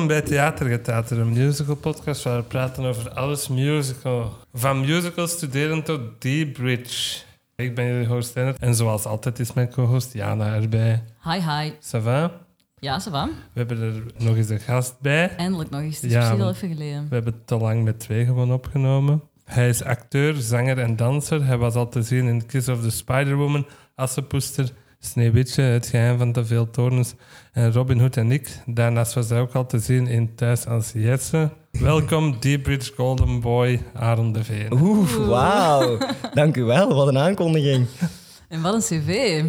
[0.00, 4.36] Welkom bij Theatergetater, een musical podcast waar we praten over alles musical.
[4.52, 7.22] Van musical studeren tot D-Bridge.
[7.56, 11.02] Ik ben jullie host Lennart en zoals altijd is mijn co-host Jana erbij.
[11.22, 11.72] Hi, hi.
[11.72, 12.32] Ça va?
[12.78, 13.26] Ja, ça va.
[13.26, 15.36] We hebben er nog eens een gast bij.
[15.36, 15.96] Eindelijk nog eens.
[15.96, 17.08] Het is Ja, even geleden.
[17.08, 19.22] We hebben het te lang met twee gewoon opgenomen.
[19.44, 21.46] Hij is acteur, zanger en danser.
[21.46, 26.32] Hij was al te zien in Kiss of the Spider-Woman, Assepoester, Sneeuwwitje, Het geheim van
[26.32, 27.14] de veel torens
[27.52, 28.62] en Robin Hood en ik.
[28.66, 31.50] Daarnaast was hij ook al te zien in Thuis als Jesse.
[31.70, 34.72] Welkom, Deepbridge Golden Boy, Aaron de Veen.
[34.72, 35.98] Oeh, wauw.
[36.34, 36.94] Dank u wel.
[36.94, 37.86] Wat een aankondiging.
[38.48, 39.42] En wat een cv.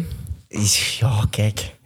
[0.98, 1.76] Ja, kijk.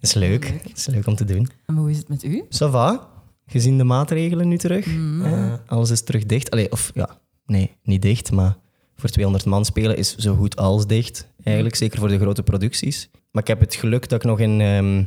[0.00, 0.48] Is leuk.
[0.48, 0.62] Leuk.
[0.74, 1.48] Is leuk om te doen.
[1.66, 2.44] En hoe is het met u?
[2.44, 3.08] Ça va?
[3.46, 4.86] Gezien de maatregelen nu terug.
[4.86, 5.24] Mm.
[5.24, 6.50] Eh, alles is terug dicht.
[6.50, 8.56] Allee, of ja, nee, niet dicht, maar
[8.96, 11.28] voor 200 man spelen is zo goed als dicht.
[11.42, 13.10] Eigenlijk, zeker voor de grote producties.
[13.30, 15.04] Maar ik heb het geluk dat ik nog in, ehm,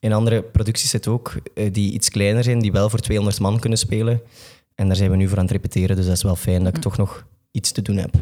[0.00, 3.58] in andere producties zit ook, eh, die iets kleiner zijn, die wel voor 200 man
[3.60, 4.20] kunnen spelen.
[4.74, 6.76] En daar zijn we nu voor aan het repeteren, dus dat is wel fijn dat
[6.76, 8.14] ik toch nog iets te doen heb.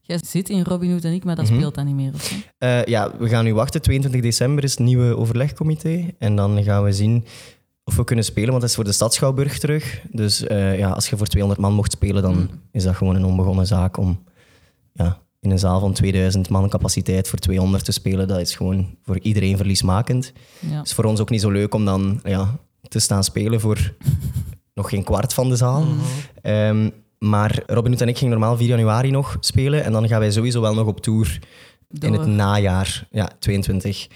[0.00, 1.54] Jij zit in Robin Hood en ik, maar dat Mhm.
[1.54, 2.14] speelt dan niet meer.
[2.14, 2.34] Of?
[2.58, 3.82] Eh, ja, we gaan nu wachten.
[3.82, 6.04] 22 december is het nieuwe overlegcomité.
[6.18, 7.24] En dan gaan we zien
[7.84, 10.00] of we kunnen spelen, want dat is voor de Stadschouwburg terug.
[10.10, 12.48] Dus eh, ja, als je voor 200 man mocht spelen, dan Mm.
[12.72, 14.22] is dat gewoon een onbegonnen zaak om
[14.92, 18.28] ja, in een zaal van 2000 man capaciteit voor 200 te spelen.
[18.28, 20.32] Dat is gewoon voor iedereen verliesmakend.
[20.60, 20.76] Ja.
[20.76, 22.56] Het is voor ons ook niet zo leuk om dan ja,
[22.88, 23.94] te staan spelen voor
[24.74, 25.84] nog geen kwart van de zaal.
[26.42, 29.84] Ehm, maar Robin Hood en ik gingen normaal 4 januari nog spelen.
[29.84, 31.38] En dan gaan wij sowieso wel nog op tour
[32.00, 34.08] in het najaar, ja, 22.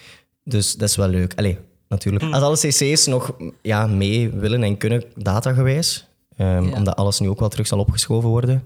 [0.44, 1.32] Dus dat is wel leuk.
[1.36, 2.24] Allee, natuurlijk.
[2.24, 6.06] Als alle cc's nog ja, mee willen en kunnen, datagewijs.
[6.36, 6.76] Ehm, Ja.
[6.76, 8.62] Omdat alles nu ook wel terug zal opgeschoven worden.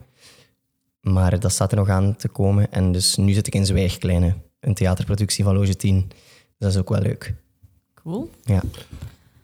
[1.03, 2.73] Maar dat staat er nog aan te komen.
[2.73, 6.05] En dus nu zit ik in Zwijgkleine, een theaterproductie van Loge 10.
[6.09, 6.17] Dus
[6.59, 7.35] dat is ook wel leuk.
[7.95, 8.31] Cool.
[8.43, 8.63] Ja.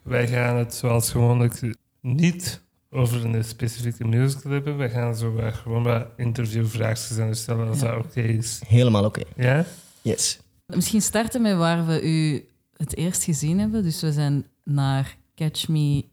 [0.01, 1.61] Wij gaan het zoals gewoonlijk
[2.01, 4.77] niet over een specifieke musical hebben.
[4.77, 8.61] We gaan zo gewoon wat interviewvraagjes aan u stellen als dat oké is.
[8.67, 9.21] Helemaal oké.
[9.35, 9.65] Ja?
[10.01, 10.39] Yes.
[10.65, 12.45] Misschien starten met waar we u
[12.77, 13.83] het eerst gezien hebben.
[13.83, 16.05] Dus we zijn naar Catch Me...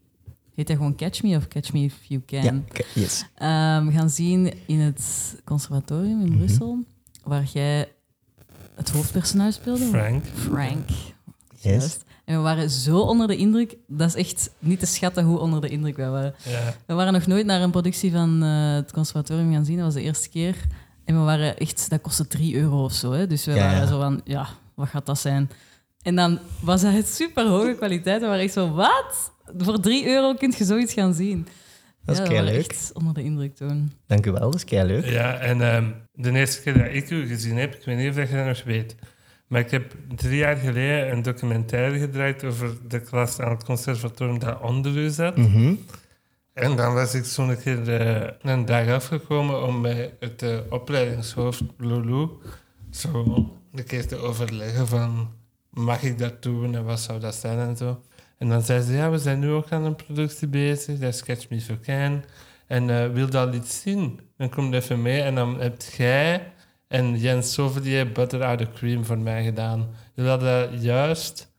[0.57, 2.43] Heet dat gewoon Catch Me of Catch Me If You Can?
[2.43, 2.61] Ja,
[2.93, 3.25] yes.
[3.35, 6.25] Ehm, gaan zien in het conservatorium Mhm.
[6.27, 6.83] in Brussel,
[7.23, 7.91] waar jij
[8.75, 9.85] het hoofdpersonage speelde.
[9.85, 10.23] Frank.
[10.25, 10.89] Frank.
[11.59, 11.97] Yes.
[12.25, 13.75] En we waren zo onder de indruk.
[13.87, 16.35] Dat is echt niet te schatten hoe onder de indruk wij waren.
[16.43, 16.73] Ja.
[16.85, 19.75] We waren nog nooit naar een productie van eh, het conservatorium gaan zien.
[19.75, 20.55] Dat was de eerste keer.
[21.05, 21.89] En we waren echt...
[21.89, 23.11] Dat kostte 3 euro of zo.
[23.11, 23.27] Hè?
[23.27, 23.87] Dus we Ja, waren ja.
[23.87, 24.21] zo van...
[24.23, 25.49] Ja, wat gaat dat zijn?
[26.07, 28.21] En dan was dat het super hoge kwaliteit.
[28.21, 28.73] We waren echt zo...
[28.73, 29.31] Wat?
[29.57, 31.47] Voor 3 euro kun je zoiets gaan zien.
[32.05, 33.91] Dat is ja, echt onder de indruk toen.
[34.05, 35.05] Dank u wel, dat is kei leuk.
[35.05, 38.15] Ja, en ehm, de eerste keer dat ik u gezien heb, ik weet niet of
[38.29, 38.95] je dat nog weet,
[39.47, 44.39] maar ik heb drie jaar geleden een documentaire gedraaid over de klas aan het conservatorium
[44.39, 45.37] dat onder u zat.
[45.37, 45.73] Mhm.
[46.53, 51.63] En dan was ik zo'n keer eh, een dag afgekomen om bij het eh, opleidingshoofd
[51.77, 52.27] Lulu
[52.91, 53.23] zo
[53.71, 55.36] een keer te overleggen van
[55.77, 58.01] mag ik dat doen en wat zou dat zijn en zo.
[58.37, 61.23] En dan zei ze, ja, we zijn nu ook aan een productie bezig, dat is
[61.23, 62.23] Catch Me If You Can.
[62.67, 64.19] En eh, wil dat iets zien?
[64.37, 66.51] Dan kom je even mee en dan hebt jij
[66.87, 69.87] en Jens Sovelier Butter Out of Cream voor mij gedaan.
[70.13, 71.51] Jullie hadden dat juist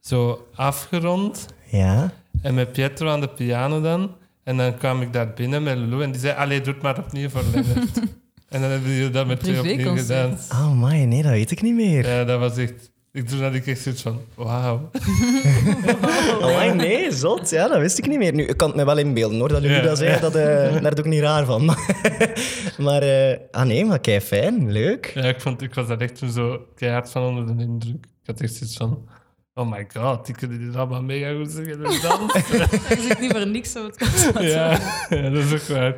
[0.00, 2.12] zo afgerond Ja.
[2.42, 4.14] en met Pietro aan de piano dan.
[4.44, 6.98] En dan kwam ik daar binnen met Lulu en die zei, allee, doe het maar
[6.98, 7.98] opnieuw voor Lennart.
[8.48, 10.38] en dan hebben jullie dat met twee opnieuw gedaan.
[10.50, 12.08] Oh, my, nee, dat weet ik niet meer.
[12.08, 12.90] Ja, dat was echt...
[13.12, 14.90] Ik toen had ik echt zoiets van, wauw.
[16.40, 17.50] Oh, nee, zot.
[17.50, 18.32] Ja, dat wist ik niet meer.
[18.34, 19.82] Nu, ik kan het me wel inbeelden, hoor, dat jullie Ja.
[19.82, 20.20] dat zeggen.
[20.32, 21.64] Dat, eh, daar doe ik niet raar van.
[22.86, 24.72] maar, eh, ah nee, maar kei fijn.
[24.72, 25.06] Leuk.
[25.14, 28.04] Ja, ik, vond, ik was daar echt toen zo keihard van onder de indruk.
[28.04, 29.08] Ik had echt zoiets van,
[29.54, 31.84] oh my god, die kunnen dit allemaal mega goed zeggen.
[31.84, 34.78] Er zit niet voor niks op het ja,
[35.08, 35.94] ja, dat is ook waar.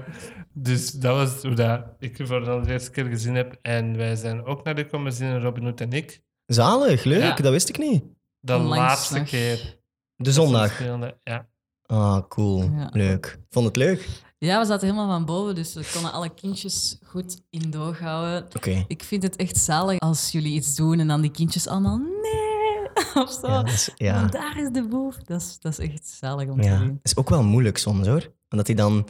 [0.53, 3.57] Dus dat was hoe dat ik u voor de eerste keer gezien heb.
[3.63, 6.23] En wij zijn ook naar de komen zien, Robin Hood en ik.
[6.47, 7.23] Zalig, leuk.
[7.23, 7.35] Ja.
[7.35, 8.05] Dat wist ik niet.
[8.41, 9.29] De Onlangs laatste nog.
[9.29, 9.79] keer.
[10.17, 10.79] De zondag.
[11.25, 11.47] Ja.
[11.87, 12.63] Ah, cool.
[12.63, 12.89] Ja.
[12.93, 13.39] Leuk.
[13.51, 14.09] Vond het leuk?
[14.39, 18.47] Ja, we zaten helemaal van boven, dus we konden alle kindjes goed in doog houden.
[18.57, 18.85] Oké.
[18.89, 22.89] Ik vind het echt zalig als jullie iets doen en dan die kindjes allemaal nee
[23.25, 23.47] of zo.
[23.47, 24.15] Ja, dat is, ja.
[24.21, 25.17] Want daar is de boef.
[25.17, 26.79] Dat is, dat is echt zalig om te Ja.
[26.79, 26.99] zien.
[27.03, 28.33] is ook wel moeilijk soms, hoor.
[28.49, 29.09] Omdat die dan...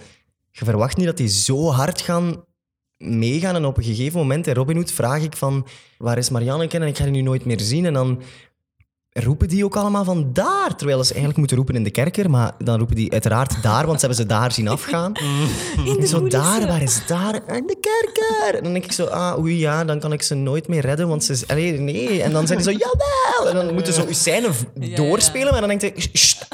[0.50, 2.44] Je verwacht niet dat die zo hard gaan
[2.98, 3.54] meegaan.
[3.54, 5.66] En op een gegeven moment, in Robin vraag ik van...
[5.98, 6.78] Waar is Marianneke?
[6.78, 7.86] En ik ga die nu nooit meer zien.
[7.86, 8.22] En dan
[9.22, 10.76] roepen die ook allemaal van daar.
[10.76, 12.30] Terwijl ze eigenlijk moeten roepen in de kerker.
[12.30, 15.12] Maar dan roepen die uiteraard daar, want ze hebben ze daar zien afgaan.
[15.98, 17.34] En zo daar, waar is daar?
[17.34, 18.54] In de kerker.
[18.56, 21.08] En dan denk ik zo, ah, oei, ja, dan kan ik ze nooit meer redden,
[21.08, 21.48] want ze is...
[21.48, 22.22] Allee, nee.
[22.22, 23.48] En dan zijn die zo, jawel!
[23.48, 24.48] En dan moeten ze zo scène
[24.80, 24.96] ja.
[24.96, 26.46] doorspelen, maar dan denk ik, "Sst,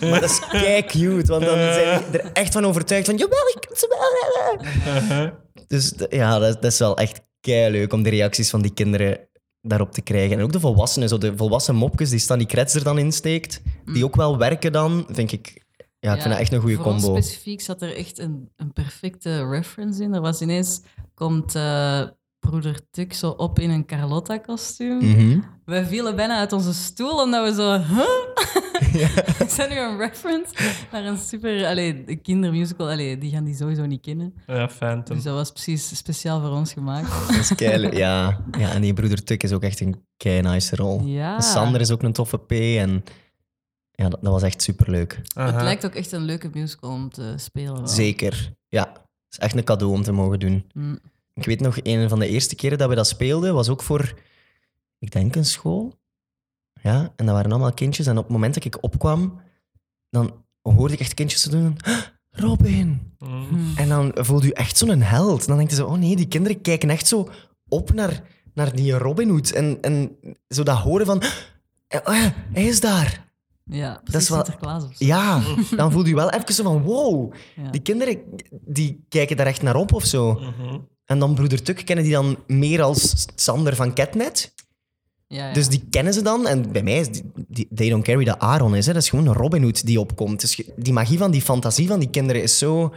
[0.00, 3.48] Maar dat is kei cute, want dan zijn die er echt van overtuigd van, jawel,
[3.54, 4.68] ik kan ze wel
[5.08, 5.32] redden.
[5.68, 9.18] Dus ja, dat, dat is wel echt kei leuk om de reacties van die kinderen
[9.66, 10.38] daarop te krijgen.
[10.38, 14.04] En ook de volwassenen, zo de volwassen mopjes die Stanley Kretz er dan insteekt, die
[14.04, 15.62] ook wel werken dan, vind ik...
[15.98, 17.20] Ja, ik vind dat echt een goede combo.
[17.20, 20.14] specifiek zat er echt een, een perfecte reference in.
[20.14, 20.82] Er was ineens,
[21.14, 22.02] komt eh,
[22.50, 24.96] broeder Tuk zo op in een Carlotta-kostuum.
[24.96, 25.40] Mhm.
[25.64, 27.78] Wij vielen bijna uit onze stoel omdat we zo...
[27.94, 28.04] Huh?
[29.46, 30.54] Is dat nu een reference
[30.92, 31.66] naar een super...
[31.66, 34.34] Allee, de kindermusical, allee, die gaan die sowieso niet kennen.
[34.46, 35.14] Ja, Phantom.
[35.14, 37.08] Dus dat was precies speciaal voor ons gemaakt.
[37.28, 38.40] Dat is kei leuk, ja.
[38.58, 38.72] ja.
[38.72, 41.02] En die broeder Tuk is ook echt een kei nice rol.
[41.04, 41.40] Ja.
[41.40, 43.04] Sander is ook een toffe P en
[43.90, 45.20] ja, dat, dat was echt superleuk.
[45.34, 45.52] Aha.
[45.52, 47.74] Het lijkt ook echt een leuke musical om te spelen.
[47.74, 47.88] wel.
[47.88, 48.88] Zeker, ja.
[48.88, 50.64] Het is echt een cadeau om te mogen doen.
[50.72, 50.98] Mm.
[51.34, 54.14] Ik weet nog, een van de eerste keren dat we dat speelden, was ook voor,
[54.98, 55.98] ik denk een school.
[56.82, 58.06] Ja, en dat waren allemaal kindjes.
[58.06, 59.40] En op het moment dat ik opkwam,
[60.10, 61.76] dan hoorde ik echt kindjes te doen.
[61.80, 61.98] "Ah,
[62.30, 63.12] Robin!
[63.18, 63.72] Mm.
[63.76, 65.46] En dan voelde je echt zo'n held.
[65.46, 67.28] Dan denk je zo, oh nee, die kinderen kijken echt zo
[67.68, 68.22] op naar,
[68.54, 69.50] naar die Robin Hood.
[69.50, 70.16] En, en
[70.48, 71.22] zo dat horen van,
[71.88, 73.32] "Ah, ja, hij is daar.
[73.64, 74.88] Ja, is wel- of zo.
[74.98, 75.42] Ja,
[75.76, 77.70] dan voelde je wel even zo van, wow, Ja.
[77.70, 80.32] die kinderen die kijken daar echt naar op of zo.
[80.32, 80.78] Mhm.
[81.04, 84.54] En dan broeder Tuk kennen die dan meer als Sander van Catnet.
[85.26, 85.52] Ja, ja.
[85.54, 86.46] Dus die kennen ze dan.
[86.46, 88.86] En bij mij is die, die- They Don't Carry dat Aaron is.
[88.86, 88.92] Hè.
[88.92, 90.40] Dat is gewoon een Robin Hood die opkomt.
[90.40, 92.94] Dus die magie van die fantasie van die kinderen is zo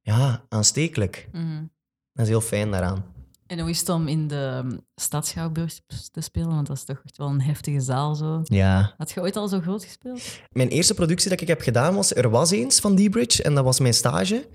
[0.00, 1.28] ja, aanstekelijk.
[1.32, 1.64] Mhm.
[2.12, 3.04] Dat is heel fijn daaraan.
[3.46, 5.80] En hoe is het om in de um, Stadschouwburg
[6.12, 6.48] te spelen?
[6.48, 8.40] Want dat is toch echt wel een heftige zaal zo.
[8.44, 8.94] Ja.
[8.96, 10.22] Had je ooit al zo groot gespeeld?
[10.50, 13.42] Mijn eerste productie dat ik heb gedaan was Er was eens van D-Bridge.
[13.42, 14.48] En dat was mijn stage.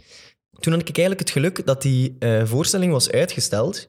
[0.60, 3.88] Toen had ik eigenlijk het geluk dat die eh, voorstelling was uitgesteld.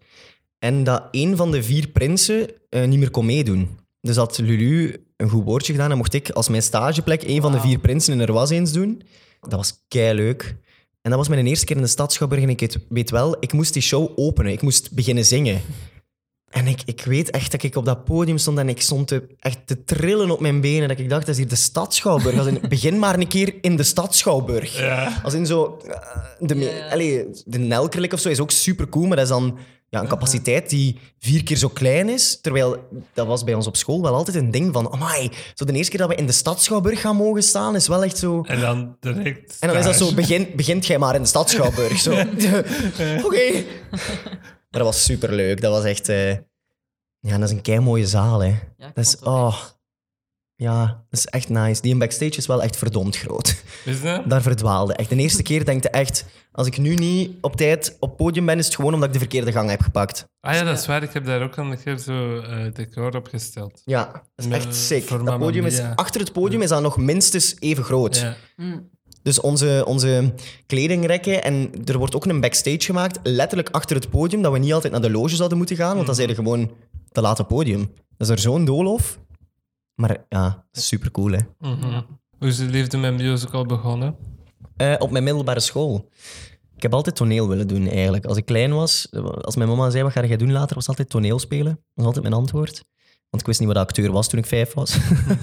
[0.58, 3.78] En dat een van de vier prinsen eh, niet meer kon meedoen.
[4.00, 7.52] Dus had Lulu een goed woordje gedaan en mocht ik als mijn stageplek een van
[7.52, 9.02] de vier prinsen in Er was eens doen.
[9.40, 10.56] Dat was kei leuk.
[11.02, 12.42] En dat was mijn eerste keer in de stad Schouwburg.
[12.42, 14.52] En ik weet wel, ik moest die show openen.
[14.52, 15.60] Ik moest beginnen zingen.
[16.52, 19.22] En ik, ik weet echt dat ik op dat podium stond en ik stond te,
[19.40, 20.88] echt te trillen op mijn benen.
[20.88, 22.38] Dat ik dacht, dat is hier de stad Schouwburg.
[22.38, 24.78] Als in, begin maar een keer in de stad Schouwburg.
[24.78, 25.20] Ja.
[25.22, 25.78] Als in zo...
[25.88, 25.96] eh,
[26.38, 29.58] De, Ja, allee, de Nelkerlik of zo is ook super cool, maar dat is dan
[29.88, 32.38] ja, een capaciteit die vier keer zo klein is.
[32.40, 32.76] Terwijl,
[33.14, 34.92] dat was bij ons op school wel altijd een ding van...
[34.92, 37.88] Amai, zo de eerste keer dat we in de stad Schouwburg gaan mogen staan, is
[37.88, 38.42] wel echt zo...
[38.46, 39.56] En dan direct.
[39.60, 41.98] En dan is dat zo, begin, begint jij maar in de stad Schouwburg.
[41.98, 42.10] Zo.
[43.26, 43.42] Oké.
[44.72, 45.60] Maar dat was superleuk.
[45.60, 46.08] Dat was echt...
[46.08, 46.30] eh,
[47.20, 48.48] Ja, dat is een kei mooie zaal, hè.
[48.76, 49.18] Ja, Dat is...
[49.18, 49.56] Oh...
[50.54, 51.82] Ja, dat is echt nice.
[51.82, 53.62] Die in backstage is wel echt verdomd groot.
[53.84, 54.22] Is dat?
[54.30, 54.94] Daar verdwaalde.
[54.94, 56.24] Echt, de eerste keer denk je echt...
[56.52, 59.12] Als ik nu niet op tijd op het podium ben, is het gewoon omdat ik
[59.12, 60.26] de verkeerde gang heb gepakt.
[60.40, 61.02] Ah ja, dat is waar.
[61.02, 63.82] Ik heb daar ook al een keer zo eh, decor opgesteld.
[63.84, 65.04] Ja, dat is Met- echt sick.
[65.04, 68.16] voor Dat podium is, achter het podium is dat nog minstens even groot.
[68.18, 68.36] Ja.
[68.56, 68.90] Mm.
[69.22, 70.32] Dus onze, onze
[70.66, 74.72] kledingrekken en er wordt ook een backstage gemaakt, letterlijk achter het podium, dat we niet
[74.72, 76.70] altijd naar de loge zouden moeten gaan, want dan zijn we gewoon
[77.08, 77.80] te laat op podium.
[78.16, 79.18] Dat is er zo'n doolhof.
[79.94, 81.38] Maar ja, super cool, hè.
[81.58, 82.00] Mhm.
[82.38, 84.16] Hoe is de liefde met musical begonnen?
[84.76, 86.08] Eh, op mijn middelbare school.
[86.76, 88.24] Ik heb altijd toneel willen doen, eigenlijk.
[88.24, 89.08] Als ik klein was,
[89.40, 91.72] als mijn mama zei, wat ga jij doen later, was altijd toneel spelen.
[91.72, 92.84] Dat was altijd mijn antwoord.
[93.32, 94.98] Want ik wist niet wat acteur was toen ik vijf was.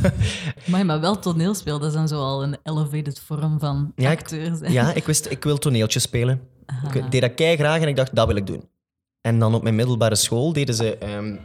[0.72, 4.20] Maar, maar wel toneelspel, dat is dan zo al een elevated vorm van Ja, ik-
[4.20, 4.72] acteur zijn.
[4.72, 6.42] ja, ik wist, ik wil toneeltjes spelen.
[6.66, 6.94] Aha.
[6.94, 8.70] Ik deed dat kei graag en ik dacht, dat wil ik doen.
[9.22, 11.38] En dan op mijn middelbare school deden ze ehm,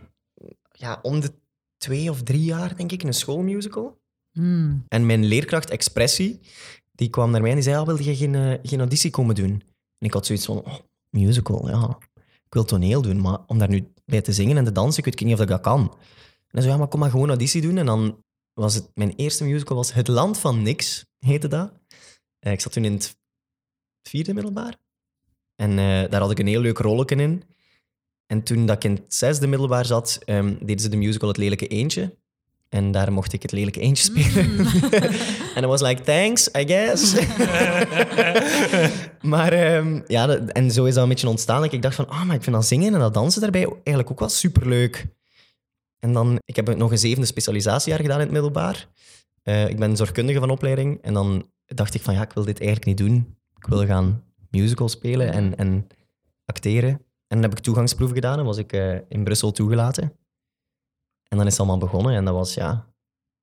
[0.73, 1.33] ja, om de
[1.77, 3.99] twee of drie jaar, denk ik, een schoolmusical.
[4.33, 4.85] Mm.
[4.89, 6.41] En mijn leerkracht Expressie,
[6.93, 9.35] die kwam naar mij en die zei, ah, wilde je geen, eh, geen auditie komen
[9.35, 9.51] doen?
[9.99, 10.75] En ik had zoiets van, oh,
[11.11, 11.99] musical, ja.
[12.47, 15.05] Ik wil toneel doen, maar om daar nu bij te zingen en te dansen, ik
[15.05, 15.95] weet niet of ik dat kan.
[16.55, 17.79] En zei, ja, maar kom maar gewoon auditie doen.
[17.79, 21.73] En dan was het, mijn eerste musical was Het Land van Niks, heette dat.
[22.39, 23.17] Eh, ik zat toen in het
[24.09, 24.77] vierde middelbaar.
[25.57, 27.43] En eh, daar had ik een heel leuk rolletje in.
[28.27, 31.37] En toen dat ik in het zesde middelbaar zat, ehm, deden ze de musical Het
[31.37, 32.17] Lelijke Eentje.
[32.69, 34.67] En daar mocht ik het Lelijke Eentje spelen.
[35.55, 37.15] en dat was like, thanks, I guess.
[39.23, 41.63] maar ehm, ja, dat- en zo is dat een beetje ontstaan.
[41.63, 44.11] Dat ik dacht van, ah, maar ik vind dat zingen en dat dansen daarbij eigenlijk
[44.11, 45.07] ook wel superleuk.
[46.05, 48.89] En dan, ik heb nog een zevende specialisatiejaar gedaan in het middelbaar.
[49.43, 51.03] Eh, ik ben zorgkundige van opleiding.
[51.03, 53.37] En dan dacht ik van, ja, ik wil dit eigenlijk niet doen.
[53.57, 55.87] Ik wil gaan musical spelen en, en
[56.45, 56.91] acteren.
[57.27, 60.03] En dan heb ik toegangsproef gedaan en was ik eh, in Brussel toegelaten.
[61.29, 62.15] En dan is het allemaal begonnen.
[62.15, 62.71] En dat was, ja,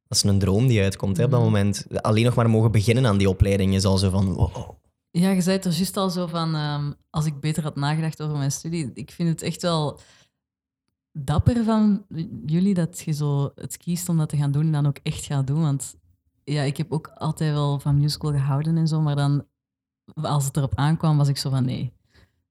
[0.07, 1.49] dat is een droom die uitkomt hè, op dat Mhm.
[1.49, 1.85] moment.
[2.01, 4.69] Alleen nog maar mogen beginnen aan die opleiding is al zo van, wow.
[5.11, 8.21] Ja, je zei het er juist al zo van, ehm, als ik beter had nagedacht
[8.21, 8.91] over mijn studie.
[8.93, 9.99] Ik vind het echt wel
[11.11, 12.05] dapper van
[12.45, 15.25] jullie dat je zo het kiest om dat te gaan doen en dan ook echt
[15.25, 15.61] gaat doen.
[15.61, 15.95] Want
[16.43, 19.45] ja, ik heb ook altijd wel van musical gehouden en zo, maar dan,
[20.13, 21.93] als het erop aankwam, was ik zo van nee,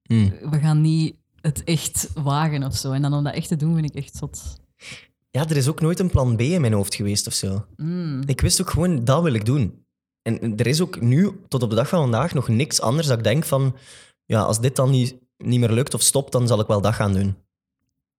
[0.03, 0.49] Hm.
[0.49, 2.91] we gaan niet het echt wagen of zo.
[2.91, 4.59] En dan om dat echt te doen, vind ik echt zot.
[5.29, 7.65] Ja, er is ook nooit een plan B in mijn hoofd geweest of zo.
[7.75, 8.21] Mm.
[8.25, 9.85] Ik wist ook gewoon, dat wil ik doen.
[10.21, 13.17] En er is ook nu, tot op de dag van vandaag, nog niks anders dat
[13.17, 13.75] ik denk van,
[14.25, 16.93] ja, als dit dan niet, niet meer lukt of stopt, dan zal ik wel dat
[16.93, 17.35] gaan doen.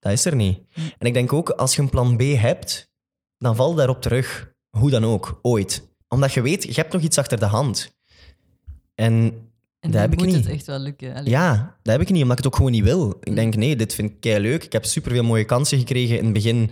[0.02, 0.58] Dat is er niet.
[0.98, 2.90] En ik denk ook, als je een plan B hebt,
[3.38, 4.52] dan val daarop terug.
[4.70, 5.88] Hoe dan ook, ooit.
[6.08, 7.96] Omdat je weet, je hebt nog iets achter de hand.
[8.94, 9.32] En
[9.80, 10.36] En dat heb ik moet niet.
[10.36, 11.14] het echt wel lukken.
[11.14, 11.30] Allee.
[11.30, 13.16] ja, dat heb ik niet, omdat ik het ook gewoon niet wil.
[13.20, 14.64] Ik denk, nee, dit vind ik kei leuk.
[14.64, 16.70] Ik heb superveel mooie kansen gekregen in het begin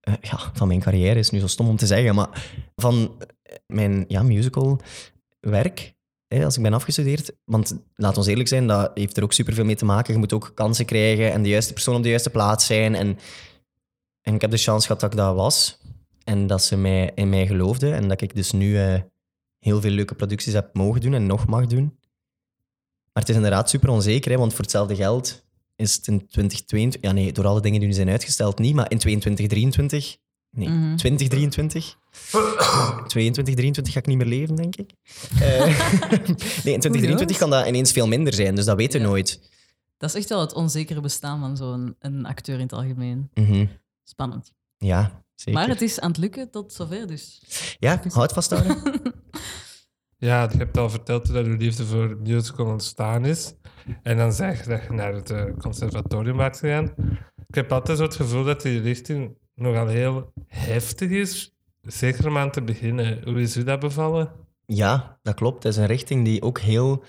[0.00, 1.18] eh, ja, van mijn carrière.
[1.18, 4.80] Is nu zo stom om te zeggen, maar van eh, mijn ja, musical
[5.40, 5.94] werk.
[6.28, 7.32] Hè, als ik ben afgestudeerd.
[7.44, 10.12] Want laat ons eerlijk zijn, dat heeft er ook superveel mee te maken.
[10.12, 12.94] Je moet ook kansen krijgen en de juiste persoon op de juiste plaats zijn.
[12.94, 13.18] En,
[14.22, 15.78] en ik heb de chance gehad dat ik dat was.
[16.24, 17.94] En dat ze mij, in mij geloofden.
[17.94, 19.00] En dat ik dus nu eh,
[19.58, 21.98] heel veel leuke producties heb mogen doen en nog mag doen.
[23.12, 25.44] Maar het is inderdaad super onzeker, hè, want voor hetzelfde geld
[25.76, 27.00] is het in 2022...
[27.00, 30.16] Ja, nee, door alle dingen die nu zijn uitgesteld niet, maar in 22, 23...
[30.50, 30.96] Nee, Mhm.
[30.96, 31.96] 2023.
[33.06, 34.90] 22, 23 ga ik niet meer leven, denk ik.
[35.40, 35.64] Eh,
[36.64, 39.12] nee, in 2023 kan dat ineens veel minder zijn, dus dat weten we Ja.
[39.12, 39.50] nooit.
[39.96, 43.30] Dat is echt wel het onzekere bestaan van zo'n een acteur in het algemeen.
[43.34, 43.66] Mhm.
[44.04, 44.52] Spannend.
[44.76, 45.60] Ja, zeker.
[45.60, 47.42] Maar het is aan het lukken tot zover, dus.
[47.78, 48.76] Ja, houd vasthouden.
[50.18, 53.54] Ja, je hebt al verteld dat je liefde voor musical ontstaan is.
[54.02, 56.94] En dan zeg je dat je naar het eh, conservatorium bent gegaan.
[57.48, 61.52] Ik heb altijd zo het gevoel dat die richting nogal heel heftig is.
[61.86, 63.20] Zeker om aan te beginnen.
[63.24, 64.32] Hoe is u dat bevallen?
[64.66, 65.62] Ja, dat klopt.
[65.62, 67.04] Het is een richting die ook heel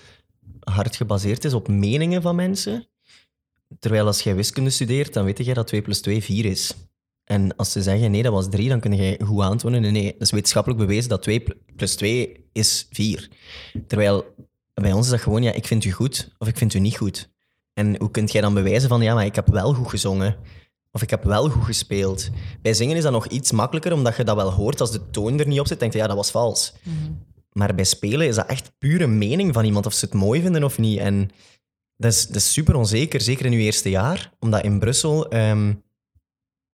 [0.60, 2.86] hard gebaseerd is op meningen van mensen.
[3.78, 6.74] Terwijl als jij wiskunde studeert, dan weet jij dat 2 plus 2 4 is.
[7.24, 9.80] En als ze zeggen nee, dat was 3, dan kun je goed aantonen.
[9.80, 11.44] Nee, nee, dat is wetenschappelijk bewezen dat 2
[11.76, 13.28] plus 2 is 4.
[13.86, 14.34] Terwijl
[14.74, 16.96] bij ons is dat gewoon, ja, ik vind u goed of ik vind u niet
[16.96, 17.30] goed.
[17.74, 20.36] En hoe kun jij dan bewijzen van, ja, maar ik heb wel goed gezongen.
[20.98, 22.30] Of ik heb wel goed gespeeld.
[22.62, 24.80] Bij zingen is dat nog iets makkelijker, omdat je dat wel hoort.
[24.80, 26.74] Als de toon er niet op zit, denk je, ja, dat was vals.
[27.52, 30.64] Maar bij spelen is dat echt pure mening van iemand of ze het mooi vinden
[30.64, 30.98] of niet.
[30.98, 31.30] En
[31.96, 34.32] dat is, dat is super onzeker, zeker in je eerste jaar.
[34.38, 35.74] Omdat in Brussel ehm,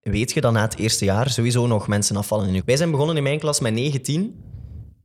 [0.00, 2.52] weet je dat na het eerste jaar sowieso nog mensen afvallen.
[2.52, 4.44] Nu, wij zijn begonnen in mijn klas met 19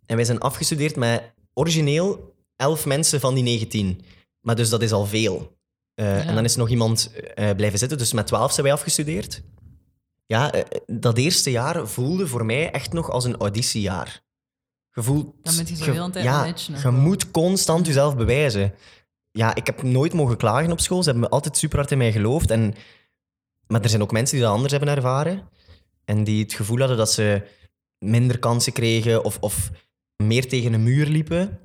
[0.05, 4.01] en wij zijn afgestudeerd met origineel 11 mensen van die 19.
[4.41, 5.57] Maar dus dat is al veel.
[5.99, 8.75] Eh, En dan is er nog iemand eh, blijven zitten, dus met 12 zijn wij
[8.75, 9.41] afgestudeerd.
[10.25, 14.21] Ja, eh, dat eerste jaar voelde voor mij echt nog als een auditiejaar.
[14.93, 15.35] Je voelt...
[15.41, 16.53] Dan je zo heel de tijd ja,
[16.83, 18.73] je moet constant jezelf bewijzen.
[19.31, 21.03] Ja, ik heb nooit mogen klagen op school.
[21.03, 22.51] Ze hebben me altijd super hard in mij geloofd.
[22.51, 22.73] En,
[23.67, 25.49] maar er zijn ook mensen die dat anders hebben ervaren.
[26.05, 27.47] En die het gevoel hadden dat ze
[27.97, 29.71] minder kansen kregen of, of
[30.15, 31.59] meer tegen een muur liepen.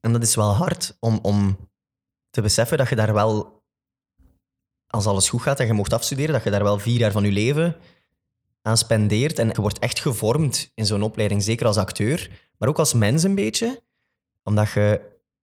[0.00, 1.56] En dat is wel hard om, om
[2.34, 3.62] te beseffen dat je daar wel,
[4.86, 7.24] als alles goed gaat en je mocht afstuderen, dat je daar wel vier jaar van
[7.24, 7.76] je leven
[8.62, 9.38] aan spendeert.
[9.38, 13.22] En je wordt echt gevormd in zo'n opleiding, zeker als acteur, maar ook als mens
[13.22, 13.82] een beetje.
[14.42, 15.00] Omdat je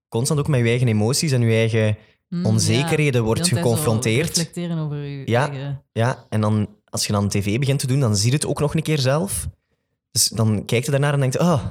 [0.08, 1.96] constant ook met je eigen emoties en je eigen
[2.32, 3.26] Mm, onzekerheden ja.
[3.26, 4.36] wordt geconfronteerd.
[4.36, 5.48] Reflecteren over je Ja.
[5.50, 5.84] eigen...
[5.92, 8.60] Ja, en dan als je dan tv begint te doen, dan zie je het ook
[8.60, 9.48] nog een keer zelf.
[10.10, 11.64] Dus dan kijkt je daarnaar en denkt, oh,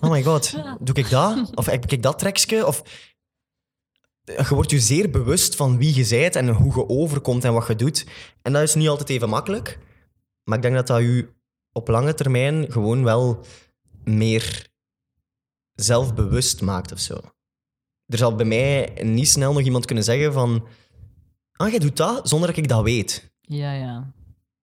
[0.00, 1.50] oh my god, doe ik dat?
[1.54, 2.66] Of heb ik dat trekje?
[2.66, 2.82] Of
[4.26, 7.66] je wordt je zeer bewust van wie je bent en hoe je overkomt en wat
[7.66, 8.06] je doet.
[8.42, 9.78] En dat is niet altijd even makkelijk.
[10.44, 11.28] Maar ik denk dat dat je
[11.72, 13.44] op lange termijn gewoon wel
[14.04, 14.68] meer
[15.74, 17.14] zelfbewust maakt of zo.
[18.06, 20.66] Er zal bij mij niet snel nog iemand kunnen zeggen van...
[21.52, 24.12] Ah, jij doet dat zonder dat ik dat weet Ja, ja.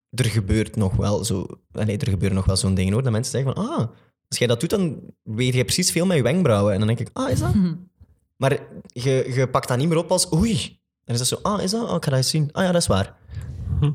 [0.10, 1.48] er gebeurt nog wel zo...
[1.72, 3.70] Nee, er gebeuren nog wel zo'n dingen hoor, dat mensen zeggen van...
[3.70, 3.88] Ah,
[4.28, 6.74] als jij dat doet, dan weet je precies veel met je wenkbrauwen.
[6.74, 7.54] En dan denk ik, ah, is dat?
[8.38, 10.80] Maar je, je pakt dat niet meer op als oei.
[11.06, 11.90] Dan is dat zo, ah, is dat?
[11.90, 12.50] Oh, ik ga dat eens zien.
[12.52, 13.16] Ah ja, dat is waar.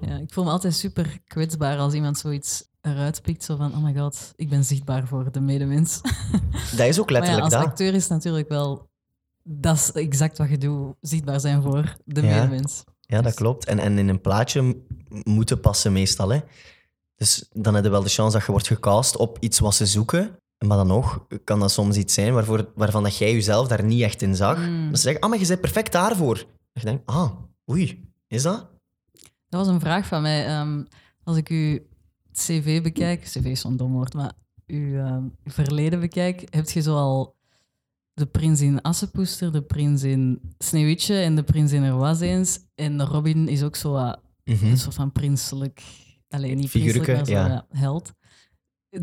[0.01, 0.17] ja.
[0.17, 3.45] Ik voel me altijd super kwetsbaar als iemand zoiets eruit pikt.
[3.45, 6.01] Zo van, oh my god, ik ben zichtbaar voor de medemens.
[6.77, 7.65] Dat is ook Maar ja, letterlijk als dat.
[7.65, 8.87] acteur is het natuurlijk wel...
[9.43, 10.95] Dat is exact wat je doet.
[11.01, 12.35] Zichtbaar zijn voor de Ja.
[12.35, 12.85] medemens.
[13.01, 13.65] Ja, dat klopt.
[13.65, 14.77] En, en in een plaatje
[15.23, 16.29] moeten passen meestal.
[16.29, 16.41] Hè.
[17.17, 19.87] Dus dan heb je wel de kans dat je wordt gecast op iets wat ze
[19.87, 20.39] zoeken.
[20.67, 24.03] Maar dan nog kan dat soms iets zijn waarvoor, waarvan dat jij jezelf daar niet
[24.03, 24.69] echt in zag.
[24.69, 24.87] Mm.
[24.89, 26.37] Dat ze zeggen, ah, maar je bent perfect daarvoor.
[26.73, 27.31] En je denkt, ah,
[27.71, 28.69] oei, is dat?
[29.49, 30.47] Dat was een vraag van mij.
[30.47, 30.85] Ehm,
[31.25, 31.79] als ik uw
[32.33, 34.33] cv bekijk, cv is zo'n dom woord, maar
[34.67, 37.37] uw ehm, verleden bekijk, heb je zoal
[38.15, 42.61] de prins in Assepoester, de prins in Sneeuwwitje en de prins in Er was eens.
[42.75, 43.93] En Robin is ook zo
[44.45, 44.67] Mhm.
[44.67, 45.83] een soort van prinselijk,
[46.29, 47.67] alleen niet Figuurke, prinselijk, maar zo ja.
[47.71, 48.13] ja, held.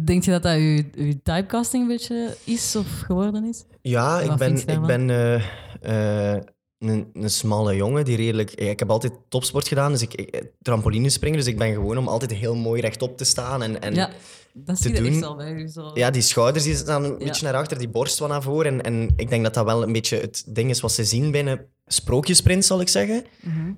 [0.04, 3.64] Denk je dat dat uw, uw typecasting een beetje is of geworden is?
[3.82, 4.86] Ja, ik ben, je ik daarvan?
[4.88, 6.42] ben eh, eh,
[6.80, 8.52] een, een smalle jongen die redelijk...
[8.52, 12.34] Ik heb altijd topsport gedaan, dus ik, ik trampolinespringen, dus ik ben gewoon om altijd
[12.34, 13.64] heel mooi rechtop te staan.
[13.64, 14.10] En, en ja,
[14.54, 15.68] dat te zie je echt doen- al bij u.
[15.68, 15.92] Zo.
[15.94, 17.18] Ja, die schouders die staan een Ja.
[17.26, 18.72] beetje naar achter, die borst wat naar voren.
[18.74, 21.32] En, en ik denk dat dat wel een beetje het ding is wat ze zien
[21.32, 23.26] binnen sprookjesprins, zal ik zeggen.
[23.42, 23.72] Mhm.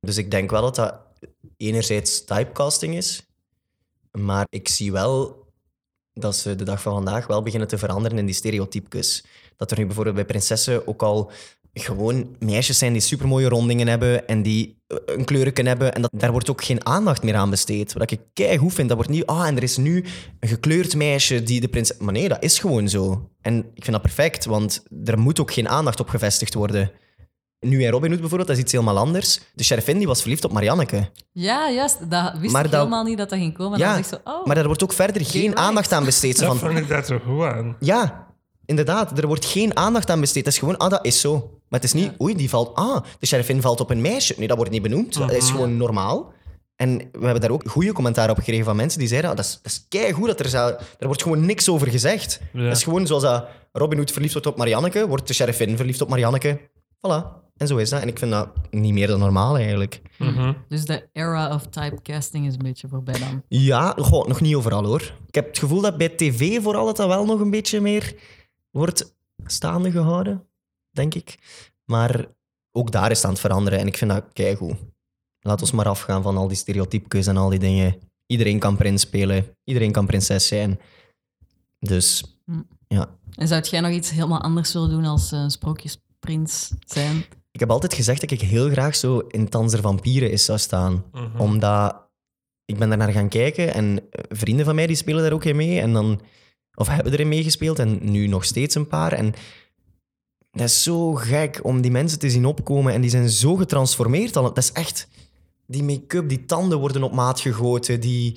[0.00, 0.98] Dus ik denk wel dat dat
[1.56, 3.29] enerzijds typecasting is,
[4.10, 5.46] maar ik zie wel
[6.12, 9.24] dat ze de dag van vandaag wel beginnen te veranderen in die stereotypes.
[9.56, 11.32] Dat er nu bijvoorbeeld bij prinsessen ook al
[11.72, 15.92] gewoon meisjes zijn die supermooie rondingen hebben en die eh, een kleurken hebben.
[15.94, 17.92] En dat, daar wordt ook geen aandacht meer aan besteed.
[17.92, 18.88] Wat ik kei goed vind.
[18.88, 20.04] Dat wordt niet, ah, en er is nu
[20.40, 21.98] een gekleurd meisje die de prinses...
[21.98, 23.30] Maar nee, dat is gewoon zo.
[23.40, 26.92] En ik vind dat perfect, want er moet ook geen aandacht op gevestigd worden.
[27.60, 29.40] Nu in Robin Hood bijvoorbeeld, dat is iets helemaal anders.
[29.54, 31.10] De sheriffin die was verliefd op Marianneke.
[31.32, 32.10] Ja, juist.
[32.10, 33.78] Dat wist Maar ik dat- helemaal niet dat dat ging komen.
[33.78, 36.38] Ja, dan zo, oh, Maar daar wordt ook verder geen aandacht aan besteed.
[36.38, 37.76] Dat van, vond ik daar zo goed aan.
[37.80, 38.26] ja,
[38.66, 39.18] inderdaad.
[39.18, 40.44] Er wordt geen aandacht aan besteed.
[40.44, 41.32] Het is gewoon, ah, dat is zo.
[41.68, 42.14] Maar het is niet, Ja.
[42.24, 42.74] oei, die valt...
[42.74, 44.34] Ah, de sheriffin valt op een meisje.
[44.38, 45.14] Nee, dat wordt niet benoemd.
[45.18, 46.32] Dat is gewoon normaal.
[46.76, 49.44] En we hebben daar ook goede commentaar op gekregen van mensen die zeiden, ah, dat
[49.44, 50.48] is, dat is keigoed dat er...
[50.48, 52.40] zo- Er wordt gewoon niks over gezegd.
[52.52, 52.62] Ja.
[52.68, 56.00] Dat is gewoon zoals dat Robin Hood verliefd wordt op Marianneke, wordt de sheriffin verliefd
[56.00, 56.58] op Marianneke.
[56.96, 57.38] Voilà.
[57.60, 58.02] En zo is dat.
[58.02, 60.02] En ik vind dat niet meer dan normaal, eigenlijk.
[60.18, 60.52] Mhm.
[60.68, 63.42] Dus de era of typecasting is een beetje voorbij dan.
[63.48, 65.14] Ja, goh, nog niet overal hoor.
[65.26, 68.14] Ik heb het gevoel dat bij tv vooral dat dat wel nog een beetje meer
[68.70, 69.14] wordt
[69.46, 70.46] staande gehouden,
[70.90, 71.38] denk ik.
[71.84, 72.26] Maar
[72.72, 74.76] ook daar is het aan het veranderen en ik vind dat keigoed.
[75.40, 77.98] Laat ons maar afgaan van al die stereotypes en al die dingen.
[78.26, 80.80] Iedereen kan prins spelen, iedereen kan prinses zijn.
[81.78, 82.38] Dus
[82.88, 87.24] ja, En zou jij nog iets helemaal anders willen doen als eh, sprookjesprins zijn?
[87.50, 90.58] Ik heb altijd gezegd dat ik heel graag zo in Dans der Vampieren is zou
[90.58, 91.04] staan.
[91.12, 91.40] Mhm.
[91.40, 92.08] Omdat
[92.64, 95.44] ik ben daar naar gaan kijken en eh, vrienden van mij die spelen daar ook
[95.44, 95.80] in mee.
[95.80, 96.20] En dan,
[96.74, 99.12] of hebben erin meegespeeld en nu nog steeds een paar.
[99.12, 99.34] En
[100.50, 104.36] dat is zo gek om die mensen te zien opkomen en die zijn zo getransformeerd.
[104.36, 104.42] al.
[104.42, 105.08] Dat is echt...
[105.66, 108.36] Die make-up, die tanden worden op maat gegoten, die,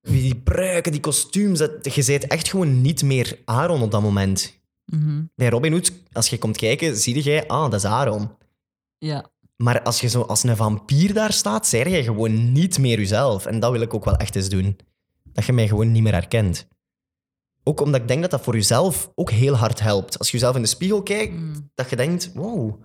[0.00, 1.58] die pruiken, die kostuums.
[1.58, 4.57] Dat, je bent echt gewoon niet meer Aaron op dat moment.
[4.92, 5.22] Mhm.
[5.34, 8.30] Bij Robin Hood, als je komt kijken, zie je, ah, dat is Aaron.
[8.98, 9.30] Ja.
[9.56, 13.46] Maar als je zo als een vampier daar staat, zeg je gewoon niet meer jezelf.
[13.46, 14.78] En dat wil ik ook wel echt eens doen.
[15.32, 16.66] Dat je mij gewoon niet meer herkent.
[17.64, 20.18] Ook omdat ik denk dat dat voor jezelf ook heel hard helpt.
[20.18, 21.70] Als je jezelf in de spiegel kijkt, Mm.
[21.74, 22.80] dat je denkt, wow.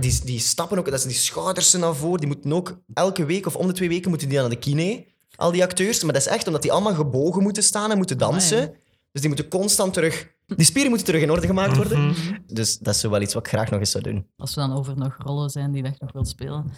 [0.00, 2.18] Die, die stappen ook, dat zijn die schouders naar voren.
[2.18, 5.06] Die moeten ook elke week of om de twee weken moeten die naar de kine.
[5.36, 6.02] Al die acteurs.
[6.02, 8.74] Maar dat is echt omdat die allemaal gebogen moeten staan en moeten dansen.
[9.12, 10.36] Dus die moeten constant terug...
[10.56, 12.06] Die spieren moeten terug in orde gemaakt worden.
[12.06, 12.36] Mhm.
[12.46, 14.26] Dus dat is wel iets wat ik graag nog eens zou doen.
[14.36, 16.70] Als we dan over nog rollen zijn die dat je nog wilt spelen,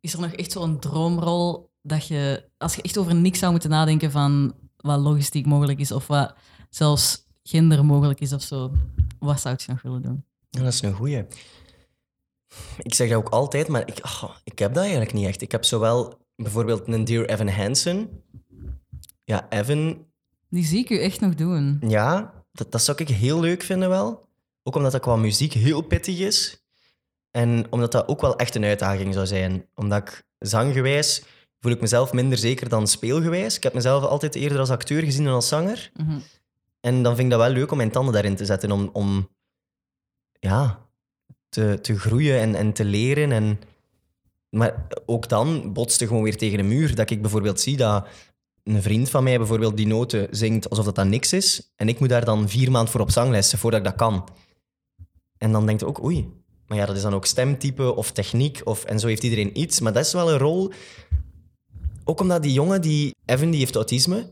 [0.00, 3.70] is er nog echt zo'n droomrol dat je, als je echt over niks zou moeten
[3.70, 6.34] nadenken van wat logistiek mogelijk is of wat
[6.70, 8.72] zelfs gender mogelijk is of zo,
[9.18, 10.24] wat zou je nog willen doen?
[10.50, 11.24] Ja, dat is een goeie.
[12.78, 15.42] Ik zeg dat ook altijd, maar ik, ah, ik heb dat eigenlijk niet echt.
[15.42, 18.08] Ik heb zowel bijvoorbeeld een Dear Evan Hansen.
[19.24, 20.06] Ja, Evan,
[20.48, 21.82] Die zie ik u echt nog doen.
[21.88, 24.28] ja, dat, dat zou ik heel leuk vinden wel.
[24.62, 26.62] Ook omdat dat qua muziek heel pittig is.
[27.30, 29.66] En omdat dat ook wel echt een uitdaging zou zijn.
[29.74, 31.22] Omdat ik zanggewijs
[31.60, 33.56] voel ik mezelf minder zeker dan speelgewijs.
[33.56, 35.90] Ik heb mezelf altijd eerder als acteur gezien dan als zanger.
[35.94, 36.18] Mhm.
[36.80, 38.70] En dan vind ik dat wel leuk om mijn tanden daarin te zetten.
[38.70, 39.28] Om, om
[40.32, 40.88] ja,
[41.48, 43.32] te, te groeien en, en te leren.
[43.32, 43.60] En,
[44.48, 46.94] maar ook dan botste gewoon weer tegen een muur.
[46.94, 48.08] Dat ik bijvoorbeeld zie dat
[48.68, 51.72] een vriend van mij bijvoorbeeld die noten zingt alsof dat, dat niks is.
[51.76, 54.28] En ik moet daar dan vier maanden voor op zanglessen voordat ik dat kan.
[55.38, 56.28] En dan denk je ook, oei.
[56.66, 58.60] Maar ja, dat is dan ook stemtype of techniek.
[58.64, 59.80] Of, en zo heeft iedereen iets.
[59.80, 60.72] Maar dat is wel een rol.
[62.04, 64.30] Ook omdat die jongen, die, Evan, die heeft autisme.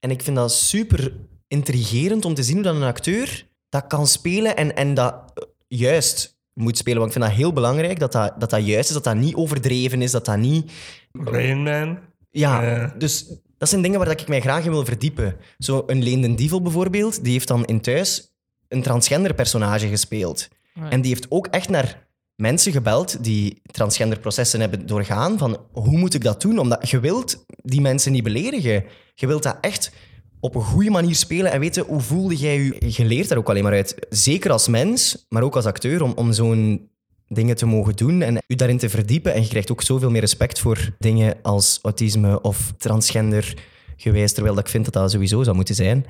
[0.00, 1.12] En ik vind dat super
[1.48, 5.44] intrigerend om te zien hoe dat een acteur dat kan spelen en, en dat eh,
[5.68, 6.98] juist moet spelen.
[6.98, 9.34] Want ik vind dat heel belangrijk, dat dat, dat dat juist is, dat dat niet
[9.34, 10.72] overdreven is, dat dat niet...
[11.12, 11.98] Rain Man.
[12.30, 12.94] Ja, Ja.
[12.98, 15.36] dus dat zijn dingen waar ik mij graag in wil verdiepen.
[15.58, 18.36] Zo een Leen den Dievel bijvoorbeeld, die heeft dan in thuis
[18.68, 20.48] een transgender personage gespeeld.
[20.74, 20.92] Right.
[20.92, 25.38] En die heeft ook echt naar mensen gebeld die transgender processen hebben doorgaan.
[25.38, 26.58] Van hoe moet ik dat doen?
[26.58, 28.84] Omdat je wilt die mensen niet beledigen.
[29.14, 29.92] Je wilt dat echt
[30.40, 32.92] op een goede manier spelen en weten hoe voelde jij je.
[32.96, 34.06] Je leert daar ook alleen maar uit.
[34.08, 36.90] Zeker als mens, maar ook als acteur, om, om zo'n
[37.28, 39.34] dingen te mogen doen en je daarin te verdiepen.
[39.34, 43.54] En je krijgt ook zoveel meer respect voor dingen als autisme of transgender
[43.96, 46.06] gewijs, terwijl dat ik vind dat dat sowieso zou moeten zijn.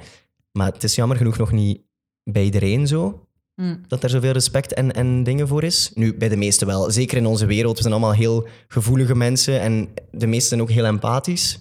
[0.53, 1.81] Maar het is jammer genoeg nog niet
[2.23, 3.29] bij iedereen zo
[3.59, 3.81] Mm.
[3.89, 5.91] dat er zoveel respect en, en dingen voor is.
[5.95, 6.91] Nu, bij de meesten wel.
[6.91, 7.77] Zeker in onze wereld.
[7.77, 11.61] We zijn allemaal heel gevoelige mensen en de meesten zijn ook heel empathisch.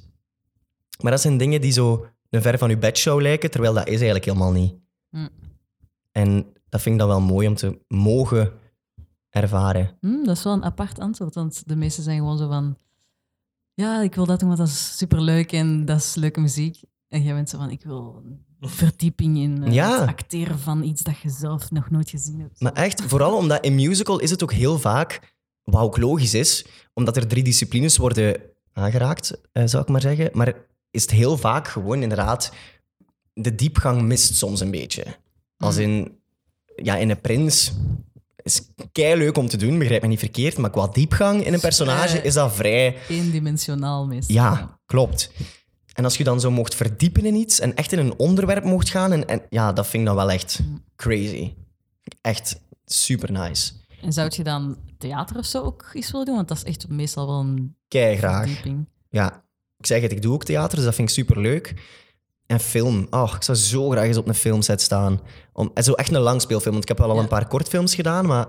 [1.01, 3.93] Maar dat zijn dingen die zo een ver van je bedshow lijken, terwijl dat is
[3.93, 4.73] eigenlijk helemaal niet.
[5.09, 5.27] Hm.
[6.11, 8.51] En dat vind ik dan wel mooi om te mogen
[9.41, 9.97] ervaren.
[10.01, 12.77] Hm, dat is wel een apart antwoord, want de meesten zijn gewoon zo van...
[13.73, 16.81] Ja, ik wil dat doen, want dat is superleuk en dat is leuke muziek.
[17.07, 18.23] En jij bent zo van, ik wil
[18.61, 19.99] verdieping in Ja.
[19.99, 22.61] het acteren van iets dat je zelf nog nooit gezien hebt.
[22.61, 26.65] Maar echt, vooral omdat in musical is het ook heel vaak, wat ook logisch is,
[26.93, 28.41] omdat er drie disciplines worden
[28.73, 30.29] aangeraakt, eh, zou ik maar zeggen.
[30.33, 30.53] Maar
[30.91, 32.51] is het heel vaak gewoon inderdaad,
[33.33, 35.05] de diepgang mist soms een beetje.
[35.57, 36.19] Als in,
[36.75, 37.73] ja, in een prins
[38.47, 41.59] is kei leuk om te doen, begrijp me niet verkeerd, maar qua diepgang in een
[41.59, 44.35] personage vrij- is dat vrij Eendimensionaal meestal.
[44.35, 45.31] ja, klopt.
[45.93, 48.89] En als je dan zo mocht verdiepen in iets en echt in een onderwerp mocht
[48.89, 50.59] gaan, en, en ja, dat vind ik dan wel echt
[50.95, 51.53] crazy.
[52.21, 53.71] Echt super nice.
[54.01, 56.35] En zou je dan theater of zo ook eens willen doen?
[56.35, 58.37] Want dat is echt meestal wel een Kei graag.
[58.45, 58.87] verdieping.
[59.09, 59.43] Ja,
[59.77, 61.73] ik zeg het, ik doe ook theater, dus dat vind ik super leuk.
[62.47, 63.07] En film.
[63.09, 65.21] Oh, ik zou zo graag eens op een filmset staan.
[65.53, 67.21] Om, en zo echt een langspeelfilm, want ik heb wel al Ja.
[67.21, 68.47] een paar kortfilms gedaan, maar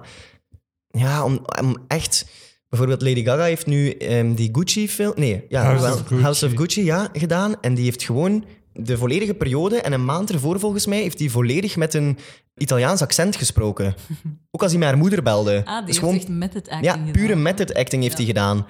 [0.91, 2.27] ja, om, om echt...
[2.69, 5.13] Bijvoorbeeld Lady Gaga heeft nu ehm, die Gucci-film...
[5.17, 6.23] Nee, ja, House wel, of Gucci.
[6.23, 7.61] House of Gucci ja, gedaan.
[7.61, 11.29] En die heeft gewoon de volledige periode en een maand ervoor volgens mij heeft hij
[11.29, 12.19] volledig met een
[12.57, 13.95] Italiaans accent gesproken.
[14.51, 15.63] Ook als hij met haar moeder belde.
[15.65, 18.25] Ah, die Dus heeft gewoon echt method acting ja, pure method acting heeft Ja.
[18.25, 18.67] hij gedaan.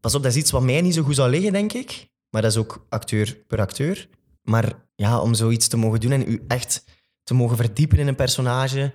[0.00, 2.08] Pas op, dat is iets wat mij niet zo goed zou liggen, denk ik.
[2.30, 4.08] Maar dat is ook acteur per acteur.
[4.48, 6.84] Maar ja, om zoiets te mogen doen en u echt
[7.22, 8.92] te mogen verdiepen in een personage,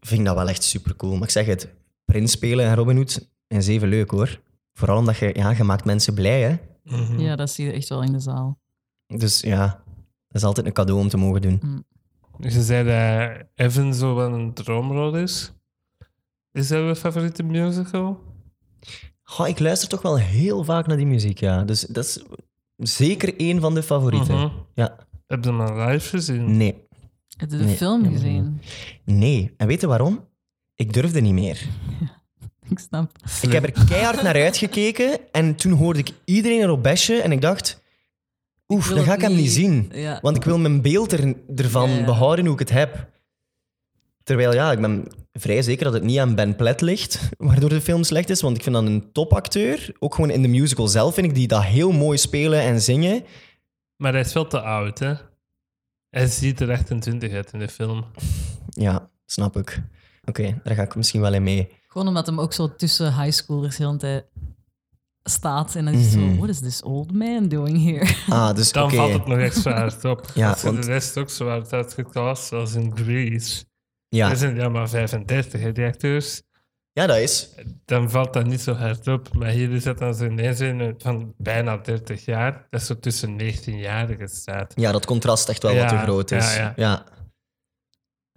[0.00, 1.12] vind ik dat wel echt super cool.
[1.12, 1.68] Maar ik zeg het,
[2.04, 4.40] Prins spelen en Robin Hood is even leuk hoor.
[4.72, 6.56] Vooral omdat je, ja, je maakt mensen blij, hè.
[6.82, 7.18] Mhm.
[7.18, 8.58] Ja, dat zie je echt wel in de zaal.
[9.06, 9.66] Dus ja,
[10.26, 11.84] dat is altijd een cadeau om te mogen doen.
[12.38, 15.52] Je zei dat Evan zo wel een droomrol is.
[16.52, 18.20] Is dat uw favoriete musical?
[19.22, 21.64] Goh, ik luister toch wel heel vaak naar die muziek, ja.
[21.64, 22.22] Dus dat is
[22.78, 24.34] zeker één van de favorieten.
[24.34, 24.48] Mhm.
[24.74, 26.56] Ja, Heb je hem al live gezien?
[26.56, 26.86] nee.
[27.36, 27.76] Heb je de Nee.
[27.76, 28.60] film gezien?
[29.04, 29.54] Nee.
[29.56, 30.24] En weet je waarom?
[30.74, 31.66] Ik durfde niet meer.
[32.70, 33.10] Ik snap.
[33.42, 37.40] Ik heb er keihard naar uitgekeken en toen hoorde ik iedereen erop besje en ik
[37.40, 37.82] dacht,
[38.68, 39.88] oef, wil dan ga het ik hem niet niet- zien.
[39.92, 40.18] Ja.
[40.22, 42.04] Want ik wil mijn beeld er, ervan Ja, ja.
[42.04, 43.08] behouden hoe ik het heb.
[44.28, 47.80] Terwijl ja, ik ben vrij zeker dat het niet aan Ben Platt ligt, waardoor de
[47.80, 48.40] film slecht is.
[48.40, 49.92] Want ik vind dat een topacteur.
[49.98, 53.24] Ook gewoon in de musical zelf vind ik die dat heel mooi spelen en zingen.
[53.96, 55.14] Maar hij is veel te oud, hè?
[56.10, 58.04] Hij ziet er 28 uit in de film.
[58.68, 59.82] Ja, snap ik.
[60.24, 61.68] Oké, daar ga ik misschien wel in mee.
[61.88, 64.24] Gewoon omdat hem ook zo tussen highschoolers heel de tijd
[65.22, 65.74] staat.
[65.74, 66.30] En dan is het Mhm.
[66.30, 68.14] zo, what is this old man doing here?
[68.36, 68.94] Ah, dus Dan oké.
[68.96, 70.26] valt het nog extra hard op.
[70.34, 73.64] Ja, Als want- de rest ook zo hard uitgecast zoals in Grease.
[74.08, 74.34] Ja.
[74.34, 76.42] Zijn ja maar 35, hè, die acteurs.
[76.92, 77.48] ja, dat is.
[77.84, 79.34] Dan valt dat niet zo hard op.
[79.34, 82.66] Maar hier is het dan zo ineens een van bijna 30 jaar.
[82.70, 84.72] Dat zo tussen 19-jarigen staat.
[84.76, 86.56] Ja, dat contrast echt wel wat te groot is.
[86.56, 86.72] ja, ja.
[86.76, 87.04] ja.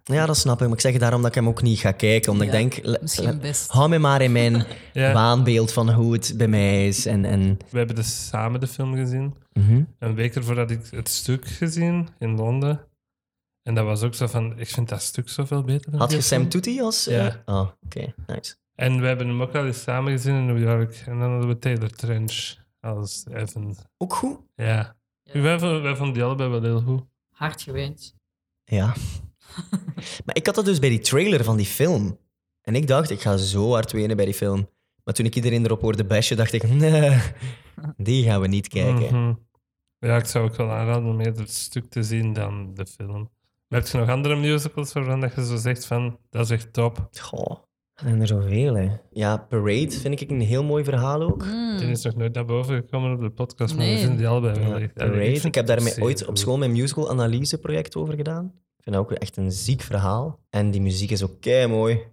[0.04, 0.66] Ja, dat snap ik.
[0.68, 2.32] Maar ik zeg het daarom dat ik hem ook niet ga kijken.
[2.32, 3.72] Omdat Ja, ik denk, Misschien best.
[3.72, 7.06] hou me maar in mijn Ja, waanbeeld van hoe het bij mij is.
[7.06, 9.36] En, en, we hebben dus samen de film gezien.
[9.54, 9.84] Mhm.
[10.00, 12.80] Een week ervoor had ik het stuk gezien in Londen.
[13.64, 15.92] En dat was ook zo van, ik vind dat stuk zoveel beter.
[15.92, 16.50] dan Had je Sam.
[16.50, 17.06] Toetie als...
[17.06, 17.28] Ja.
[17.46, 18.14] eh, Oh, oké.
[18.28, 18.56] Nice.
[18.76, 21.04] En we hebben hem ook al eens samen gezien in New York.
[21.06, 23.76] En dan hadden we Taylor Trench als Evan.
[23.98, 24.40] Ook goed?
[24.56, 24.96] Ja.
[25.24, 25.42] Ja.
[25.42, 27.04] Wij, vonden- wij vonden die allebei wel heel goed.
[27.30, 28.16] Hard geweend.
[28.64, 28.94] Ja.
[30.26, 32.18] maar ik had dat dus bij die trailer van die film.
[32.62, 34.70] En ik dacht, ik ga zo hard wenen bij die film.
[35.04, 37.20] Maar toen ik iedereen erop hoorde bashen, dacht ik, nee,
[37.98, 39.24] die gaan we niet kijken.
[39.26, 39.34] Mhm.
[40.00, 43.30] Ja, ik zou ook wel aanraden om eerder het stuk te zien dan de film.
[43.72, 46.74] Maar heb je nog andere musicals waarvan dat je zo zegt van, dat is echt
[46.74, 47.10] top.
[47.20, 47.52] Goh,
[47.94, 48.90] er zijn er zoveel, hè.
[49.12, 51.44] Ja, Parade vind ik een heel mooi verhaal ook.
[51.78, 53.94] Die is nog nooit naar boven gekomen op de podcast, maar Nee.
[53.94, 54.94] we vinden die allebei wel Ja, echt...
[54.94, 55.26] Parade.
[55.26, 58.46] Ik, heb het daar zeer ooit op school mijn musical analyse project over gedaan.
[58.78, 60.40] Ik vind dat ook echt een ziek verhaal.
[60.50, 62.04] En die muziek is ook kei mooi.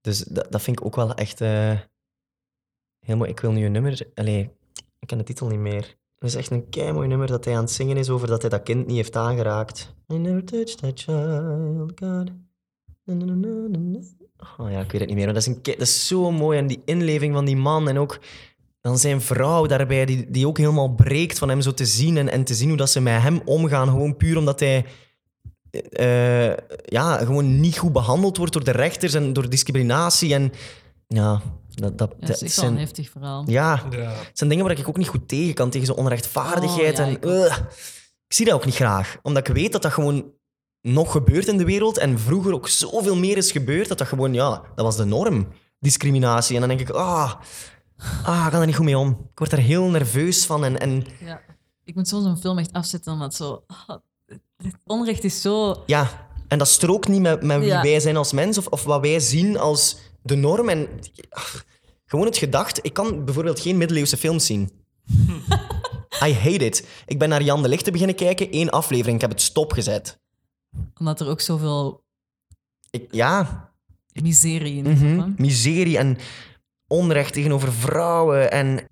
[0.00, 1.78] Dus dat, dat vind ik ook wel echt eh,
[3.06, 3.30] heel mooi.
[3.30, 4.10] Ik wil nu een nummer.
[4.14, 4.50] Allee,
[4.98, 5.96] ik ken de titel niet meer.
[6.24, 8.40] Het is echt een kei mooi nummer dat hij aan het zingen is over dat
[8.40, 9.94] hij dat kind niet heeft aangeraakt.
[10.12, 12.30] I never touched that child, God.
[14.58, 15.24] Oh ja, ik weet het niet meer.
[15.24, 16.58] Maar dat is, een dat is zo mooi.
[16.58, 18.18] En die inleving van die man en ook
[18.80, 22.28] dan zijn vrouw daarbij, die, die ook helemaal breekt van hem zo te zien en,
[22.28, 23.88] en te zien hoe dat ze met hem omgaan.
[23.88, 24.84] Gewoon puur omdat hij
[25.90, 30.34] eh, ja, gewoon niet goed behandeld wordt door de rechters en door discriminatie.
[30.34, 30.52] En
[31.06, 31.42] ja,
[31.74, 33.44] dat, dat, Ja, dat is zijn, een heftig verhaal.
[33.46, 33.98] ja, Ja.
[34.00, 36.98] het zijn dingen waar ik ook niet goed tegen kan, tegen zo'n onrechtvaardigheid.
[36.98, 37.66] Oh, ja, en,
[38.26, 40.32] ik zie dat ook niet graag, omdat ik weet dat dat gewoon
[40.80, 44.34] nog gebeurt in de wereld en vroeger ook zoveel meer is gebeurd, dat dat gewoon,
[44.34, 45.48] ja, dat was de norm.
[45.78, 46.54] Discriminatie.
[46.54, 47.32] En dan denk ik, ah,
[48.24, 49.08] Ah, ik ga er niet goed mee om.
[49.32, 50.64] Ik word er heel nerveus van.
[50.64, 51.40] En, en Ja.
[51.84, 53.64] Ik moet soms een film echt afzetten, omdat zo...
[53.66, 53.96] ah,
[54.56, 55.82] het onrecht is zo...
[55.86, 57.82] ja, en dat strookt niet met, met wie Ja.
[57.82, 60.68] wij zijn als mens of, of wat wij zien als de norm.
[60.68, 60.88] En
[61.30, 61.64] ach,
[62.04, 62.78] gewoon het gedacht.
[62.82, 64.70] Ik kan bijvoorbeeld geen middeleeuwse films zien.
[66.26, 66.88] I hate it.
[67.06, 69.14] Ik ben naar Jan de Lichte beginnen kijken, één aflevering.
[69.14, 70.18] Ik heb het stopgezet.
[70.98, 72.04] Omdat er ook zoveel
[72.90, 73.70] Ik, ja,
[74.12, 74.98] miserie in is.
[74.98, 75.32] Mhm.
[75.36, 76.18] Miserie en
[76.86, 78.88] onrecht tegenover vrouwen en...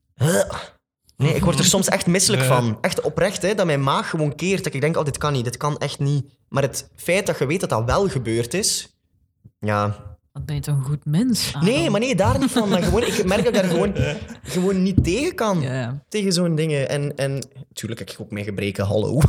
[1.17, 2.79] Nee, ik word er soms echt misselijk van.
[2.81, 4.65] Echt oprecht, hè, dat mijn maag gewoon keert.
[4.65, 6.25] Dat ik denk, oh, dit kan niet, dit kan echt niet.
[6.49, 8.97] Maar het feit dat je weet dat dat wel gebeurd is...
[9.59, 10.11] Ja...
[10.33, 11.53] Wat ben je toch een goed mens?
[11.55, 11.69] Aaron?
[11.69, 12.69] Nee, maar nee, daar niet van.
[12.69, 13.95] Maar gewoon, ik merk dat ik daar gewoon,
[14.43, 15.61] gewoon niet tegen kan.
[15.61, 16.03] Ja, ja.
[16.09, 16.89] Tegen zo'n dingen.
[16.89, 17.33] En, en
[17.69, 19.21] natuurlijk heb ik ook mijn gebreken, hallo.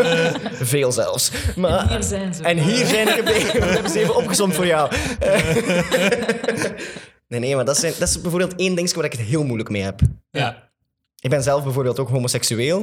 [0.74, 1.30] Veel zelfs.
[1.56, 2.42] Maar, Hier zijn ze.
[2.42, 3.60] en hier zijn de gebreken.
[3.60, 4.90] We hebben ze even opgezomd voor jou.
[7.28, 9.70] nee, nee, maar dat, zijn, dat is bijvoorbeeld één ding waar ik het heel moeilijk
[9.70, 10.00] mee heb.
[10.30, 10.70] Ja.
[11.18, 12.78] Ik ben zelf bijvoorbeeld ook homoseksueel.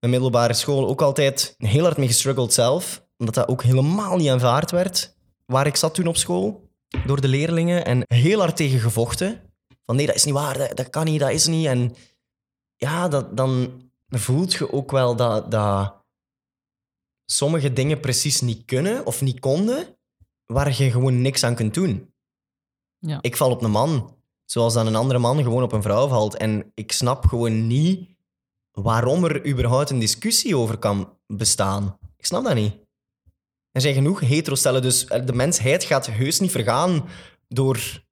[0.00, 3.04] Mijn middelbare school ook altijd heel hard mee gestruggeld zelf.
[3.16, 5.16] Omdat dat ook helemaal niet aanvaard werd.
[5.46, 6.65] Waar ik zat toen op school.
[7.06, 7.84] Door de leerlingen.
[7.84, 9.40] En heel hard tegen gevochten.
[9.84, 10.58] Van nee, dat is niet waar.
[10.58, 11.66] Dat, dat kan niet, dat is niet.
[11.66, 11.94] En
[12.76, 16.04] ja, dat, dan voelt je ook wel dat, dat
[17.24, 19.96] sommige dingen precies niet kunnen of niet konden.
[20.46, 22.14] Waar je gewoon niks aan kunt doen.
[22.98, 23.18] Ja.
[23.20, 24.16] Ik val op een man.
[24.44, 26.36] Zoals dan een andere man gewoon op een vrouw valt.
[26.36, 28.16] En ik snap gewoon niet
[28.70, 31.98] waarom er überhaupt een discussie over kan bestaan.
[32.16, 32.85] Ik snap dat niet.
[33.76, 37.04] Er zijn genoeg heterostellen, dus de mensheid gaat heus niet vergaan
[37.48, 38.02] door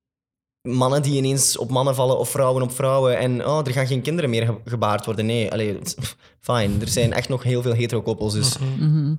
[0.68, 4.02] mannen die ineens op mannen vallen of vrouwen op vrouwen en oh, er gaan geen
[4.02, 5.26] kinderen meer ge- gebaard worden.
[5.26, 5.78] Nee, allee,
[6.40, 6.80] fijn.
[6.80, 8.32] Er zijn echt nog heel veel hetero-koppels.
[8.32, 8.58] Dus.
[8.58, 9.14] Mhm.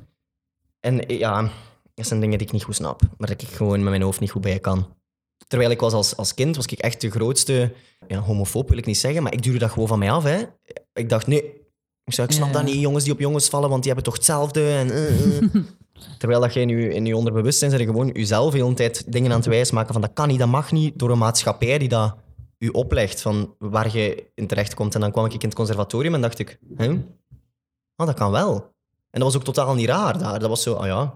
[0.79, 1.51] En eh, ja,
[1.93, 4.19] dat zijn dingen die ik niet goed snap, maar dat ik gewoon met mijn hoofd
[4.19, 4.93] niet goed bij kan.
[5.47, 7.73] Terwijl ik was als, als kind, was ik echt de grootste...
[8.07, 10.23] Ja, homofoob wil ik niet zeggen, maar ik duurde dat gewoon van mij af.
[10.23, 10.43] Hè.
[10.93, 11.64] Ik dacht, nee,
[12.05, 14.19] ik, zei, ik snap dat niet, jongens die op jongens vallen, want die hebben toch
[14.19, 14.69] hetzelfde.
[14.69, 15.43] En, eh, eh.
[16.17, 19.31] Terwijl dat jij je, in je onderbewustzijn zit je gewoon jezelf de hele tijd dingen
[19.31, 22.15] aan het wijsmaken van dat kan niet, dat mag niet, door een maatschappij die dat
[22.57, 24.95] u oplegt van waar je in terecht komt.
[24.95, 26.89] En dan kwam ik in het conservatorium en dacht ik, hè?
[27.95, 28.55] Oh, dat kan wel.
[29.09, 30.39] En dat was ook totaal niet raar daar.
[30.39, 31.13] Dat was zo, ah ja,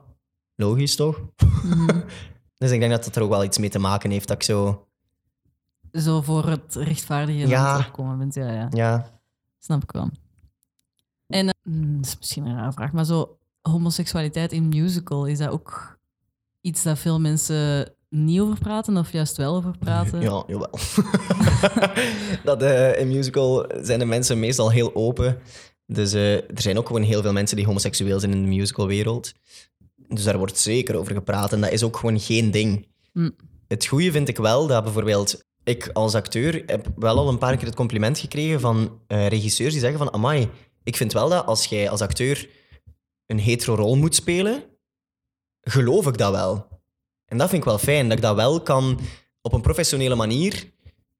[0.55, 1.21] logisch toch?
[1.63, 1.99] Mhm.
[2.57, 4.43] Dus ik denk dat dat er ook wel iets mee te maken heeft dat ik
[4.43, 4.87] zo...
[5.91, 7.77] Zo voor het rechtvaardige Ja.
[7.77, 8.33] opkomen bent.
[8.33, 8.67] Ja, ja.
[8.69, 9.19] Ja,
[9.59, 10.09] Snap ik wel.
[11.69, 15.99] Mm, dat is misschien een rare vraag, maar zo homoseksualiteit in musical, is dat ook
[16.61, 20.21] iets dat veel mensen niet over praten of juist wel over praten?
[20.21, 20.79] ja jawel.
[22.43, 25.37] dat, eh, in musical zijn de mensen meestal heel open.
[25.85, 29.33] Dus eh, er zijn ook gewoon heel veel mensen die homoseksueel zijn in de musicalwereld.
[29.95, 32.87] Dus daar wordt zeker over gepraat en dat is ook gewoon geen ding.
[33.13, 33.29] Hm.
[33.67, 37.57] Het goede vind ik wel dat bijvoorbeeld ik als acteur heb wel al een paar
[37.57, 40.49] keer het compliment gekregen van eh, regisseurs die zeggen van amai,
[40.83, 42.49] ik vind wel dat als jij als acteur
[43.25, 44.63] een hetero rol moet spelen,
[45.61, 46.67] geloof ik dat wel.
[47.25, 48.99] En dat vind ik wel fijn, dat ik dat wel kan
[49.41, 50.71] op een professionele manier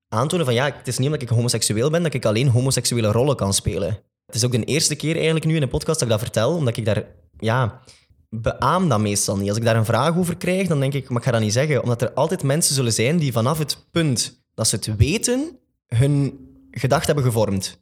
[0.08, 3.36] aantonen van ja, het is niet omdat ik homoseksueel ben dat ik alleen homoseksuele rollen
[3.36, 4.04] kan spelen.
[4.26, 6.56] Het is ook de eerste keer eigenlijk nu in een podcast dat ik dat vertel,
[6.56, 7.06] omdat ik daar,
[7.40, 7.82] ja,
[8.30, 9.50] beaam dat meestal niet.
[9.50, 11.54] Als ik daar een vraag over krijg, dan denk ik, maar ik ga dat niet
[11.54, 15.60] zeggen, omdat er altijd mensen zullen zijn die vanaf het punt dat ze het weten,
[15.88, 16.40] hun
[16.72, 17.82] gedachte hebben gevormd.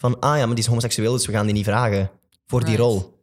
[0.00, 2.10] Van, ah ja, maar die is homoseksueel, dus we gaan die niet vragen
[2.46, 2.84] voor die Right.
[2.84, 3.18] rol.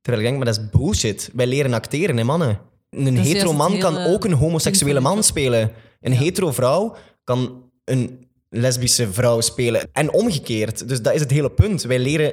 [0.00, 1.30] Terwijl ik denk, maar dat is bullshit.
[1.34, 2.60] Wij leren acteren, hè, mannen.
[2.90, 5.72] Een is juist hetero man het kan hele ook een homoseksuele ding van man spelen.
[6.00, 9.88] Een hetero vrouw kan een lesbische vrouw spelen.
[9.92, 10.88] En omgekeerd.
[10.88, 11.82] Dus dat is het hele punt.
[11.82, 12.32] Wij leren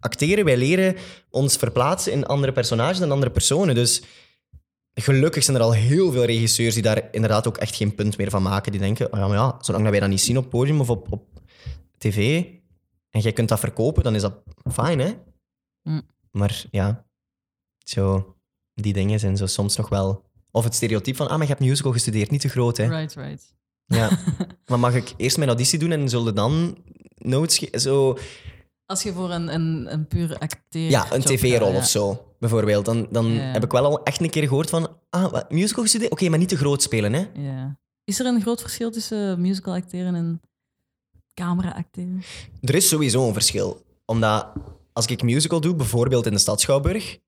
[0.00, 0.96] acteren, wij leren
[1.30, 3.74] ons verplaatsen in andere personages en andere personen.
[3.74, 4.02] Dus
[4.94, 8.30] gelukkig zijn er al heel veel regisseurs die daar inderdaad ook echt geen punt meer
[8.30, 8.72] van maken.
[8.72, 10.90] Die denken, oh ja, maar ja, zolang dat wij dat niet zien op podium of
[10.90, 11.24] op, op
[11.98, 12.44] tv
[13.16, 15.12] en jij kunt dat verkopen, dan is dat fijn, hè?
[15.82, 16.02] Mm.
[16.30, 17.06] Maar ja,
[17.84, 18.36] zo,
[18.74, 20.24] die dingen zijn zo soms nog wel...
[20.50, 22.88] Of het stereotype van, ah, maar je hebt musical gestudeerd, niet te groot, hè?
[22.88, 23.54] Right, right.
[23.84, 24.10] Ja.
[24.68, 26.78] maar mag ik eerst mijn auditie doen en zullen dan
[27.14, 27.58] notes...
[27.58, 28.18] Zo,
[28.86, 30.90] Als je voor een, een, een puur acteer...
[30.90, 31.76] ja, een tv-rol ja.
[31.76, 32.84] of zo, bijvoorbeeld.
[32.84, 36.12] Dan, dan heb ik wel al echt een keer gehoord van, ah, wat, musical gestudeerd?
[36.12, 37.26] Oké, maar niet te groot spelen, hè?
[37.34, 37.78] Ja.
[38.04, 40.40] Is er een groot verschil tussen musical acteren en
[41.36, 42.22] camera acteren?
[42.60, 43.84] Er is sowieso een verschil.
[44.04, 44.52] Omdat
[44.92, 47.18] als ik musical doe, bijvoorbeeld in de Stad Schouwburg,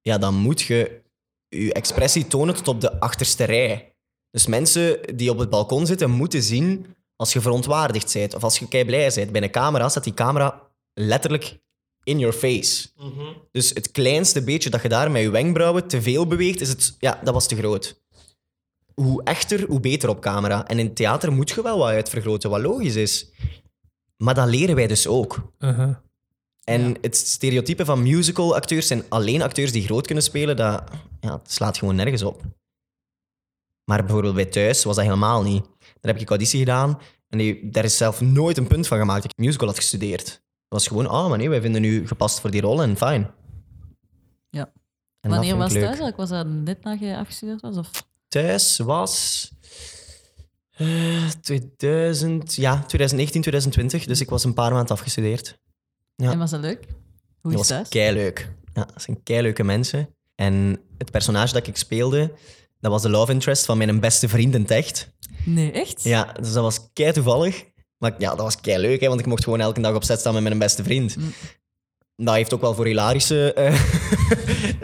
[0.00, 1.00] ja, dan moet je
[1.48, 3.94] je expressie tonen tot op de achterste rij.
[4.30, 8.58] Dus mensen die op het balkon zitten, moeten zien als je verontwaardigd bent of als
[8.58, 9.32] je kei blij bent.
[9.32, 10.62] Bij een camera staat die camera
[10.94, 11.58] letterlijk
[12.02, 12.88] in your face.
[13.52, 16.96] Dus het kleinste beetje dat je daar met je wenkbrauwen te veel beweegt, is het,
[16.98, 18.04] ja, dat was te groot.
[19.00, 20.66] Hoe echter, hoe beter op camera.
[20.66, 23.30] En in theater moet je wel wat uitvergroten, wat logisch is.
[24.16, 25.52] Maar dat leren wij dus ook.
[25.58, 25.96] Uh-huh.
[26.64, 26.94] En Ja.
[27.00, 30.82] het stereotype van musical-acteurs zijn alleen acteurs die groot kunnen spelen, dat,
[31.20, 32.42] ja, dat slaat gewoon nergens op.
[33.84, 35.64] Maar bijvoorbeeld bij Thuis was dat helemaal niet.
[35.78, 39.22] Daar heb ik auditie gedaan en die, daar is zelf nooit een punt van gemaakt
[39.22, 40.26] dat ik musical had gestudeerd.
[40.28, 43.30] Het was gewoon, ah, maar nee, wij vinden u gepast voor die rol en fijn.
[44.50, 44.72] Ja.
[45.20, 46.16] En Wanneer was thuis eigenlijk?
[46.16, 47.76] Was dat net nadat je afgestudeerd was?
[47.76, 47.90] Of?
[48.42, 49.48] Thuis was...
[50.70, 54.06] eh, 2000, ja, 2019, 2020.
[54.06, 55.58] Dus ik was een paar maanden afgestudeerd.
[56.14, 56.30] Ja.
[56.30, 56.84] En was dat leuk?
[57.40, 57.88] Hoe Dat is was thuis?
[57.88, 58.52] keileuk.
[58.74, 60.14] Ja, dat zijn keileuke mensen.
[60.34, 62.32] En het personage dat ik speelde,
[62.80, 65.10] dat was de love interest van mijn beste vriend in echt.
[65.44, 66.02] Nee, echt?
[66.02, 67.64] Ja, dus dat was kei toevallig.
[67.98, 70.20] Maar ja, dat was kei leuk, hè, want ik mocht gewoon elke dag op set
[70.20, 71.16] staan met mijn beste vriend.
[71.16, 71.32] Mm.
[72.16, 73.74] Dat heeft ook wel voor hilarische eh,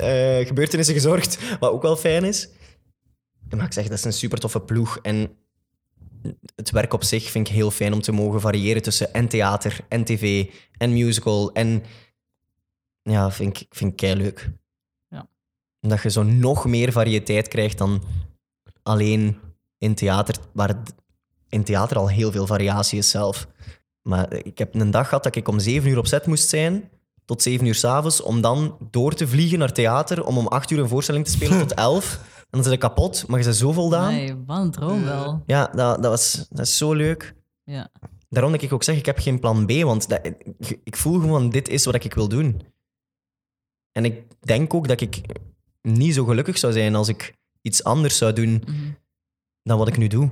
[0.41, 2.49] eh, gebeurtenissen gezorgd, wat ook wel fijn is.
[3.57, 4.99] Maar ik zeg, dat is een super toffe ploeg.
[4.99, 5.37] En
[6.57, 9.81] het werk op zich vind ik heel fijn om te mogen variëren tussen en theater,
[9.89, 11.53] en tv, en musical.
[11.53, 11.83] En
[13.03, 14.51] ja, vind ik, vind ik kei leuk.
[15.09, 15.29] Ja.
[15.81, 18.03] Dat je zo nog meer variëteit krijgt dan
[18.83, 19.39] alleen
[19.79, 20.83] in theater, waar
[21.49, 23.49] in theater al heel veel variatie is zelf.
[24.03, 26.91] Maar ik heb een dag gehad dat ik om zeven uur op set moest zijn,
[27.25, 30.79] tot zeven uur s'avonds, om dan door te vliegen naar theater, om om acht uur
[30.79, 32.21] een voorstelling te spelen tot elf.
[32.53, 34.13] En dan zit ik kapot, maar je bent zo voldaan.
[34.13, 35.43] Nee, wat een droom wel.
[35.47, 37.35] Ja, dat, dat, was, dat is zo leuk.
[37.65, 37.91] Ja.
[38.29, 40.21] Daarom dat ik ook zeg, ik heb geen plan B, want dat,
[40.85, 42.63] ik voel gewoon, dit is wat ik wil doen.
[43.93, 45.21] En ik denk ook dat ik
[45.83, 48.91] niet zo gelukkig zou zijn als ik iets anders zou doen Mhm.
[49.63, 50.25] dan wat ik nu doe.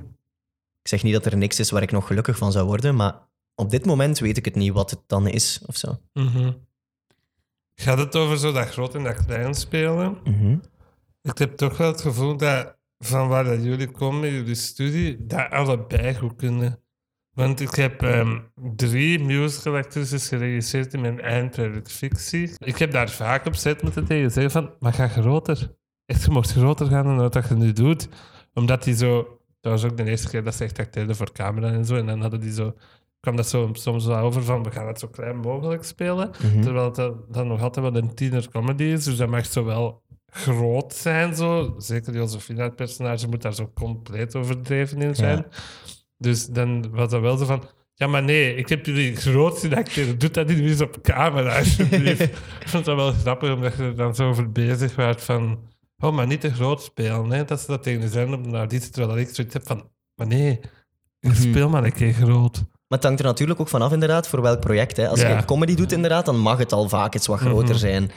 [0.81, 3.19] Ik zeg niet dat er niks is waar ik nog gelukkig van zou worden, maar
[3.55, 5.97] op dit moment weet ik het niet wat het dan is of zo.
[6.13, 6.51] Mhm.
[7.75, 10.17] Gaat het over zo dat groot en dat klein spelen?
[11.21, 15.49] Ik heb toch wel het gevoel dat van waar dat jullie komen jullie studie, dat
[15.49, 16.79] allebei goed kunnen.
[17.33, 18.39] Want ik heb ehm,
[18.75, 22.51] drie musical actrices geregisseerd in mijn eindproject fictie.
[22.57, 25.75] Ik heb daar vaak op zet moeten tegen zeggen van, maar ga groter.
[26.05, 28.07] Echt, je mocht groter gaan dan wat je nu doet.
[28.53, 29.39] Omdat die zo...
[29.61, 31.95] Dat was ook de eerste keer dat ze echt acteerden voor camera en zo.
[31.95, 32.73] En dan hadden die zo...
[33.19, 36.29] kwam dat zo soms wel over van, we gaan het zo klein mogelijk spelen.
[36.43, 36.61] Mhm.
[36.61, 39.03] Terwijl het dan- dan nog altijd wel een tiener comedy is.
[39.03, 41.35] Dus dat mag zo wel groot zijn.
[41.35, 41.73] Zo.
[41.77, 45.45] Zeker Josefina, het personage, moet daar zo compleet overdreven in zijn.
[46.17, 47.63] Dus dan was dat wel zo van...
[47.93, 50.17] Ja, maar nee, ik heb jullie groot zien acteren.
[50.19, 52.21] Doe dat niet eens op camera, alsjeblieft.
[52.61, 55.59] ik vond dat wel grappig, omdat je er dan zo over bezig was van...
[55.97, 57.31] Oh, maar niet te groot spelen.
[57.31, 57.45] Hè?
[57.45, 58.91] Dat ze dat tegen je zijn op de auditie.
[58.91, 59.89] Terwijl ik zoiets heb van...
[60.15, 60.59] Maar nee,
[61.19, 61.35] Mhm.
[61.35, 62.53] speel maar een keer groot.
[62.87, 64.97] Maar het hangt er natuurlijk ook vanaf inderdaad voor welk project.
[64.97, 65.07] Hè.
[65.09, 65.37] Als Ja.
[65.37, 67.77] je comedy doet inderdaad, dan mag het al vaak iets wat groter Mhm.
[67.77, 68.11] zijn.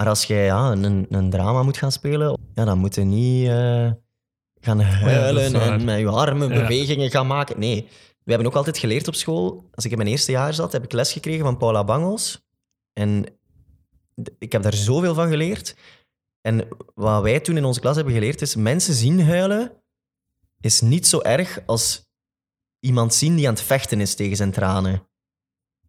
[0.00, 3.48] Maar als je ja, een, een drama moet gaan spelen, ja, dan moet je niet
[3.48, 3.90] eh,
[4.60, 7.58] gaan huilen en met je armen bewegingen gaan maken.
[7.58, 7.88] Nee,
[8.24, 9.68] we hebben ook altijd geleerd op school.
[9.74, 12.46] Als ik in mijn eerste jaar zat, heb ik les gekregen van Paula Bangels.
[12.92, 13.26] En
[14.38, 15.76] ik heb daar zoveel van geleerd.
[16.40, 19.72] En wat wij toen in onze klas hebben geleerd is, mensen zien huilen
[20.60, 22.10] is niet zo erg als
[22.78, 25.08] iemand zien die aan het vechten is tegen zijn tranen.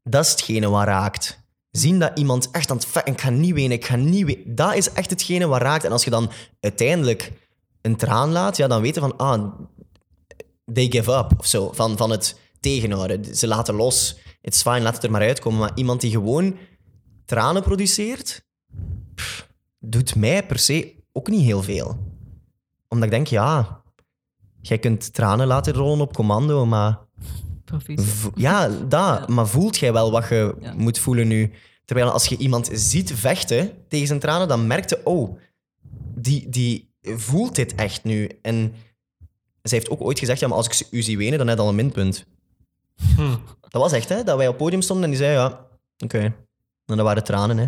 [0.03, 1.40] Dat is hetgene wat raakt.
[1.71, 3.01] Zien dat iemand echt aan het.
[3.03, 4.55] Ik ga niet wenen, ik ga niet wenen.
[4.55, 5.83] Dat is echt hetgene wat raakt.
[5.83, 7.31] En als je dan uiteindelijk
[7.81, 9.17] een traan laat, ja, dan weten van...
[9.17, 9.53] Ah,
[10.73, 11.71] they give up, of zo.
[11.71, 13.35] Van, van het tegenhouden.
[13.35, 14.19] Ze laten los.
[14.41, 15.59] It's fine, laat het er maar uitkomen.
[15.59, 16.57] Maar iemand die gewoon
[17.25, 18.45] tranen produceert...
[19.79, 21.97] doet mij per se ook niet heel veel.
[22.87, 23.79] Omdat ik denk, ja...
[24.61, 26.99] Jij kunt tranen laten rollen op commando, maar...
[27.71, 28.05] Proficiat.
[28.05, 29.27] V- Ja, dat.
[29.29, 30.73] Maar voelt jij wel wat je Ja.
[30.73, 31.51] moet voelen nu?
[31.85, 35.37] Terwijl als je iemand ziet vechten tegen zijn tranen, dan merk je, oh,
[36.15, 38.29] die, die voelt dit echt nu.
[38.41, 38.73] En
[39.61, 41.63] zij heeft ook ooit gezegd, ja, maar als ik u zie wenen, dan heb je
[41.63, 42.25] al een minpunt.
[43.15, 43.35] Hm.
[43.69, 44.23] Dat was echt, hè?
[44.23, 45.65] Dat wij op het podium stonden en die zei, ja,
[46.03, 46.19] oké.
[46.19, 47.67] En dat waren tranen, hè.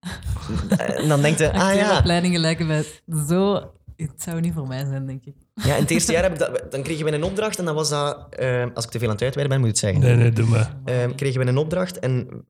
[1.02, 1.98] en dan denkt je, ah ja.
[1.98, 2.84] Opleidingen lijken mij
[3.28, 3.70] zo...
[3.96, 5.34] Het zou niet voor mij zijn, denk ik.
[5.66, 7.74] Ja, in het eerste jaar heb ik dat, dan kregen we een opdracht en dan
[7.74, 10.00] was dat, eh, als ik te veel aan het uitweiden ben, moet ik het zeggen.
[10.00, 10.80] Nee, nee, doe maar.
[10.84, 12.46] Ehm, kregen we een opdracht en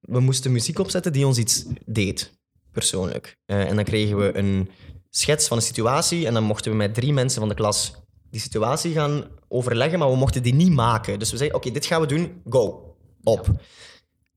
[0.00, 2.38] we moesten muziek opzetten die ons iets deed,
[2.72, 3.36] persoonlijk.
[3.46, 4.70] Eh, en dan kregen we een
[5.10, 7.94] schets van een situatie en dan mochten we met drie mensen van de klas
[8.30, 11.18] die situatie gaan overleggen, maar we mochten die niet maken.
[11.18, 13.46] Dus we zeiden, oké, dit gaan we doen, go, op.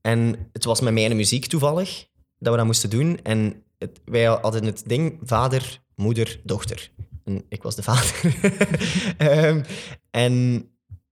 [0.00, 2.06] En het was met mijn muziek toevallig
[2.38, 3.18] dat we dat moesten doen.
[3.22, 6.90] En het, wij hadden het ding vader, moeder, dochter.
[7.48, 8.14] Ik was de vader.
[9.18, 9.62] Ehm,
[10.10, 10.64] en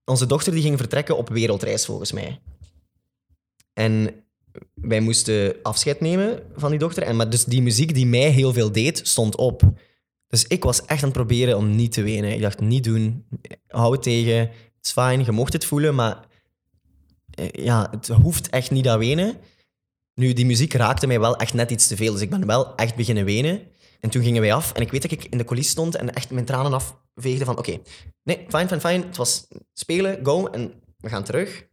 [0.05, 2.39] onze dochter die ging vertrekken op wereldreis, volgens mij.
[3.73, 4.25] En
[4.73, 7.03] wij moesten afscheid nemen van die dochter.
[7.03, 9.61] En maar dus die muziek die mij heel veel deed, stond op.
[10.27, 12.33] Dus ik was echt aan het proberen om niet te wenen.
[12.33, 13.25] Ik dacht, niet doen.
[13.67, 14.39] Hou het tegen.
[14.39, 16.25] Het is fijn, je mocht het voelen, maar
[17.29, 19.37] eh, ja, het hoeft echt niet dat wenen.
[20.13, 22.13] Nu, die muziek raakte mij wel echt net iets te veel.
[22.13, 23.61] Dus ik ben wel echt beginnen wenen.
[23.99, 24.71] En toen gingen wij af.
[24.71, 27.57] En ik weet dat ik in de coulissen stond en echt mijn tranen afveegde van...
[27.57, 27.79] Oké,
[28.23, 29.01] nee, fijn, fijn, fijn.
[29.01, 30.47] Het was spelen, go.
[30.47, 31.67] En we gaan terug.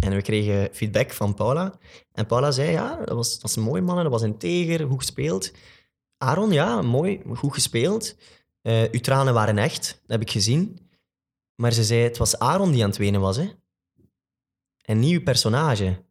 [0.00, 1.78] En we kregen feedback van Paula.
[2.12, 4.04] En Paula zei, ja, dat was, dat was mooi, mannen.
[4.04, 5.52] Dat was integer, goed gespeeld.
[6.18, 8.16] Aaron, ja, mooi, goed gespeeld.
[8.62, 10.90] Eh uw tranen waren echt, dat heb ik gezien.
[11.54, 13.50] Maar ze zei, het was Aaron die aan het wenen was, hè.
[14.84, 16.04] En niet uw personage.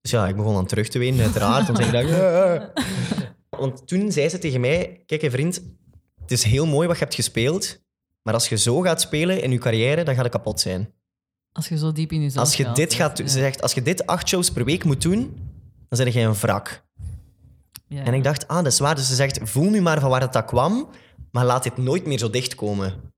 [0.00, 1.66] Dus ja, ik begon dan terug te wenen, uiteraard.
[1.66, 2.84] Want ik dacht, "Ah."
[3.58, 5.62] Want toen zei ze tegen mij, kijk vriend,
[6.20, 7.82] het is heel mooi wat je hebt gespeeld,
[8.22, 10.92] maar als je zo gaat spelen in je carrière, dan gaat het kapot zijn.
[11.52, 13.26] Als je zo diep in jezelf Als je gaat, dit gaat, Ja.
[13.26, 15.18] ze zegt, als je dit acht shows per week moet doen,
[15.88, 16.84] dan ben je een wrak.
[17.88, 18.04] Ja.
[18.04, 18.94] En ik dacht, ah, dat is waar.
[18.94, 20.88] Dus ze zegt, voel nu maar van waar het dat kwam,
[21.30, 23.12] maar laat dit nooit meer zo dichtkomen.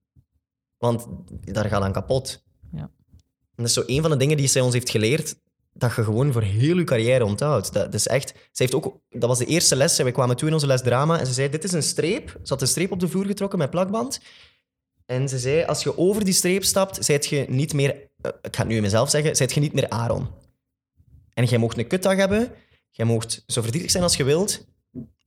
[0.78, 1.07] Want
[1.41, 2.45] daar gaat dan kapot.
[2.72, 2.80] Ja.
[2.80, 5.37] En dat is zo een van de dingen die zij ons heeft geleerd,
[5.75, 7.72] dat je gewoon voor heel je carrière onthoudt.
[7.72, 8.29] Dat, is echt...
[8.29, 9.01] Ze heeft ook...
[9.11, 9.97] Dat was de eerste les.
[9.97, 12.29] We kwamen toe in onze les drama en ze zei, dit is een streep.
[12.29, 14.20] Ze had een streep op de vloer getrokken met plakband.
[15.07, 17.91] En ze zei, als je over die streep stapt, zijt je niet meer...
[18.20, 20.29] eh, ik ga het nu in mezelf zeggen, zijt je niet meer Aaron.
[21.35, 22.53] En jij mocht een kutdag hebben.
[22.91, 24.66] Jij mocht zo verdrietig zijn als je wilt.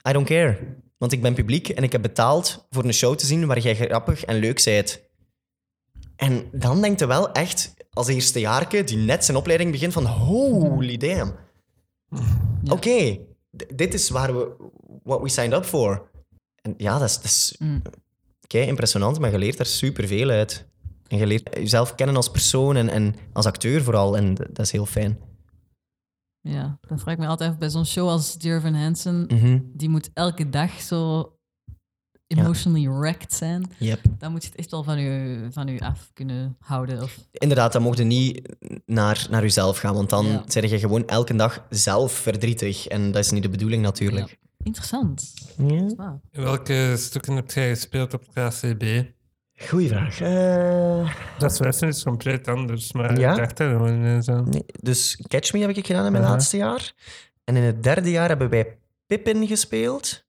[0.09, 0.57] I don't care.
[0.97, 3.75] Want ik ben publiek en ik heb betaald voor een show te zien waar jij
[3.75, 5.01] grappig en leuk bent.
[6.15, 10.97] En dan denkt je wel echt, als eerstejaarke die net zijn opleiding begint, van holy
[10.97, 11.33] damn.
[12.63, 12.71] Ja.
[12.73, 13.17] Oké,
[13.75, 14.55] dit is waar we,
[15.03, 16.09] what we signed up for.
[16.61, 17.81] En ja, dat is, dat is Mm.
[18.47, 20.65] kei impressionant, maar je leert daar superveel uit.
[21.07, 24.17] En je leert jezelf kennen als persoon en, en als acteur vooral.
[24.17, 25.19] En dat is heel fijn.
[26.41, 29.59] Ja, dan vraag ik me altijd af bij zo'n show als Dear Van Hansen, Mhm.
[29.73, 31.31] die moet elke dag zo
[32.27, 33.71] emotionally wrecked zijn.
[33.77, 33.99] Yep.
[34.17, 37.01] Dan moet je het echt wel van je, van je af kunnen houden.
[37.03, 38.55] Of, Inderdaad, dan mocht je niet
[38.85, 40.43] naar, naar jezelf gaan, want dan Ja.
[40.47, 42.87] zeg je gewoon elke dag zelf verdrietig.
[42.87, 44.37] En dat is niet de bedoeling natuurlijk.
[44.63, 45.33] interessant.
[45.67, 46.19] Ja.
[46.31, 48.83] Welke stukken heb jij gespeeld op KCB?
[49.59, 50.19] Goeie vraag.
[50.21, 53.31] Eh, Dat is compleet anders, maar Ja?
[53.31, 54.49] ik dacht er gewoon ineens aan.
[54.49, 56.29] nee, dus Catch Me heb ik gedaan in mijn Ja.
[56.29, 56.93] laatste jaar.
[57.43, 60.25] En in het derde jaar hebben wij Pippin gespeeld.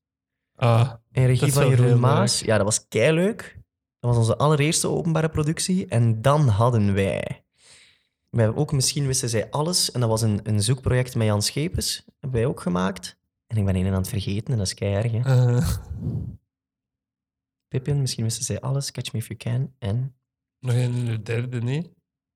[0.59, 2.39] Ah, In regie van Jeroen Maas.
[2.41, 2.49] leuk.
[2.49, 3.59] Ja, dat was leuk.
[4.01, 5.87] Dat was onze allereerste openbare productie.
[5.87, 7.45] En dan hadden wij...
[8.31, 9.91] wij hebben ook Misschien Wisten Zij Alles.
[9.91, 12.05] En dat was een, een zoekproject met Jan Schepens.
[12.19, 13.19] Hebben wij ook gemaakt.
[13.47, 15.11] En ik ben een aan het vergeten en dat is keihard.
[15.13, 15.19] hè.
[15.57, 15.69] eh,
[17.69, 18.91] Pippin, Misschien Wisten Zij Alles.
[18.91, 19.75] Catch Me If You Can.
[19.79, 20.17] En...
[20.61, 21.89] nog een in de derde, niet?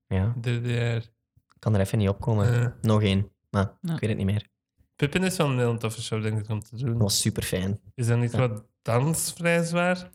[0.07, 0.95] Ja, Derde jaar.
[0.95, 2.53] ik kan er even niet op komen.
[2.61, 3.31] Eh, Nog één.
[3.49, 3.93] Maar Ja.
[3.93, 4.49] ik weet het niet meer.
[4.95, 6.91] Pippin is wel een heel toffe show, denk ik, om te doen.
[6.93, 7.79] Dat was super fijn.
[7.95, 8.37] Is dat niet Ja.
[8.47, 10.09] wat dansvrij zwaar?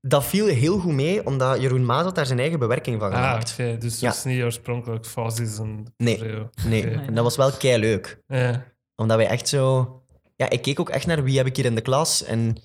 [0.00, 3.16] Dat viel heel goed mee, omdat Jeroen Maas had daar zijn eigen bewerking van Ah,
[3.16, 3.52] gemaakt.
[3.52, 3.76] oké.
[3.78, 4.08] Dus Ja.
[4.08, 6.22] het is niet oorspronkelijk Fozzies en Nee.
[6.66, 8.22] Nee, en dat was wel kei leuk.
[8.26, 8.64] Ja.
[8.96, 9.94] Omdat wij echt zo...
[10.36, 12.56] Ja, ik keek ook echt naar wie heb ik hier in de klas en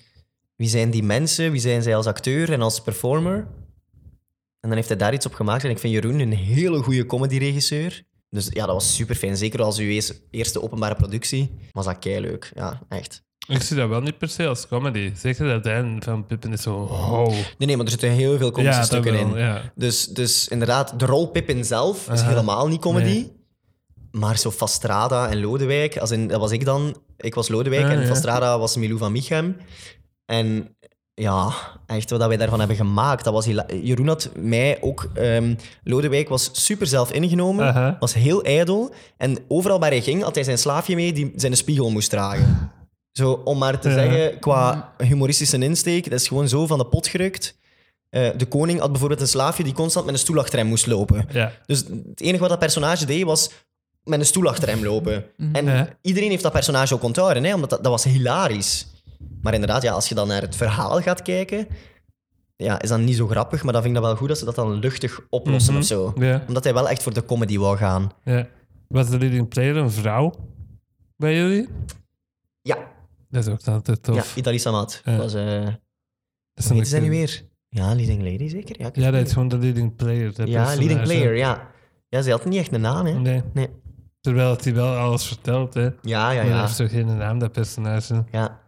[0.56, 3.36] wie zijn die mensen, wie zijn zij als acteur en als performer.
[4.60, 5.64] En dan heeft hij daar iets op gemaakt.
[5.64, 8.02] En ik vind Jeroen een hele goede comedyregisseur.
[8.30, 9.36] Dus ja, dat was super fijn.
[9.36, 10.00] Zeker als uw
[10.30, 12.50] eerste openbare productie was dat kei leuk.
[12.54, 13.24] Ja, echt.
[13.48, 15.12] Ik zie dat wel niet per se als comedy.
[15.16, 16.86] Zeker dat einde van Pippin is zo...
[17.28, 19.36] Nee, nee, maar er zitten heel veel komische Ja, stukken wel, in.
[19.38, 19.72] ja.
[19.74, 22.28] Dus, dus inderdaad, de rol Pippin zelf is Aha.
[22.28, 23.04] helemaal niet comedy.
[23.04, 23.32] Nee.
[24.10, 26.96] Maar zo Fastrada en Lodewijk, als in, dat was ik dan.
[27.16, 28.06] Ik was Lodewijk Ah, en ja.
[28.06, 29.56] Fastrada was Milou van Michem.
[30.24, 30.75] En
[31.18, 31.52] ja,
[31.86, 33.24] echt wat wij daarvan hebben gemaakt.
[33.24, 33.46] Dat was
[33.82, 35.10] Jeroen had mij ook...
[35.14, 35.54] ehm,
[35.84, 38.94] Lodewijk was super zelf ingenomen, was heel ijdel.
[39.16, 42.70] En overal waar hij ging, had hij zijn slaafje mee die zijn spiegel moest dragen.
[43.12, 43.94] Zo, om maar te Ja.
[43.94, 47.56] zeggen, qua humoristische insteek, dat is gewoon zo van de pot gerukt.
[48.10, 50.86] Eh, de koning had bijvoorbeeld een slaafje die constant met een stoel achter hem moest
[50.86, 51.26] lopen.
[51.32, 51.52] Ja.
[51.66, 53.50] Dus het enige wat dat personage deed, was
[54.04, 55.24] met een stoel achter hem lopen.
[55.52, 55.88] En Ja.
[56.02, 58.86] iedereen heeft dat personage ook onthouden, hè, omdat dat, dat was hilarisch.
[59.42, 61.66] Maar inderdaad, ja, als je dan naar het verhaal gaat kijken,
[62.56, 64.44] ja, is dat niet zo grappig, maar dan vind ik dat wel goed dat ze
[64.44, 65.82] dat dan luchtig oplossen Mhm.
[65.82, 66.12] of zo.
[66.18, 66.44] Ja.
[66.48, 68.10] Omdat hij wel echt voor de comedy wou gaan.
[68.24, 68.46] ja.
[68.88, 70.34] Was de leading player een vrouw
[71.16, 71.68] bij jullie?
[72.62, 72.76] Ja,
[73.30, 74.16] Dat is ook altijd tof.
[74.16, 75.00] ja Idali Samat.
[75.04, 75.16] Ja.
[75.16, 75.42] Was, Dat
[76.54, 77.42] is hoe een heet zij nu weer?
[77.68, 78.80] Ja, Leading Lady zeker?
[78.80, 80.24] Ja, Ja, dat is gewoon de leading player.
[80.24, 80.78] ja personage.
[80.78, 81.68] Leading Player, ja.
[82.08, 83.12] Ja, ze had niet echt een naam, hè?
[83.12, 83.42] Nee.
[83.52, 83.68] Nee.
[84.20, 85.80] Terwijl hij wel alles vertelt, hè.
[85.82, 86.60] Ja, ja, Maar hij ja.
[86.60, 88.24] heeft zo geen naam, dat personage.
[88.30, 88.60] Ja,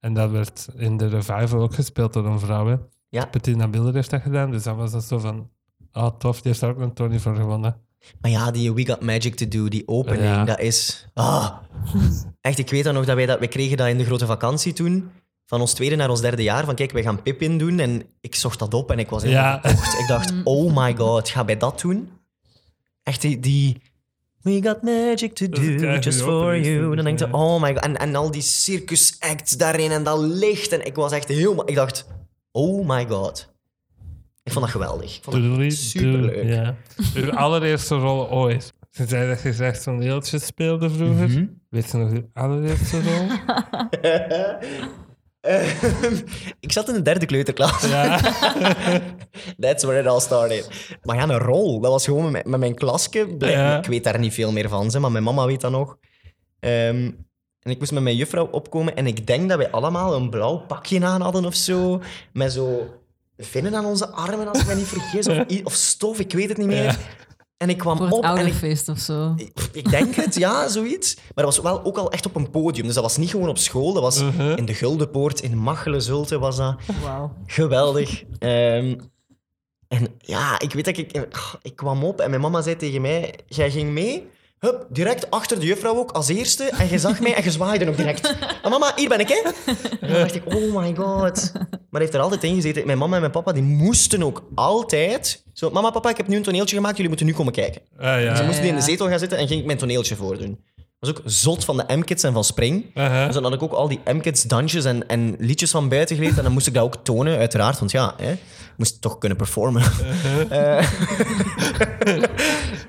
[0.00, 2.76] En dat werd in de revival ook gespeeld door een vrouw, hè.
[3.08, 3.28] Ja.
[3.30, 5.50] Bettina Miller heeft dat gedaan, dus dan was dat zo van...
[5.92, 7.80] Ah, tof, die heeft daar ook een Tony voor gewonnen.
[8.20, 10.44] Maar ja, die We Got Magic to Do, die opening, Ja.
[10.44, 11.06] dat is...
[11.14, 11.56] Ah.
[12.40, 13.38] Echt, ik weet dan nog dat wij dat...
[13.38, 15.10] Wij kregen dat in de grote vakantie toen.
[15.46, 16.64] van ons tweede naar ons derde jaar.
[16.64, 17.78] Van kijk, wij gaan Pippin doen.
[17.78, 19.56] En ik zocht dat op en ik was helemaal.
[20.00, 22.10] Ik dacht, oh my god, ga bij dat doen?
[23.02, 23.40] Echt die...
[23.40, 23.82] die
[24.46, 26.94] We got magic to do, just for you.
[26.94, 27.82] Dan denk je, oh my god.
[27.82, 30.72] En, en al die circus acts daarin en dat licht.
[30.72, 31.68] En ik was echt helemaal...
[31.68, 32.06] Ik dacht,
[32.52, 33.54] oh my god.
[34.42, 35.16] Ik vond dat geweldig.
[35.16, 36.44] Ik vond dat superleuk.
[36.44, 36.76] Ja.
[37.14, 38.74] Uw allereerste rol ooit.
[38.90, 41.28] Ze zei dat je zegt zo'n deeltje speelde vroeger.
[41.28, 41.46] Mhm.
[41.68, 43.26] Weet je nog uw allereerste rol?
[45.46, 46.16] Ehm,
[46.66, 47.86] ik zat in de derde kleuterklas.
[47.86, 48.20] Ja.
[49.60, 50.68] That's where it all started.
[51.02, 51.80] Maar ja, een rol.
[51.80, 53.34] Dat was gewoon met, met mijn klasje.
[53.38, 53.78] Ja.
[53.78, 55.96] Ik weet daar niet veel meer van, maar mijn mama weet dat nog.
[56.60, 57.10] Ehm,
[57.60, 60.56] en ik moest met mijn juffrouw opkomen en ik denk dat wij allemaal een blauw
[60.56, 62.02] pakje aan hadden of zo.
[62.32, 62.94] Met zo
[63.36, 65.26] vinnen aan onze armen, als ik me niet vergis.
[65.28, 66.82] Of, of stof, ik weet het niet meer.
[66.82, 66.96] Ja.
[67.56, 69.32] En ik kwam Voor het op en ik ouderfeest of zo.
[69.36, 71.14] ik- Ik denk het, ja, zoiets.
[71.16, 72.84] Maar dat was wel ook al echt op een podium.
[72.86, 73.92] Dus dat was niet gewoon op school.
[73.92, 74.40] Dat was Mhm.
[74.56, 76.76] in de Guldenpoort, in Machelen, Zulte was dat.
[77.02, 77.32] Wauw.
[77.46, 78.22] Geweldig.
[78.38, 78.98] Ehm,
[79.88, 81.26] en ja, ik weet dat ik...
[81.62, 83.34] Ik kwam op en mijn mama zei tegen mij...
[83.46, 84.28] Jij ging mee,
[84.66, 86.64] hup, direct achter de juffrouw ook, als eerste.
[86.64, 88.34] En je zag mij en je zwaaide ook direct.
[88.62, 89.50] Ah, mama, hier ben ik, hè.
[90.00, 91.50] En dan dacht ik, oh my god.
[91.52, 92.86] Maar hij heeft er altijd in gezeten.
[92.86, 95.44] Mijn mama en mijn papa, die moesten ook altijd...
[95.52, 96.94] Zo, mama, papa, ik heb nu een toneeltje gemaakt.
[96.94, 97.80] Jullie moeten nu komen kijken.
[97.98, 98.42] Ah, Ze ja.
[98.42, 100.58] moesten die in de zetel gaan zitten en ging ik mijn toneeltje voordoen.
[100.98, 102.94] Dat was ook zot van de M-Kids en van Spring.
[102.94, 106.36] Dus dan had ik ook al die M-Kids dansjes en, en liedjes van buiten geleerd.
[106.36, 107.78] En dan moest ik dat ook tonen, uiteraard.
[107.78, 109.82] Want ja, hè, ik moest toch kunnen performen.
[110.48, 110.90] Eh,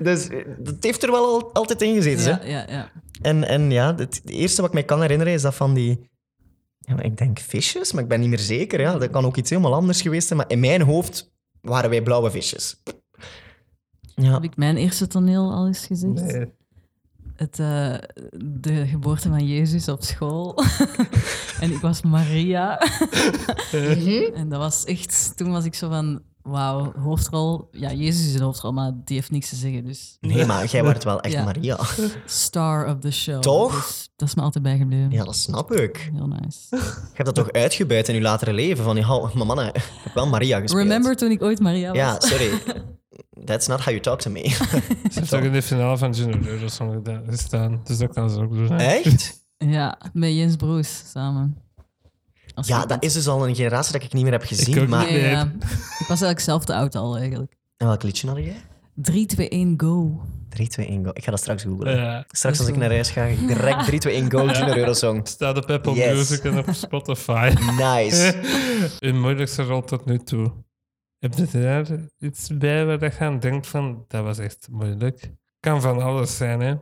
[0.00, 0.28] dus
[0.58, 2.24] dat heeft er wel al, altijd in gezeten.
[2.24, 2.48] Ja, hè.
[2.48, 2.90] ja, ja.
[3.22, 6.10] En, en ja, het, het eerste wat ik me kan herinneren is dat van die...
[6.78, 8.80] Ja, ik denk visjes, maar ik ben niet meer zeker.
[8.80, 8.98] Ja.
[8.98, 10.38] Dat kan ook iets helemaal anders geweest zijn.
[10.38, 12.82] Maar in mijn hoofd waren wij blauwe visjes.
[14.14, 14.32] Ja.
[14.32, 16.12] Heb ik mijn eerste toneel al eens gezegd?
[16.12, 16.56] Nee.
[17.38, 17.94] Het, eh,
[18.62, 20.58] de geboorte van Jezus op school.
[21.60, 22.78] en ik was Maria.
[24.34, 25.32] en dat was echt...
[25.36, 26.22] Toen was ik zo van...
[26.42, 27.68] Wauw, hoofdrol.
[27.72, 29.84] Ja, Jezus is de hoofdrol, maar die heeft niks te zeggen.
[29.84, 31.44] Dus Nee, maar jij wordt wel echt Ja.
[31.44, 31.78] Maria.
[32.26, 33.40] star of the show.
[33.40, 33.74] Toch?
[33.86, 35.10] Dus dat is me altijd bijgebleven.
[35.10, 36.10] Ja, dat snap ik.
[36.14, 36.58] Heel nice.
[36.70, 36.76] Je
[37.12, 38.84] hebt dat toch uitgebuit in je latere leven?
[38.84, 40.82] Van, ja, maar mannen, ik heb wel Maria gespeeld.
[40.82, 41.96] Remember toen ik ooit Maria was?
[41.96, 42.50] Ja, sorry.
[43.44, 44.48] That's not how you talk to me.
[44.48, 47.80] Ze heeft ook in de finale van Junior Eurosong gedaan- gestaan.
[47.84, 48.78] Dus dat kan ze ook doen.
[48.78, 49.46] Echt?
[49.56, 51.56] Ja, met Jens Broes samen.
[52.54, 54.80] Als Ja, ik- dat is dus al een generatie dat ik niet meer heb gezien.
[54.80, 55.00] ook maar...
[55.04, 55.10] niet.
[55.10, 55.30] Nee, Nee.
[55.30, 55.42] ja.
[55.98, 57.56] Ik was eigenlijk zelf te oud al, eigenlijk.
[57.76, 58.56] En welk liedje had jij?
[58.94, 60.20] 3, 2, 1, go.
[60.48, 61.10] 3, 2, 1, go.
[61.14, 61.96] Ik ga dat straks googlen.
[61.96, 62.24] Ja.
[62.28, 65.28] Straks als ik naar huis ga, ga ik direct 3, 2, 1, go, Junior Eurosong.
[65.28, 66.14] Staat op Apple Yes.
[66.16, 67.52] Music en op Spotify.
[67.78, 68.34] Nice.
[69.00, 70.52] Uw moeilijkste rol tot nu toe.
[71.18, 71.86] Heb je daar
[72.18, 75.30] iets bij waar je aan denkt van, dat was echt moeilijk?
[75.60, 76.76] Kan van alles zijn, hè?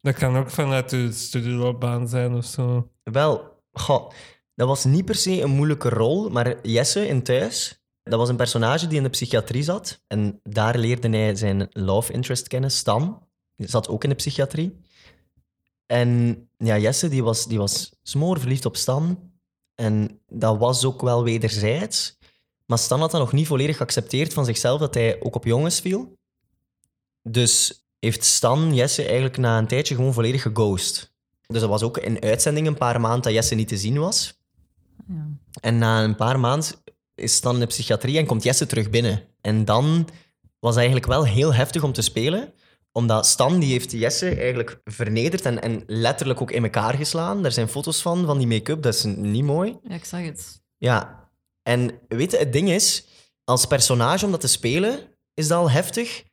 [0.00, 2.90] Dat kan ook vanuit je studieloopbaan zijn of zo.
[3.02, 4.10] Wel, goh,
[4.54, 8.36] dat was niet per se een moeilijke rol, maar Jesse in Thuis, dat was een
[8.36, 10.02] personage die in de psychiatrie zat.
[10.06, 13.26] En daar leerde hij zijn love interest kennen, Stan.
[13.56, 14.80] Die zat ook in de psychiatrie.
[15.86, 19.32] En ja, Jesse die was, die was smoor verliefd op Stan.
[19.74, 22.18] En dat was ook wel wederzijds.
[22.66, 25.80] Maar Stan had dat nog niet volledig geaccepteerd van zichzelf, dat hij ook op jongens
[25.80, 26.16] viel.
[27.22, 31.14] Dus heeft Stan Jesse eigenlijk na een tijdje gewoon volledig geghost.
[31.46, 34.40] Dus dat was ook in uitzending een paar maanden dat Jesse niet te zien was.
[35.08, 35.26] Ja.
[35.60, 36.68] En na een paar maanden
[37.14, 39.22] is Stan in de psychiatrie en komt Jesse terug binnen.
[39.40, 40.08] En dan
[40.58, 42.52] was het eigenlijk wel heel heftig om te spelen,
[42.92, 47.42] omdat Stan die heeft Jesse eigenlijk vernederd en, en letterlijk ook in elkaar geslaan.
[47.42, 49.78] Daar zijn foto's van, van die make-up, dat is niet mooi.
[49.82, 50.62] ja, ik zag het.
[50.78, 51.21] Ja,
[51.62, 53.04] en weet je, het ding is,
[53.44, 55.00] als personage om dat te spelen,
[55.34, 56.24] is dat al heftig.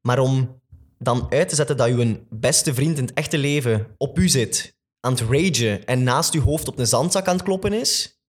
[0.00, 0.60] Maar om
[0.98, 4.76] dan uit te zetten dat je beste vriend in het echte leven op u zit,
[5.00, 8.20] aan het ragen en naast je hoofd op een zandzak aan het kloppen is,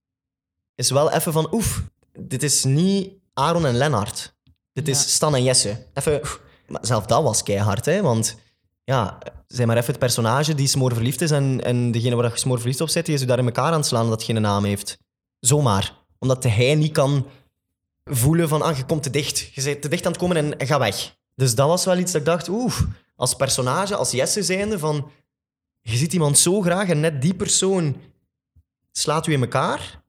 [0.76, 1.84] is wel even van, oef,
[2.20, 4.38] dit is niet Aaron en Lennart.
[4.74, 4.94] Dit Ja.
[4.94, 5.86] is Stan en Jesse.
[5.94, 6.22] Even,
[6.68, 8.36] maar zelf dat was keihard, hè, want
[8.84, 12.38] ja, zeg maar even het personage die smoor verliefd is en, en degene waar je
[12.38, 14.42] smoor verliefd op zit, die is u daar in elkaar aan het slaan het geen
[14.42, 14.98] naam heeft.
[15.40, 15.98] Zomaar.
[16.20, 17.28] Omdat hij niet kan
[18.06, 19.40] voelen van, ah, je komt te dicht.
[19.40, 21.18] Je bent te dicht aan het komen en, en ga weg.
[21.36, 22.82] Dus dat was wel iets dat ik dacht, oeh,
[23.16, 25.12] als personage, als Jesse zijnde, van...
[25.82, 28.02] Je ziet iemand zo graag en net die persoon
[28.92, 30.04] slaat u in elkaar.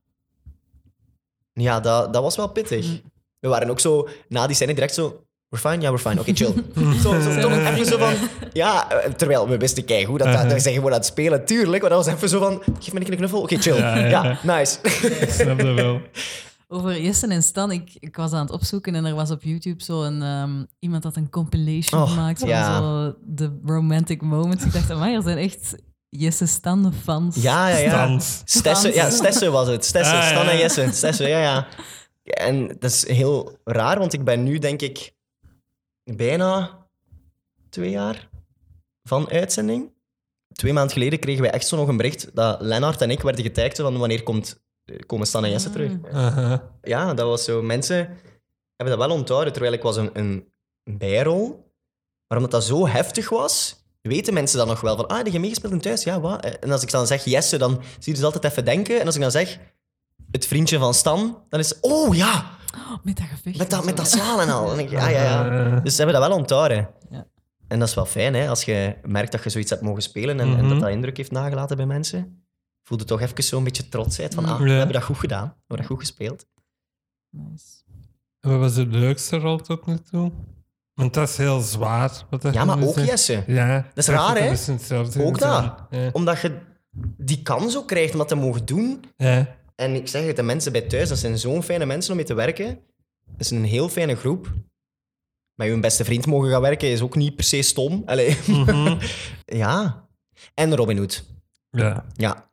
[1.52, 3.00] Ja, dat, dat was wel pittig.
[3.38, 5.24] We waren ook zo, na die scène direct zo...
[5.50, 5.80] We're fine?
[5.80, 6.20] Ja, we're fine.
[6.20, 6.52] Oké, chill.
[7.02, 8.12] zo, zo, toch even zo van...
[8.52, 11.80] Ja, eh, terwijl we wisten keigoed dat, dat, dat zijn gewoon aan het spelen, tuurlijk.
[11.82, 12.62] Maar dat was even zo van...
[12.80, 13.40] Geef me een knuffel.
[13.40, 13.76] Oké, chill.
[13.76, 14.38] Ja, Ja, ja.
[14.58, 14.78] nice.
[15.20, 16.00] Ik snap dat wel.
[16.72, 19.82] Over Jesse en Stan, ik, ik was aan het opzoeken en er was op YouTube
[19.82, 22.76] zo een, ehm, iemand had een compilation Oh, gemaakt van ja.
[22.78, 24.64] zo de romantic moments.
[24.64, 25.74] Ik dacht, amai, er zijn echt
[26.08, 27.36] Jesse Stan fans.
[27.42, 28.18] Ja, ja, ja.
[28.44, 29.84] Stesse, ja, Stesse was het.
[29.84, 30.58] Stesse, Ah, Stan en.
[30.58, 30.88] Jesse.
[30.92, 31.66] Stesse, ja, ja.
[32.22, 35.12] En dat is heel raar, want ik ben nu, denk ik,
[36.16, 36.78] bijna
[37.68, 38.28] twee jaar
[39.02, 39.92] van uitzending.
[40.52, 43.44] Twee maanden geleden kregen wij echt zo nog een bericht dat Lennart en ik werden
[43.44, 44.62] getagd van wanneer komt,
[45.06, 45.92] komen Stan en Jesse terug.
[46.12, 46.72] Aha.
[46.82, 47.62] Ja, dat was zo.
[47.62, 47.96] Mensen
[48.76, 50.52] hebben dat wel onthouden, terwijl ik was een, een
[50.84, 51.72] bijrol.
[52.26, 55.40] Maar omdat dat zo heftig was, weten mensen dan nog wel van, ah, heb je
[55.40, 56.04] meegespeeld in thuis?
[56.04, 56.44] Ja, wat?
[56.44, 59.00] En als ik dan zeg Jesse, dan zie je dus altijd even denken.
[59.00, 59.58] En als ik dan zeg,
[60.30, 63.58] het vriendje van Stan, dan is het, oh ja, Oh, met dat gevecht.
[63.58, 64.78] met dat, en met dat slaan en al.
[64.78, 65.50] Ik, ja, ja, ja.
[65.76, 66.88] Eh, Dus ze hebben dat wel onthouden.
[67.10, 67.26] Ja.
[67.68, 70.40] En dat is wel fijn, hè, als je merkt dat je zoiets hebt mogen spelen
[70.40, 70.68] en, en Mhm.
[70.68, 72.44] dat dat indruk heeft nagelaten bij mensen.
[72.82, 75.44] Voelde toch even zo'n beetje trotsheid van, ah, we hebben dat goed gedaan.
[75.46, 76.46] We hebben dat goed gespeeld.
[77.30, 77.66] Nice.
[78.40, 80.32] Wat was de leukste rol tot nu toe?
[80.94, 82.10] Want dat is heel zwaar.
[82.30, 83.08] Wat dat Ja, maar ook zegt.
[83.08, 83.44] Jesse.
[83.46, 83.74] Ja.
[83.76, 84.50] Dat is raar, hè?
[85.18, 85.38] Ook.
[85.38, 85.86] Ja.
[86.12, 86.58] Omdat je
[87.16, 89.04] die kans ook krijgt om dat te mogen doen.
[89.16, 89.46] Ja.
[89.80, 92.26] En ik zeg het, de mensen bij thuis, dat zijn zo'n fijne mensen om mee
[92.26, 92.66] te werken.
[93.26, 94.52] Dat is een heel fijne groep.
[95.54, 98.02] Met je beste vriend mogen gaan werken is ook niet per se stom.
[98.06, 98.36] Allee.
[98.46, 98.98] Mhm.
[99.62, 100.08] ja.
[100.54, 101.24] En Robin Hood.
[101.70, 102.04] ja.
[102.16, 102.50] Ja.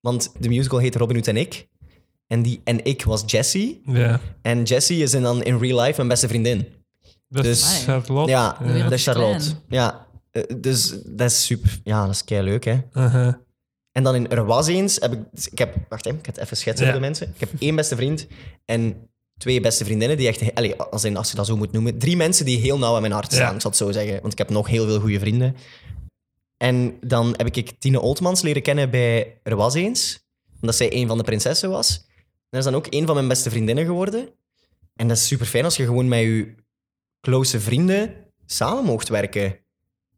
[0.00, 1.68] Want de musical heet Robin Hood en ik.
[2.26, 3.80] En die en ik was Jessie.
[3.84, 4.20] Ja.
[4.42, 6.66] En Jessie is in dan in real life mijn beste vriendin.
[7.28, 8.30] Dat Dus- is Charlotte.
[8.30, 9.50] Ja, dat is Charlotte.
[9.68, 10.06] Ja.
[10.30, 11.80] Eh, Dus dat is super.
[11.84, 12.80] Ja, dat is kei leuk, hè.
[12.92, 13.40] Aha.
[13.92, 15.18] En dan in Er Was Eens heb ik...
[15.32, 15.74] dus Ik heb...
[15.88, 17.28] Wacht, hè, ik ga het even schetsen voor de mensen.
[17.34, 18.26] Ik heb één beste vriend
[18.64, 20.54] en twee beste vriendinnen die echt...
[20.54, 21.98] Allee, als, in, als je dat zo moet noemen.
[21.98, 24.20] Drie mensen die heel nauw aan mijn hart staan, ik zal het zo zeggen.
[24.20, 25.56] Want ik heb nog heel veel goede vrienden.
[26.56, 30.26] En dan heb ik Tine Oltmans leren kennen bij Er Was Eens.
[30.60, 32.04] Omdat zij een van de prinsessen was.
[32.06, 34.28] En dat is dan ook een van mijn beste vriendinnen geworden.
[34.94, 36.54] En dat is super fijn als je gewoon met je
[37.20, 38.14] close vrienden
[38.46, 39.58] samen mocht werken.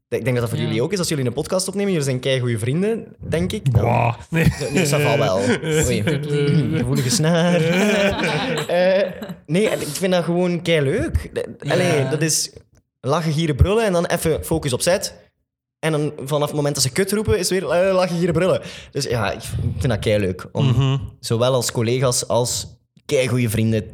[0.08, 0.64] Ik denk dat dat voor Ja.
[0.64, 0.98] jullie ook is.
[0.98, 3.72] Als jullie een podcast opnemen, jullie zijn kei goede vrienden, denk ik.
[3.74, 4.14] Dan- Wow.
[4.30, 4.52] Nee.
[4.72, 5.36] Nee, dat valt wel.
[5.86, 6.02] Oei.
[6.78, 7.60] Gevoelige snaar.
[8.68, 9.10] Eh,
[9.46, 11.30] nee, ik vind dat gewoon kei leuk.
[11.58, 12.10] Allee, Ja.
[12.10, 12.50] dat is
[13.00, 15.14] lachen, gieren, brullen en dan even focus op zet.
[15.78, 18.60] En dan vanaf het moment dat ze kut roepen, is weer eh, lachen, gieren, brullen.
[18.90, 19.40] Dus ja, ik
[19.78, 20.48] vind dat kei leuk.
[20.52, 20.98] Om Mhm.
[21.20, 22.66] zowel als collega's als
[23.04, 23.84] kei goede vrienden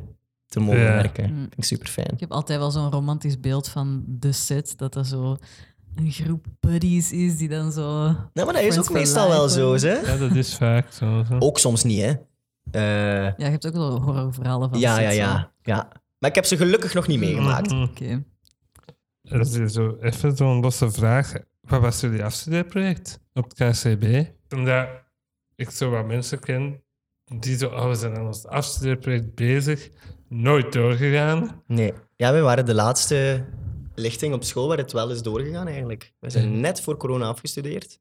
[0.48, 0.92] te mogen Ja.
[0.92, 1.30] werken.
[1.32, 1.38] Mm.
[1.38, 2.10] Vind ik super fijn.
[2.12, 5.36] Ik heb altijd wel zo'n romantisch beeld van de set, dat er zo
[5.96, 8.02] een groep buddies is die dan zo...
[8.02, 10.00] Nou, maar dat is ook meestal wel zo, hè?
[10.00, 11.24] Ja, dat is vaak zo.
[11.28, 11.36] zo.
[11.38, 12.12] Ook soms niet, hè?
[12.70, 15.88] Eh, Ja, je hebt ook wel horrorverhalen van ja, ja, ja, ja.
[16.18, 17.70] Maar ik heb ze gelukkig nog niet meegemaakt.
[17.70, 17.82] Mhm.
[17.82, 18.24] Oké.
[19.22, 21.32] Dat is zo even zo'n losse vraag.
[21.60, 24.30] Wat was jullie afstudeerproject op het KCB?
[24.54, 24.88] Omdat
[25.56, 26.82] ik zo wat mensen ken
[27.38, 29.88] die zo, oh, we zijn aan ons afstudeerproject bezig,
[30.28, 31.62] nooit doorgegaan.
[31.66, 31.92] Nee.
[32.16, 33.44] Ja, we waren de laatste
[34.00, 36.12] lichting op school waar het wel is doorgegaan eigenlijk.
[36.18, 36.60] We zijn Mhm.
[36.60, 37.98] net voor corona afgestudeerd.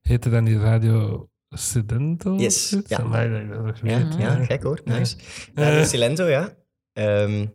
[0.00, 2.34] Heette dan die Radio Studento?
[2.34, 2.98] of Yes, ja.
[2.98, 4.14] Amai, dat ik dat nog Ja, weet.
[4.18, 4.80] ja gek hoor.
[4.84, 4.98] Ja.
[4.98, 5.16] Nice.
[5.54, 5.64] Eh.
[5.64, 6.54] Radio Silento, ja.
[6.92, 7.46] Ehm,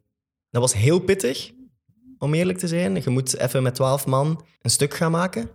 [0.50, 1.52] dat was heel pittig,
[2.18, 2.96] om eerlijk te zijn.
[3.04, 5.50] Je moet even met twaalf man een stuk gaan maken.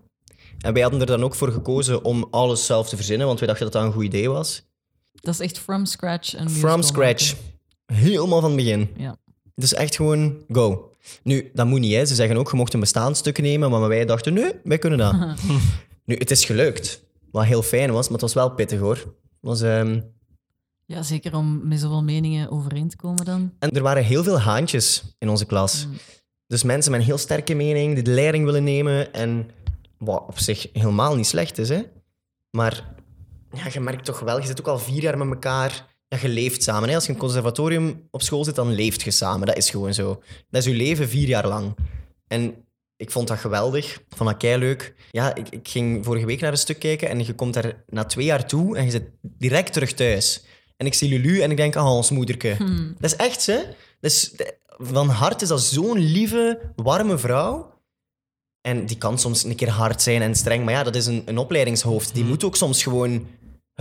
[0.59, 3.49] En wij hadden er dan ook voor gekozen om alles zelf te verzinnen, want wij
[3.49, 4.67] dachten dat dat een goed idee was.
[5.13, 6.35] Dat is echt from scratch.
[6.37, 7.35] Een From scratch.
[7.35, 8.05] maken.
[8.05, 8.89] Helemaal van het begin.
[8.97, 9.17] Ja.
[9.55, 10.88] Dus echt gewoon go.
[11.23, 11.95] Nu, dat moet niet.
[11.95, 12.07] Hè.
[12.07, 15.15] Ze zeggen ook, je mocht een bestaanstuk nemen, maar wij dachten, nee, wij kunnen dat.
[16.05, 17.07] nu, het is gelukt.
[17.31, 18.97] Wat heel fijn was, maar het was wel pittig hoor.
[18.97, 20.01] Het Was, ehm,
[20.87, 23.53] ja, zeker om met zoveel meningen overeen te komen dan.
[23.59, 25.87] En er waren heel veel haantjes in onze klas.
[25.87, 25.97] Mm.
[26.47, 29.13] Dus mensen met een heel sterke mening die de leiding willen nemen.
[29.13, 29.51] En
[29.99, 31.83] wat op zich helemaal niet slecht is, hè.
[32.51, 32.95] Maar
[33.53, 35.87] ja, je merkt toch wel, je zit ook al vier jaar met elkaar.
[36.09, 36.89] Ja, je leeft samen.
[36.89, 36.95] Hè.
[36.95, 39.47] Als je in een conservatorium op school zit, dan leeft je samen.
[39.47, 40.23] Dat is gewoon zo.
[40.51, 41.77] Dat is je leven vier jaar lang.
[42.27, 42.55] En
[42.97, 43.95] ik vond dat geweldig.
[43.95, 44.95] Ik vond dat leuk.
[45.11, 48.05] Ja, ik, ik ging vorige week naar een stuk kijken en je komt daar na
[48.05, 50.43] twee jaar toe en je zit direct terug thuis.
[50.77, 52.55] En ik zie Lulu en ik denk, ah, ons moederke.
[52.59, 52.95] Hmm.
[52.99, 53.59] Dat is echt, hè?
[54.01, 57.77] Dus de- van hart is dat zo'n lieve, warme vrouw.
[58.61, 61.23] En die kan soms een keer hard zijn en streng, maar ja, dat is een,
[61.25, 62.15] een opleidingshoofd.
[62.15, 63.27] Die moet ook soms gewoon,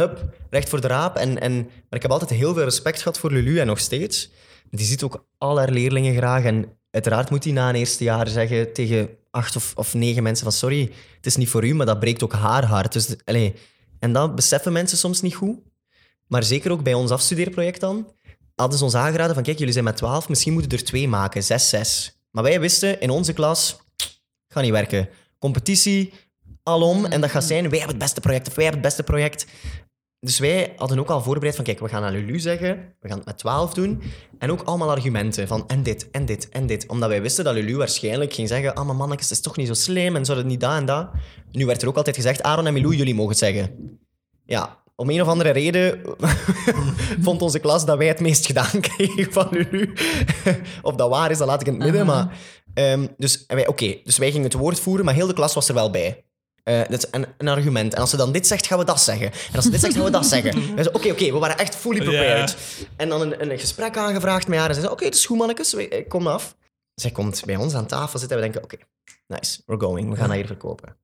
[0.01, 1.15] hup, recht voor de raap.
[1.15, 4.29] En, en, maar ik heb altijd heel veel respect gehad voor Lulu en nog steeds.
[4.69, 6.43] Die ziet ook al haar leerlingen graag.
[6.43, 10.43] En uiteraard moet hij na een eerste jaar zeggen tegen acht of, of negen mensen
[10.43, 12.93] van sorry, het is niet voor u, maar dat breekt ook haar hart.
[12.93, 13.55] Dus, allee,
[13.99, 15.57] en dat beseffen mensen soms niet goed.
[16.27, 18.11] Maar zeker ook bij ons afstudeerproject dan,
[18.55, 21.43] hadden ze ons aangeraden van kijk, jullie zijn met 12, misschien moeten er twee maken,
[21.43, 22.17] zes, zes.
[22.31, 23.79] Maar wij wisten in onze klas,
[24.47, 25.09] gaat niet werken.
[25.39, 26.13] Competitie,
[26.63, 29.11] alom, en dat gaat zijn, wij hebben het beste project of wij hebben het beste
[29.11, 29.45] project.
[30.19, 33.17] Dus wij hadden ook al voorbereid van, kijk, we gaan aan Lulu zeggen, we gaan
[33.17, 34.01] het met 12 doen.
[34.39, 36.87] En ook allemaal argumenten van en dit, en dit, en dit.
[36.87, 39.67] Omdat wij wisten dat Lulu waarschijnlijk ging zeggen, ah, maar mannetjes, het is toch niet
[39.67, 41.09] zo slim en zou het niet dat en dat.
[41.51, 43.99] Nu werd er ook altijd gezegd, Aaron en Milou, jullie mogen het zeggen.
[44.45, 46.01] Ja, om een of andere reden
[47.21, 49.93] vond onze klas dat wij het meest gedaan kregen van Lulu.
[50.81, 52.05] of dat waar is, dat laat ik in het midden.
[52.05, 52.37] Maar,
[52.73, 55.67] ehm, dus wij, oké, dus wij gingen het woord voeren, maar heel de klas was
[55.67, 56.25] er wel bij.
[56.67, 57.93] Eh, dat is een, een argument.
[57.93, 59.31] En als ze dan dit zegt, gaan we dat zeggen.
[59.31, 60.51] En als ze dit zegt, gaan we dat zeggen.
[60.77, 62.57] En ze, Oké, oké, we waren echt fully prepared.
[62.95, 64.69] En dan een, een gesprek aangevraagd met haar.
[64.69, 65.75] En ze zei, oké, het is goed, mannetjes,
[66.07, 66.55] kom af.
[66.93, 68.85] Zij komt bij ons aan tafel zitten en we denken, oké,
[69.27, 70.09] nice, we're going.
[70.09, 70.97] We gaan dat hier verkopen.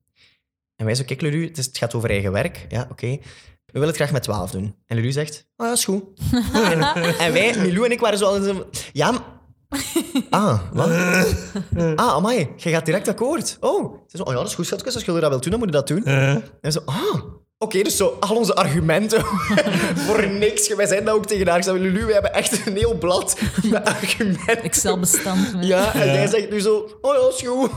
[0.76, 2.66] En wij zo, kijk Lulu, het, is, het gaat over eigen werk.
[2.68, 3.06] Ja, oké.
[3.06, 4.76] We willen het graag met 12 doen.
[4.86, 6.02] En Lulu zegt, ah, dat is goed.
[6.72, 6.82] en,
[7.18, 8.66] en wij, Milou en ik, waren zo al.
[8.92, 9.33] Ja.
[10.30, 10.88] Ah, wat?
[11.96, 13.56] Ah, amai, je gaat direct akkoord.
[13.60, 13.94] Oh.
[14.06, 14.94] Ze zo, oh ja, dat is goed, schatjes.
[14.94, 16.04] Als jullie dat wilt doen, dan moet je dat doen.
[16.04, 17.22] Eh, En zo, ah,
[17.58, 19.24] oké, dus zo al onze argumenten
[20.06, 20.74] voor niks.
[20.74, 21.78] Wij zijn dat ook tegen haar gezegd.
[21.78, 24.62] Lulu, we hebben echt een heel blad met argumenten.
[24.62, 25.54] Excel-bestand.
[25.54, 26.12] met- Ja, en Ja.
[26.12, 27.70] jij zegt nu zo, oh ja, dat is goed.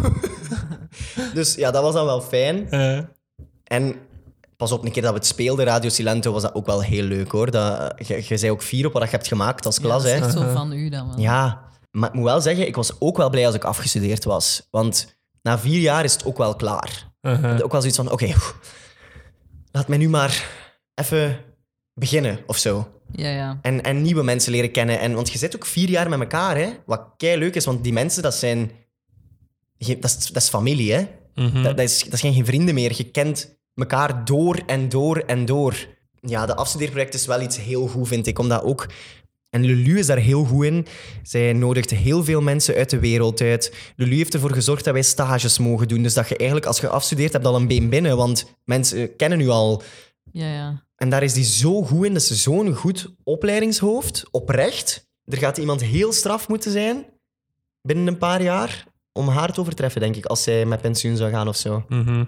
[1.34, 2.70] dus ja, dat was dan wel fijn.
[2.70, 3.00] eh,
[3.64, 3.96] En
[4.58, 7.04] pas op, een keer dat we het speelden, Radio Silento, was dat ook wel heel
[7.04, 7.52] leuk hoor.
[7.52, 10.04] Dat, je, je zei ook fier op wat je hebt gemaakt als Ja, klas.
[10.04, 10.26] dat is hè.
[10.26, 11.08] echt zo van u dan.
[11.10, 11.20] wel.
[11.20, 11.62] Ja,
[11.98, 14.68] maar ik moet wel zeggen, ik was ook wel blij als ik afgestudeerd was.
[14.72, 17.12] Want na vier jaar is het ook wel klaar.
[17.22, 17.60] uh-huh.
[17.64, 18.34] Ook wel zoiets van, oké,
[19.72, 20.50] laat mij nu maar
[20.96, 21.40] even
[21.94, 22.88] beginnen of zo.
[23.12, 23.60] Ja, ja.
[23.62, 25.00] En, en nieuwe mensen leren kennen.
[25.00, 26.70] En, want je zit ook vier jaar met elkaar, hè?
[26.86, 27.66] wat kei leuk is.
[27.66, 28.72] Want die mensen, dat zijn...
[29.78, 31.08] Dat is, dat is familie, hè?
[31.36, 31.64] Mhm.
[31.64, 32.94] Dat, dat, is, dat zijn geen vrienden meer.
[32.96, 35.88] Je kent elkaar door en door en door.
[36.22, 38.40] Ja, de afstudeerproject is wel iets heel goed, vind ik.
[38.40, 38.88] Omdat ook...
[39.50, 40.86] En Lulu is daar heel goed in.
[41.24, 43.76] Zij nodigt heel veel mensen uit de wereld uit.
[43.96, 46.04] Lulu heeft ervoor gezorgd dat wij stages mogen doen.
[46.04, 48.18] Dus dat je eigenlijk, als je afstudeert, hebt al een been binnen.
[48.18, 49.82] Want mensen kennen u al.
[50.32, 50.86] Ja, ja.
[50.96, 52.14] En daar is die zo goed in.
[52.14, 54.26] Dat is zo'n goed opleidingshoofd.
[54.32, 55.08] Oprecht.
[55.26, 57.06] Er gaat iemand heel straf moeten zijn
[57.88, 61.32] binnen een paar jaar om haar te overtreffen, denk ik, als zij met pensioen zou
[61.32, 61.86] gaan of zo.
[61.88, 62.26] Mhm.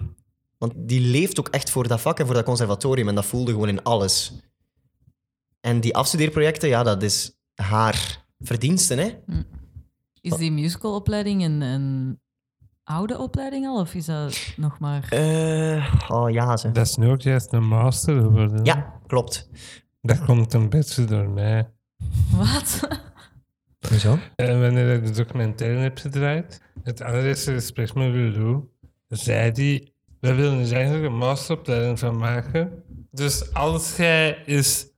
[0.58, 3.08] Want die leeft ook echt voor dat vak en voor dat conservatorium.
[3.08, 4.32] En dat voelde gewoon in alles.
[5.60, 9.18] En die afstudeerprojecten, ja, dat is haar verdiensten, hè?
[10.20, 12.20] Is die musicalopleiding een, een
[12.84, 13.80] oude opleiding al?
[13.80, 15.06] Of is dat nog maar...
[15.08, 16.72] Eh, oh ja, ze.
[16.72, 18.64] Dat is nu ook juist een master geworden.
[18.64, 19.48] Ja, klopt.
[20.00, 21.70] Dat komt een beetje door mij.
[22.30, 22.88] Wat?
[23.88, 24.18] Hoezo?
[24.36, 28.60] En wanneer ik de documentaire heb gedraaid, het allereerste gesprek met Lulu,
[29.08, 32.82] zei die, we willen er eigenlijk een masteropleiding van maken.
[33.10, 34.89] Dus als jij eens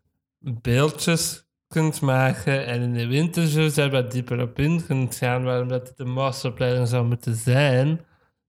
[0.43, 5.89] beeldjes kunt maken en in de daar wat dieper op in kunt gaan, waarom dat
[5.89, 8.01] het een masteropleiding zou moeten zijn,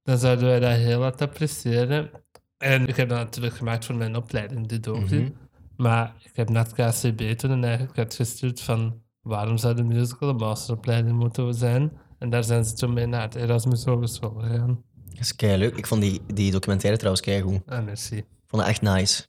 [0.03, 2.09] dan zouden wij dat heel wat appreciëren.
[2.57, 5.21] En ik heb dat natuurlijk gemaakt voor mijn opleiding, de doogdie.
[5.21, 5.31] Mhm.
[5.77, 10.29] Maar ik heb net KCB toen en eigenlijk had gestuurd van waarom zou de musical
[10.29, 11.91] een masteropleiding moeten zijn?
[12.19, 14.83] En daar zijn ze toen mee naar het Erasmus Hogeschool gegaan.
[15.09, 15.77] Dat is kei leuk.
[15.77, 17.61] Ik vond die, die documentaire trouwens kei goed.
[17.65, 18.17] Ah, merci.
[18.17, 19.23] Ik vond het echt nice.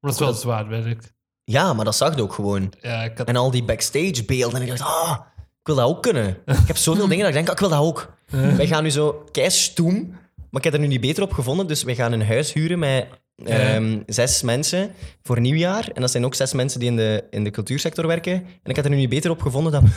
[0.00, 1.12] Dat is wel zwaar werk.
[1.50, 2.72] Ja, maar dat zag je ook gewoon.
[2.80, 3.26] Ja, ik had...
[3.26, 4.56] En al die backstage beelden.
[4.56, 6.28] En ik dacht, ah, ik wil dat ook kunnen.
[6.44, 8.12] Ik heb zoveel dingen dat ik denk, ah, ik wil dat ook.
[8.56, 10.18] Wij gaan nu zo kei stoem.
[10.50, 11.66] Maar ik heb er nu niet beter op gevonden.
[11.66, 13.06] Dus wij gaan een huis huren met
[13.44, 14.90] ehm, zes mensen
[15.22, 15.90] voor nieuwjaar.
[15.94, 18.32] En dat zijn ook zes mensen die in de, in de cultuursector werken.
[18.32, 19.88] En ik heb er nu niet beter op gevonden dan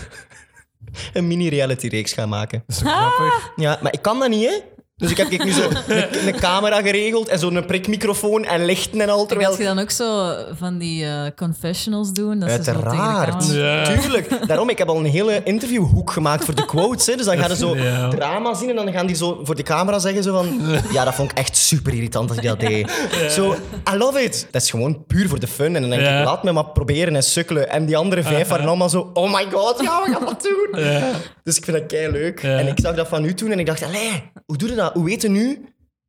[1.13, 2.63] een mini-reality-reeks gaan maken.
[2.67, 3.51] Dat is zo grappig.
[3.55, 4.59] Ja, maar ik kan dat niet, hè?
[5.03, 9.01] Dus ik heb ik nu zo een, een camera geregeld en zo'n prikmicrofoon en lichten
[9.01, 9.25] en al.
[9.25, 9.49] Terwijl...
[9.49, 12.39] Gaat je dan ook zo van die eh, confessionals doen?
[12.39, 13.47] Dat ze zo tegen de Uiteraard.
[13.47, 13.99] camera- Ja.
[14.01, 14.47] Tuurlijk.
[14.47, 17.05] Daarom, ik heb al een hele interviewhoek gemaakt voor de quotes.
[17.05, 17.15] Hè.
[17.15, 18.07] Dus dan gaan ze zo Ja.
[18.09, 20.61] drama zien en dan gaan die zo voor de camera zeggen zo van...
[20.91, 22.91] Ja, dat vond ik echt super irritant dat je dat deed.
[23.29, 23.55] Zo,
[23.93, 24.47] I love it.
[24.51, 25.75] Dat is gewoon puur voor de fun.
[25.75, 26.19] En dan denk Ja.
[26.19, 27.69] ik, laat me maar proberen en sukkelen.
[27.69, 29.09] En die andere vijf waren allemaal zo...
[29.13, 30.41] Oh my god, ja, we gaan dat
[30.71, 30.83] doen.
[30.83, 31.01] Ja.
[31.43, 32.41] Dus ik vind dat kei leuk.
[32.41, 32.57] Ja.
[32.57, 34.92] En ik zag dat van u toen en ik dacht, allee, hoe doe je dat?
[34.93, 35.65] Hoe weet je nu?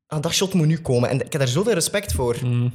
[0.06, 1.08] Ah, dat shot moet nu komen.
[1.10, 2.36] En ik heb daar zoveel respect voor.
[2.44, 2.72] Mm.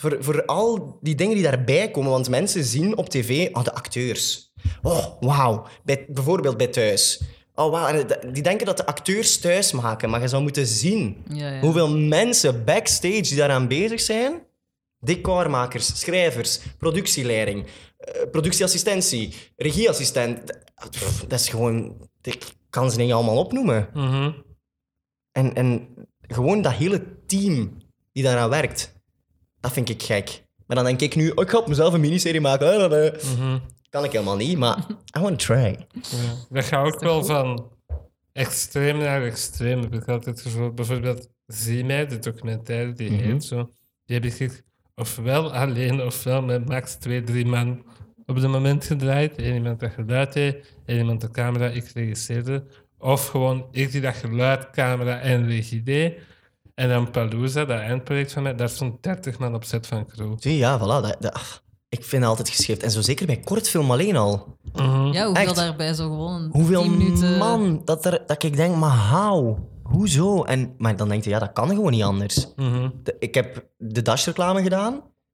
[0.00, 2.10] Voor, voor al die dingen die daarbij komen.
[2.10, 4.52] Want mensen zien op tv, oh, de acteurs.
[4.82, 5.66] Oh, wauw.
[5.84, 7.20] Bij- Bijvoorbeeld bij thuis.
[7.54, 8.04] Oh, wauw.
[8.32, 10.10] Die denken dat de acteurs thuis maken.
[10.10, 11.60] Maar je zou moeten zien Ja, ja.
[11.60, 14.46] hoeveel mensen backstage die daaraan bezig zijn.
[15.00, 17.66] Decormakers, schrijvers, productieleiding,
[17.98, 20.40] eh, productieassistentie, regieassistent.
[20.90, 21.96] Pff, Dat is gewoon...
[22.22, 23.88] Ik kan ze niet allemaal opnoemen.
[23.94, 24.30] Mhm.
[25.38, 25.88] En, en
[26.20, 27.76] gewoon dat hele team
[28.12, 28.94] die daaraan werkt,
[29.60, 30.42] dat vind ik gek.
[30.66, 33.14] Maar dan denk ik nu, oh, ik ga op mezelf een miniserie maken.
[33.36, 33.58] Mhm.
[33.90, 34.86] Kan ik helemaal niet, maar
[35.18, 35.86] I want to try.
[35.92, 36.34] Ja.
[36.48, 37.72] Dat gaat ook wel van
[38.32, 40.74] extreem naar extreem, heb ik altijd gevoeld.
[40.74, 43.22] Bijvoorbeeld Zie mij, de documentaire, die Mhm.
[43.22, 43.70] heet zo.
[44.04, 44.62] Die heb ik
[44.94, 47.82] ofwel alleen ofwel met max twee, drie man
[48.26, 49.38] op het moment gedraaid.
[49.38, 52.64] Eén iemand dat geluid deed, één iemand de camera, ik regisseerde.
[52.98, 56.14] Of gewoon ik die dat geluid, camera en regie.
[56.74, 60.34] En dan Palooza, dat eindproject van mij, daar stond 30 man op set van crew.
[60.38, 60.82] Zie, ja, voilà.
[61.02, 62.82] Dat, dat- ik vind het altijd geschikt.
[62.82, 64.56] En zo zeker bij kortfilm alleen al.
[64.72, 65.06] Mhm.
[65.12, 65.54] Ja, hoeveel Echt?
[65.56, 67.38] daarbij zo gewoon Hoeveel 10 minuten...
[67.38, 69.58] man dat, er, dat ik denk, maar how?
[69.82, 70.42] Hoezo?
[70.44, 72.46] En, maar dan denk je, ja, dat kan gewoon niet anders.
[72.56, 72.88] Mhm.
[73.02, 74.92] De- ik heb de Dash-reclame gedaan,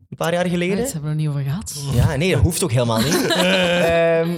[0.09, 0.77] een paar jaar Ja, geleden.
[0.77, 1.85] Daar hebben we er niet over gehad.
[1.93, 3.27] Ja, nee, dat hoeft ook helemaal niet.
[3.35, 4.31] Ehm,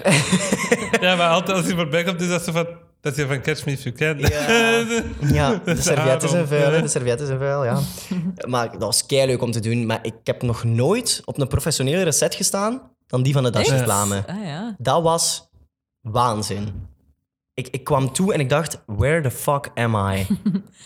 [1.01, 2.67] Ja, maar altijd als je voorbij komt, is dat zo van...
[3.01, 4.19] Dat je van Catch Me If You Can.
[4.19, 4.85] Ja.
[5.39, 7.81] ja, de servetten zijn vuil, hè, de servetten zijn vuil, ja.
[8.53, 9.87] Maar dat was leuk om te doen.
[9.87, 14.25] Maar ik heb nog nooit op een professionelere set gestaan dan die van de Dash-reclame.
[14.27, 14.75] Ah ja.
[14.79, 15.51] Dat was
[16.01, 16.89] waanzin.
[17.55, 20.27] Ik, ik kwam toe en ik dacht, where the fuck am I?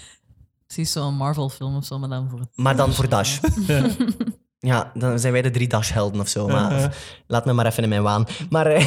[0.66, 2.48] Precies zo'n Marvel-film of zo, maar dan voor het...
[2.54, 3.38] Maar dan voor Dash.
[4.58, 6.48] Ja, dan zijn wij de drie Dash-helden of zo.
[6.48, 6.96] Maar
[7.26, 8.26] laat me maar even in mijn waan.
[8.50, 8.86] Maar eh,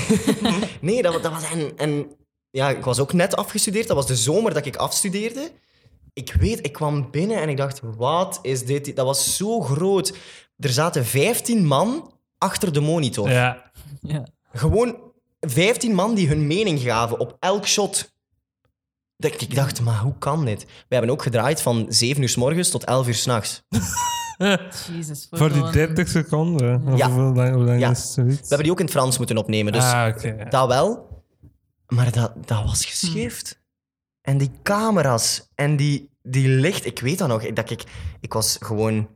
[0.81, 1.51] nee, dat, dat was...
[1.51, 2.05] En, en
[2.53, 3.87] ja, ik was ook net afgestudeerd.
[3.87, 5.51] Dat was de zomer dat ik afstudeerde.
[6.13, 8.95] Ik weet, ik kwam binnen en ik dacht, wat is dit?
[8.95, 10.13] Dat was zo groot.
[10.57, 13.29] Er zaten 15 man achter de monitor.
[13.31, 13.71] Ja.
[14.01, 14.27] Ja.
[14.53, 14.97] Gewoon
[15.39, 18.11] 15 man die hun mening gaven op elk shot.
[19.17, 20.63] Dat ik dacht, maar hoe kan dit?
[20.63, 23.63] We hebben ook gedraaid van 7 uur s morgens tot 11 uur s'nachts.
[24.91, 25.27] Jezus.
[25.31, 26.87] Voor die gewoon- 30 seconden.
[26.87, 27.09] Of Ja.
[27.11, 27.89] Hoe lang, hoe lang Ja.
[27.89, 28.35] is zoiets?
[28.39, 30.27] We hebben die ook in het Frans moeten opnemen, dus ah, oké.
[30.27, 30.45] ja.
[30.49, 31.12] dat wel.
[31.93, 33.61] Maar dat, dat was geschift.
[34.21, 37.53] En die camera's en die, die licht, ik weet dat nog.
[37.53, 37.83] Dat ik,
[38.19, 39.09] ik was gewoon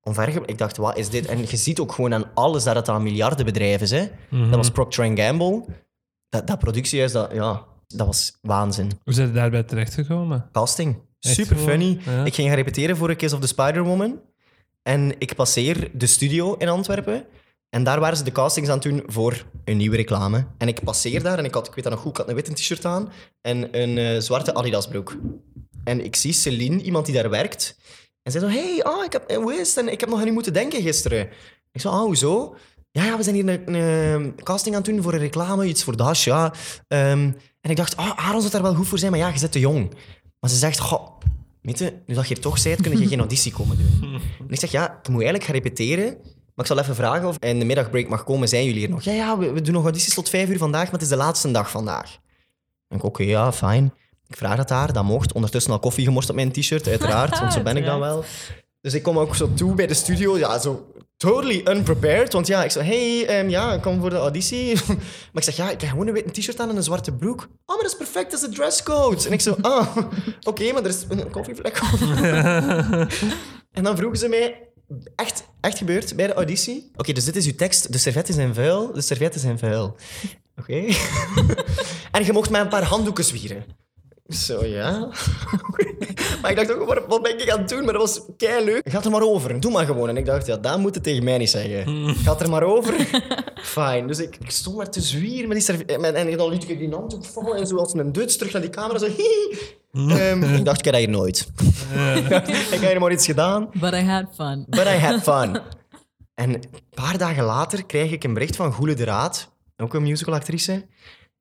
[0.00, 0.42] onverge...
[0.46, 1.26] Ik dacht, wat is dit?
[1.26, 3.90] En je ziet ook gewoon aan alles dat het aan miljardenbedrijf is.
[3.90, 4.08] Hè?
[4.30, 4.44] Mhm.
[4.48, 5.64] Dat was Procter Gamble.
[6.28, 8.90] Dat, dat productiehuis, dat, ja, dat was waanzin.
[9.04, 10.48] Hoe zijn je daarbij terechtgekomen?
[10.52, 11.02] Casting.
[11.20, 12.00] Echt Super funny.
[12.04, 12.24] Ja.
[12.24, 14.20] Ik ging gaan repeteren voor A Kiss of the Spider-Woman.
[14.82, 17.26] En ik passeer de studio in Antwerpen.
[17.70, 20.46] En daar waren ze de castings aan het doen voor een nieuwe reclame.
[20.58, 22.34] En ik passeer daar en ik had, ik weet dat nog goed, ik had een
[22.34, 25.16] witte t-shirt aan en een eh, zwarte Adidas broek.
[25.84, 27.76] En ik zie Celine, iemand die daar werkt.
[28.22, 29.86] En zij zo, hey, ah, ik heb, eh, hoe is het?
[29.86, 31.28] En ik heb nog aan u moeten denken gisteren.
[31.72, 32.56] Ik zo, ah, hoezo?
[32.90, 35.66] Ja, ja, we zijn hier een, een, eh, casting aan het doen voor een reclame,
[35.66, 36.52] iets voor Dash, ja.
[36.88, 39.38] Ehm, en ik dacht, ah, Aaron zou daar wel goed voor zijn, maar ja, je
[39.38, 39.94] zit te jong.
[40.40, 41.18] Maar ze zegt, goh,
[41.62, 44.20] weet je, nu dat je hier toch bent, kun je geen auditie komen doen.
[44.38, 46.16] En ik zeg, ja, ik moet eigenlijk gaan repeteren,
[46.60, 48.48] maar ik zal even vragen of in de middagbreak mag komen.
[48.48, 49.02] Zijn jullie hier nog?
[49.02, 51.16] Ja, ja, we, we doen nog audities tot vijf uur vandaag, maar het is de
[51.16, 52.18] laatste dag vandaag.
[52.88, 53.94] En ik, oké, ja, fijn.
[54.26, 55.32] Ik vraag dat daar, dat mocht.
[55.32, 58.24] Ondertussen al koffie gemorst op mijn t-shirt, uiteraard, want zo ben ik dan wel.
[58.80, 62.32] Dus ik kom ook zo toe bij de studio, ja, zo totally unprepared.
[62.32, 64.74] Want ja, ik zei, hey, ehm, ja, ik kom voor de auditie.
[65.32, 67.40] maar ik zeg, ja, ik heb gewoon een witte t-shirt aan en een zwarte broek.
[67.40, 69.26] Oh, maar dat is perfect, dat is de dresscode.
[69.26, 69.96] En ik zo, ah,
[70.50, 72.00] oké, maar er is een koffievlek op.
[73.78, 74.69] en dan vroegen ze mij,
[75.14, 76.90] echt, echt gebeurd, bij de auditie.
[76.96, 79.96] Oké, dus dit is uw tekst, de servetten zijn vuil, de servetten zijn vuil.
[80.56, 80.74] Oké.
[82.12, 83.64] en je mocht mij een paar handdoeken zwieren.
[84.30, 85.08] Zo, ja.
[86.42, 87.84] Maar ik dacht ook, wat, wat ben ik aan het doen?
[87.84, 88.80] Maar dat was kei leuk.
[88.84, 89.60] Ga het er maar over.
[89.60, 90.08] Doe maar gewoon.
[90.08, 92.14] En ik dacht, ja, dat moet het tegen mij niet zeggen.
[92.14, 92.94] Ga het er maar over.
[93.62, 94.06] Fijn.
[94.06, 95.84] Dus ik, ik stond maar te zwieren met die.
[95.84, 98.70] En dan liet ik die handdoek vallen en zo als een Duits terug naar die
[98.70, 98.98] camera.
[98.98, 99.58] Zo, hihi.
[99.92, 101.48] Ehm, ik dacht, ik heb dat hier nooit.
[102.70, 103.68] ik heb hier maar iets gedaan.
[103.80, 104.66] But I had fun.
[104.68, 105.60] But I had fun.
[106.34, 106.64] En een
[106.94, 110.86] paar dagen later krijg ik een bericht van Goele de Raad, ook een musicalactrice.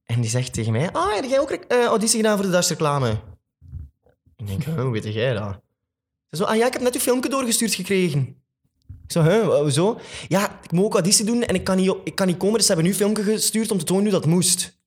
[0.10, 3.20] En die zegt tegen mij, ah, heb jij ook eh, auditie gedaan voor de Dash-reclame?
[4.36, 5.60] Ik denk, huh, hoe weet jij dat?
[6.30, 8.36] Ze zo, ah ja, ik heb net uw filmpje doorgestuurd gekregen.
[9.04, 10.00] Ik zo, huh, hoezo?
[10.28, 12.66] Ja, ik moet ook auditie doen en ik kan niet, ik kan niet komen, dus
[12.66, 14.78] ze hebben nu filmpje gestuurd om te tonen hoe dat moest.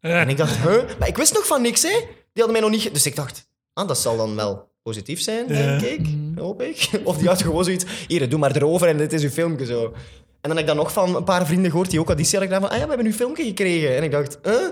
[0.00, 0.82] En ik dacht, huh?
[0.98, 1.98] Maar ik wist nog van niks, hè?
[2.32, 2.94] Die hadden mij nog niet...
[2.94, 6.06] Dus ik dacht, ah, dat zal dan wel positief zijn, denk ik.
[6.36, 6.90] Hoop ik.
[7.04, 9.94] Of die had gewoon zoiets, hier, doe maar erover en dit is uw filmpje zo.
[10.40, 12.54] En dan heb ik dan nog van een paar vrienden gehoord die ook auditie hadden
[12.54, 13.96] gedaan van, ah ja, we hebben uw filmpje gekregen.
[13.96, 14.66] En ik dacht, huh?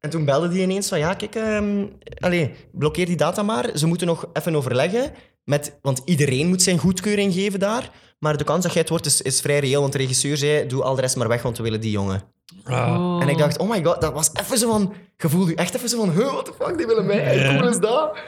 [0.00, 1.86] En toen belde die ineens van, ja, kijk, ehm
[2.18, 3.70] allez, blokkeer die data maar.
[3.74, 5.12] Ze moeten nog even overleggen,
[5.44, 7.90] met, want iedereen moet zijn goedkeuring geven daar.
[8.18, 10.66] Maar de kans dat jij het wordt is, is vrij reëel, want de regisseur zei,
[10.66, 12.22] doe al de rest maar weg, want we willen die jongen.
[12.64, 13.00] Ah.
[13.00, 13.22] Oh.
[13.22, 14.92] En ik dacht, oh my god, dat was even zo van...
[15.16, 17.46] Je voelde je echt even zo van, huh, what the fuck, die willen mij.
[17.46, 18.18] Hoe cool is dat?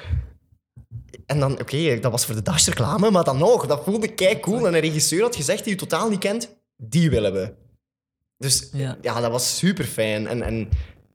[1.27, 4.67] En dan, oké, dat was voor de Dash-reclame, maar dan nog, dat voelde kei cool.
[4.67, 7.55] En een regisseur had gezegd die je totaal niet kent, die willen we.
[8.37, 8.99] Dus Ja.
[9.03, 10.27] ja, dat was super fijn.
[10.27, 10.69] En, en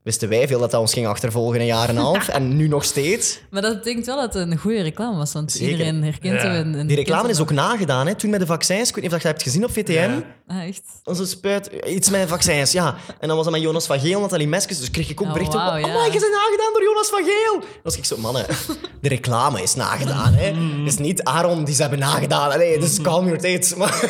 [0.04, 2.28] wisten wij veel dat dat ons ging achtervolgen een jaar en een half.
[2.38, 3.40] en nu nog steeds.
[3.50, 5.68] Maar dat betekent wel dat het een goede reclame was, want Zeker.
[5.70, 6.48] iedereen herkent Ja.
[6.48, 6.74] hem.
[6.74, 8.14] En, Die reclame is ook nagedaan, hè?
[8.14, 8.88] toen met de vaccins.
[8.88, 9.92] Ik weet niet of je dat hebt gezien op VTM.
[9.92, 10.22] Ja.
[10.46, 10.82] Ah, echt?
[11.04, 12.94] Onze spuit, iets met vaccins, ja.
[13.20, 14.78] En dan was dat met Jonas van Geel, Nathalie Meskes.
[14.78, 15.58] Dus kreeg ik ook Oh, berichten.
[15.58, 15.86] wauw, Oh, ja.
[16.04, 17.60] je bent nagedaan door Jonas van Geel.
[17.60, 18.46] Dan was ik zo, mannen,
[19.00, 20.32] de reclame is nagedaan.
[20.32, 20.44] Hè.
[20.44, 22.50] Het is niet Aaron die ze hebben nagedaan.
[22.52, 23.74] Allee, dus calm your tits.
[23.78, 24.04] Maar...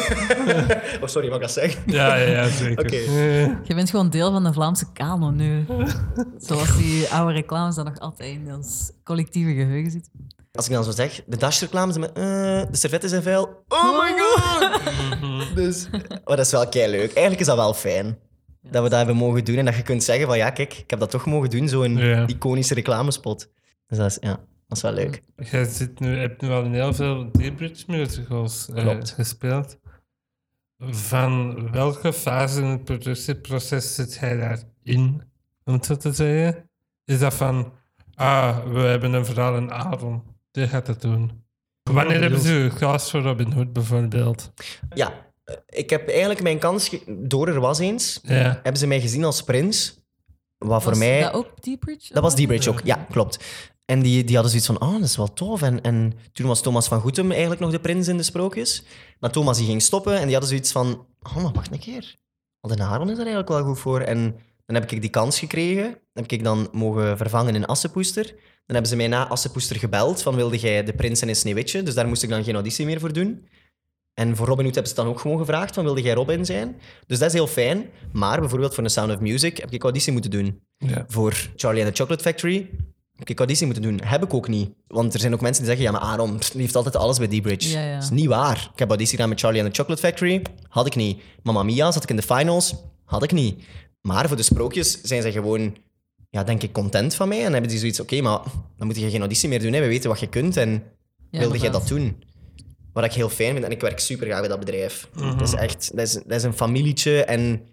[1.03, 1.82] oh, sorry, mag ik dat zeggen?
[1.86, 2.84] Ja, ja, ja zeker.
[2.84, 2.97] Oké.
[2.97, 5.64] Eh, Je bent gewoon deel van de Vlaamse kanon nu.
[6.47, 10.12] Zoals die oude reclames dat nog altijd in ons collectieve geheugen zitten.
[10.53, 12.24] Als ik dan zo zeg, de Dash-reclame, ze met, eh,
[12.70, 13.64] de servetten zijn vuil.
[13.68, 14.80] Oh my god!
[15.57, 17.07] dus, maar dat is wel kei leuk.
[17.12, 18.18] Eigenlijk is dat wel fijn.
[18.62, 20.91] Dat we dat hebben mogen doen en dat je kunt zeggen van ja, kijk, ik
[20.91, 22.26] heb dat toch mogen doen, zo'n Ja.
[22.26, 23.51] iconische reclamespot.
[23.87, 24.30] Dus dat is, ja,
[24.68, 25.22] dat is wel leuk.
[25.37, 29.11] Jij zit nu, hebt nu al heel veel Bridge musicals Klopt.
[29.11, 29.78] gespeeld.
[30.78, 35.22] Van welke fase in het productieproces zit jij daarin,
[35.64, 36.70] om het zo te zeggen?
[37.04, 37.72] Is dat van,
[38.14, 41.42] ah, we hebben een verhaal in Aaron, die gaat het doen.
[41.90, 44.52] Wanneer hebben ze u gecast voor Robin Hood bijvoorbeeld?
[44.94, 45.12] Ja,
[45.44, 46.88] eh, ik heb eigenlijk mijn kans...
[46.88, 50.02] ge- Door er was eens, Ja, hebben ze mij gezien als prins.
[50.58, 51.20] Wat voor was mij...
[51.20, 52.12] dat ook Deepridge?
[52.12, 53.44] Dat was D-Bridge ook, ja, klopt.
[53.84, 55.62] En die, die hadden zoiets van, oh, dat is wel tof.
[55.62, 58.84] En, en toen was Thomas van Goetem eigenlijk nog de prins in de sprookjes.
[59.20, 62.16] Maar Thomas die ging stoppen en die hadden zoiets van, oh, maar wacht een keer.
[62.60, 64.00] Al de Aaron is er eigenlijk wel goed voor.
[64.00, 64.36] En
[64.66, 65.84] dan heb ik die kans gekregen.
[65.84, 68.24] Dan heb ik dan mogen vervangen in Assepoester.
[68.66, 71.82] Dan hebben ze mij na Assepoester gebeld van, wilde jij de prins en een sneeuwwitje?
[71.82, 73.48] Dus daar moest ik dan geen auditie meer voor doen.
[74.14, 76.44] En voor Robin Hood hebben ze het dan ook gewoon gevraagd van, wilde jij Robin
[76.44, 76.76] zijn?
[77.06, 77.86] Dus dat is heel fijn.
[78.12, 81.04] Maar bijvoorbeeld voor The Sound of Music heb ik auditie moeten doen ja.
[81.08, 82.70] voor Charlie and the Chocolate Factory
[83.16, 84.00] heb ik auditie moeten doen.
[84.04, 84.70] Heb ik ook niet.
[84.86, 87.26] Want er zijn ook mensen die zeggen, ja, maar Aaron pff, heeft altijd alles bij
[87.26, 87.70] D-Bridge.
[87.70, 87.94] Ja, ja.
[87.94, 88.70] Dat is niet waar.
[88.72, 90.42] Ik heb auditie gedaan met Charlie and the Chocolate Factory.
[90.68, 91.22] Had ik niet.
[91.42, 92.74] Mamma Mia zat ik in de finals.
[93.04, 93.64] Had ik niet.
[94.07, 95.76] Maar voor de sprookjes zijn ze gewoon,
[96.30, 97.44] ja, denk ik, content van mij.
[97.44, 98.38] En hebben die zoiets, oké, maar
[98.76, 99.72] dan moet je geen auditie meer doen.
[99.72, 99.80] Hè.
[99.80, 100.82] We weten wat je kunt en
[101.30, 102.22] Ja, wilde jij dat doen?
[102.92, 103.64] Wat ik heel fijn vind.
[103.64, 105.09] En ik werk super graag bij dat bedrijf.
[105.38, 107.66] Dat is echt, dat is, dat is een familietje en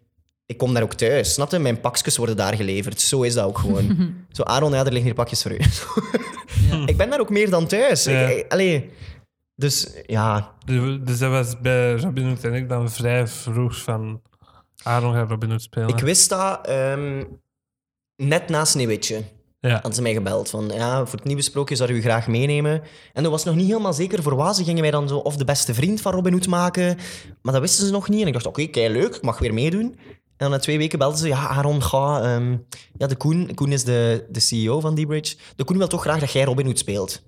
[0.45, 1.33] ik kom daar ook thuis.
[1.33, 1.59] Snap je?
[1.59, 3.01] Mijn pakjes worden daar geleverd.
[3.01, 4.13] Zo is dat ook gewoon.
[4.31, 5.57] Zo, Aaron, ja, er liggen hier pakjes voor u.
[6.69, 6.83] Ja.
[6.91, 8.03] ik ben daar ook meer dan thuis.
[8.03, 8.27] Ja.
[8.27, 8.89] ik- allee.
[9.55, 14.21] Dus ja, Dus dus dat was bij Robin en ik dan vrij vroeg van,
[14.83, 15.87] Aaron gaat Robin Hood spelen.
[15.89, 17.23] ik wist dat ehm,
[18.15, 19.21] net na Sneeuwwitje.
[19.59, 22.27] Ja, Hadden ze mij gebeld van, ja, voor het nieuwe sprookje zouden we u graag
[22.27, 22.81] meenemen.
[23.13, 24.55] En dat was nog niet helemaal zeker voor wat.
[24.55, 26.97] Ze gingen mij dan zo of de beste vriend van Robin Hood maken.
[27.41, 28.21] Maar dat wisten ze nog niet.
[28.21, 29.95] En ik dacht, oké, kei leuk, ik mag weer meedoen.
[30.09, 32.21] En dan na twee weken belden ze, ja, Aaron, ga...
[32.21, 32.57] ehm,
[32.97, 35.35] ja, de Koen, Koen is de, de CEO van D-Bridge.
[35.55, 37.21] De Koen wil toch graag dat jij Robin Hood speelt.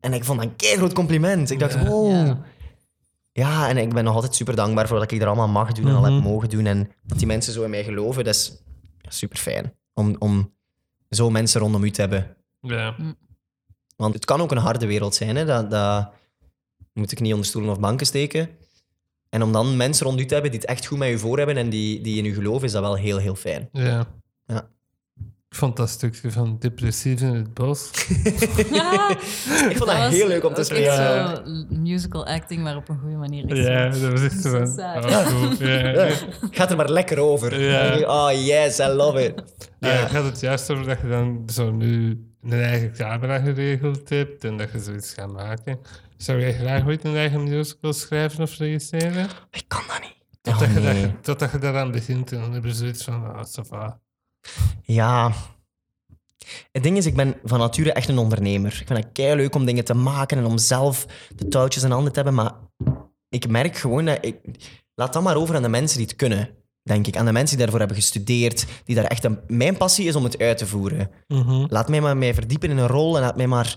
[0.00, 1.50] En ik vond dat een kei groot compliment.
[1.50, 1.84] Ik dacht, Ja.
[1.84, 2.10] wow.
[2.10, 2.42] Ja.
[3.32, 5.86] Ja, en ik ben nog altijd super dankbaar voor dat ik er allemaal mag doen
[5.88, 6.22] en al heb Mhm.
[6.22, 6.66] mogen doen.
[6.66, 8.62] En dat die mensen zo in mij geloven, dat is
[9.08, 9.74] super fijn.
[9.94, 10.54] Om, om
[11.10, 12.36] zo mensen rondom u te hebben.
[12.60, 12.96] ja.
[13.96, 15.36] Want het kan ook een harde wereld zijn.
[15.36, 15.44] Hè?
[15.44, 16.12] Dat, dat
[16.92, 18.48] moet ik niet onder stoelen of banken steken.
[19.28, 21.36] En om dan mensen rond u te hebben die het echt goed met u voor
[21.38, 23.68] hebben en die, die in u geloven, is dat wel heel, heel fijn.
[23.72, 24.06] ja.
[24.46, 24.68] Ja.
[25.52, 27.90] Ik vond dat stukje van Depressief in het bos.
[29.70, 31.36] Ik vond dat, was heel leuk om te spelen.
[31.36, 33.56] zo musical acting, maar op een goede manier.
[33.56, 34.98] Ja, zo- dat was echt zo saai.
[34.98, 35.52] Oh.
[35.58, 36.14] Ja, ja.
[36.50, 37.60] Gaat er maar lekker over.
[37.60, 37.98] Ja.
[37.98, 39.42] Oh yes, I love it.
[39.80, 39.94] Ja, Ja.
[40.00, 44.44] het gaat het juist over dat je dan zo nu een eigen camera geregeld hebt
[44.44, 45.78] en dat je zoiets gaat maken.
[46.16, 49.26] Zou jij graag ooit een eigen musical schrijven of regisseren?
[49.50, 50.16] Ik kan dat niet.
[50.42, 51.02] Totdat, Oh, je, nee.
[51.02, 54.00] dat, totdat je daaraan begint en dan heb je zoiets van, ah, va.
[54.82, 55.32] Ja.
[56.72, 58.78] Het ding is, ik ben van nature echt een ondernemer.
[58.80, 61.90] Ik vind het kei leuk om dingen te maken en om zelf de touwtjes in
[61.90, 62.34] handen te hebben.
[62.34, 62.52] Maar
[63.28, 64.36] ik merk gewoon dat ik...
[64.94, 66.50] Laat dat maar over aan de mensen die het kunnen,
[66.82, 67.16] denk ik.
[67.16, 68.66] Aan de mensen die daarvoor hebben gestudeerd.
[68.84, 69.40] Die daar echt een...
[69.46, 71.10] Mijn passie is om het uit te voeren.
[71.28, 71.66] Mhm.
[71.68, 73.76] Laat mij maar mij verdiepen in een rol en laat mij maar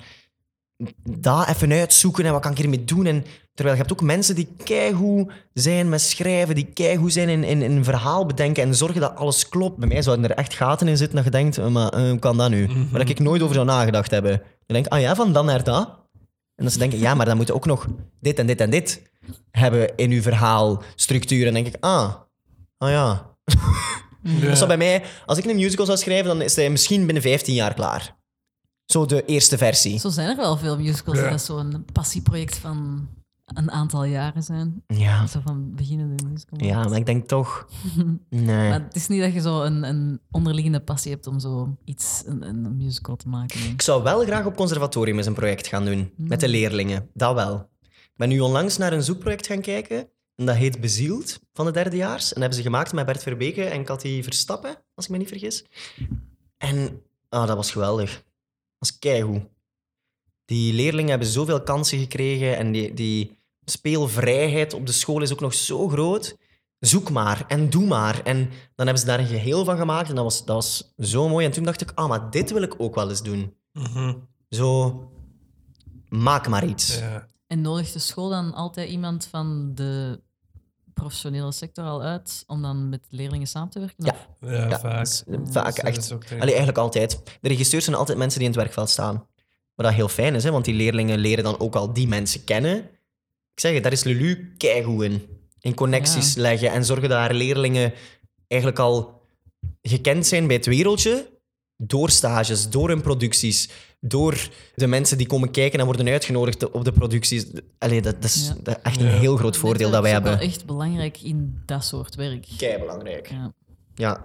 [1.04, 3.06] dat even uitzoeken en wat kan ik hiermee doen.
[3.06, 7.44] En, terwijl je hebt ook mensen die keigoed zijn met schrijven, die keigoed zijn in,
[7.44, 9.78] in, in een verhaal bedenken en zorgen dat alles klopt.
[9.78, 12.20] Bij mij zouden er echt gaten in zitten dat je denkt, eh, maar eh, hoe
[12.20, 12.68] kan dat nu?
[12.68, 12.92] Mhm.
[12.92, 14.32] Waar ik nooit over zou nagedacht hebben.
[14.32, 16.04] Dan denk ik, ah ja, van dan naar dat.
[16.56, 17.88] En dan ze denken, ja, maar dan moet je ook nog
[18.20, 19.02] dit en dit en dit
[19.52, 21.48] hebben in je verhaalstructuur.
[21.48, 22.14] En dan denk ik, ah,
[22.78, 23.34] ah ja.
[24.26, 24.48] Ja.
[24.48, 27.24] Dat zou bij mij, als ik een musical zou schrijven, dan is hij misschien binnen
[27.24, 28.16] 15 jaar klaar.
[28.86, 30.00] Zo de eerste versie.
[30.00, 31.30] Zo zijn er wel veel musicals Ja.
[31.30, 33.08] dat zo'n passieproject van
[33.46, 34.84] een aantal jaren zijn.
[34.88, 35.28] Ja.
[35.28, 36.64] Zo van beginnende musical.
[36.64, 37.68] ja, maar ik denk toch...
[38.30, 38.70] Nee.
[38.70, 42.24] Maar het is niet dat je zo een, een onderliggende passie hebt om zo iets,
[42.26, 43.60] een, een musical te maken.
[43.70, 46.12] Ik zou wel graag op conservatorium eens een project gaan doen.
[46.18, 47.10] Met de leerlingen.
[47.14, 47.70] Dat wel.
[47.82, 50.08] Ik ben nu onlangs naar een zoekproject gaan kijken.
[50.36, 52.24] En dat heet Bezield, van de derdejaars.
[52.24, 55.28] En dat hebben ze gemaakt met Bert Verbeke en Cathy Verstappen, als ik me niet
[55.28, 55.66] vergis.
[56.58, 58.24] En ah, dat was geweldig.
[58.86, 59.42] Dat was keigoed.
[60.46, 65.40] Die leerlingen hebben zoveel kansen gekregen en die, die speelvrijheid op de school is ook
[65.40, 66.38] nog zo groot.
[66.80, 68.24] Zoek maar en doe maar.
[68.24, 68.38] En
[68.76, 71.46] dan hebben ze daar een geheel van gemaakt en dat was, dat was zo mooi.
[71.46, 73.56] En toen dacht ik, ah, maar dit wil ik ook wel eens doen.
[73.72, 74.14] Mhm.
[74.50, 75.00] Zo,
[76.10, 76.98] maak maar iets.
[76.98, 77.28] Ja.
[77.48, 80.22] En nodigt de school dan altijd iemand van de
[80.96, 84.06] professionele sector al uit om dan met leerlingen samen te werken?
[84.06, 84.12] Ja.
[84.42, 85.00] Of- Ja, Ja, vaak.
[85.00, 86.12] dus, vaak Dat echt.
[86.32, 87.22] Allee, eigenlijk altijd.
[87.42, 89.16] De regisseurs zijn altijd mensen die in het werkveld staan.
[89.76, 92.44] Wat dat heel fijn is, hè, want die leerlingen leren dan ook al die mensen
[92.44, 92.78] kennen.
[93.54, 95.28] Ik zeg het, daar is Lulu keigoed in.
[95.60, 97.94] In connecties leggen en zorgen dat haar leerlingen
[98.48, 99.22] eigenlijk al
[99.82, 101.35] gekend zijn bij het wereldje.
[101.78, 103.70] Door stages, door hun producties,
[104.00, 107.46] door de mensen die komen kijken en worden uitgenodigd op de producties.
[107.78, 108.56] Allee, dat, dat is Ja.
[108.64, 109.12] dat is echt een Ja.
[109.18, 110.38] heel groot voordeel dat wij is hebben.
[110.38, 112.48] wel echt belangrijk in dat soort werk.
[112.58, 113.30] Kei belangrijk.
[113.30, 113.54] Ja.
[113.96, 114.22] Ja,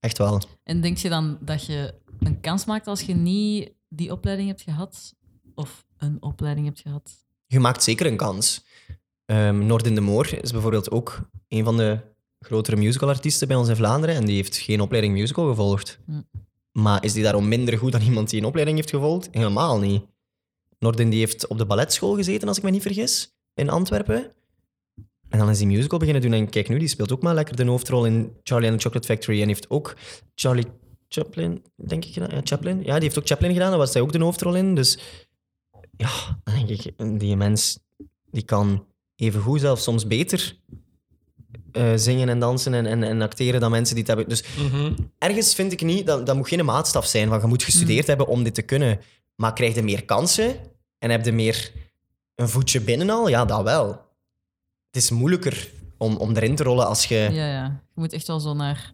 [0.00, 0.40] echt wel.
[0.64, 4.62] En denk je dan dat je een kans maakt als je niet die opleiding hebt
[4.62, 5.14] gehad?
[5.54, 7.10] Of een opleiding hebt gehad?
[7.46, 8.64] je maakt zeker een kans.
[9.26, 11.98] Ehm Noord in de Moor is bijvoorbeeld ook een van de
[12.40, 15.98] grotere musicalartiesten bij ons in Vlaanderen en die heeft geen opleiding musical gevolgd.
[16.06, 16.20] Hm.
[16.72, 19.28] Maar is die daarom minder goed dan iemand die een opleiding heeft gevolgd?
[19.30, 20.02] Helemaal niet.
[20.78, 24.32] Noordin die heeft op de balletschool gezeten, als ik me niet vergis, in Antwerpen.
[25.28, 26.32] En dan is die musical beginnen doen.
[26.32, 29.06] En kijk nu, die speelt ook maar lekker de hoofdrol in Charlie and the Chocolate
[29.06, 29.42] Factory.
[29.42, 29.96] En heeft ook
[30.34, 30.66] Charlie
[31.08, 32.14] Chaplin, denk ik.
[32.14, 32.82] Ja, Chaplin.
[32.82, 33.68] Ja, die heeft ook Chaplin gedaan.
[33.68, 34.74] Daar was hij ook de hoofdrol in.
[34.74, 34.98] Dus
[35.96, 37.78] ja, dan denk ik, die mens
[38.30, 40.56] die kan even goed, zelfs soms beter,
[41.72, 44.28] eh, zingen en dansen en, en, en acteren dan mensen die het hebben.
[44.36, 44.92] Dus Mhm.
[45.18, 48.26] ergens vind ik niet, dat, dat moet geen maatstaf zijn van je moet gestudeerd hebben
[48.26, 49.00] om dit te kunnen.
[49.36, 50.56] Maar krijg je meer kansen
[50.98, 51.72] en heb je meer
[52.34, 53.28] een voetje binnen al?
[53.28, 53.88] Ja, dat wel.
[54.90, 57.14] Het is moeilijker om, om erin te rollen als je...
[57.32, 57.64] Ja, ja.
[57.94, 58.92] Je moet echt wel zo naar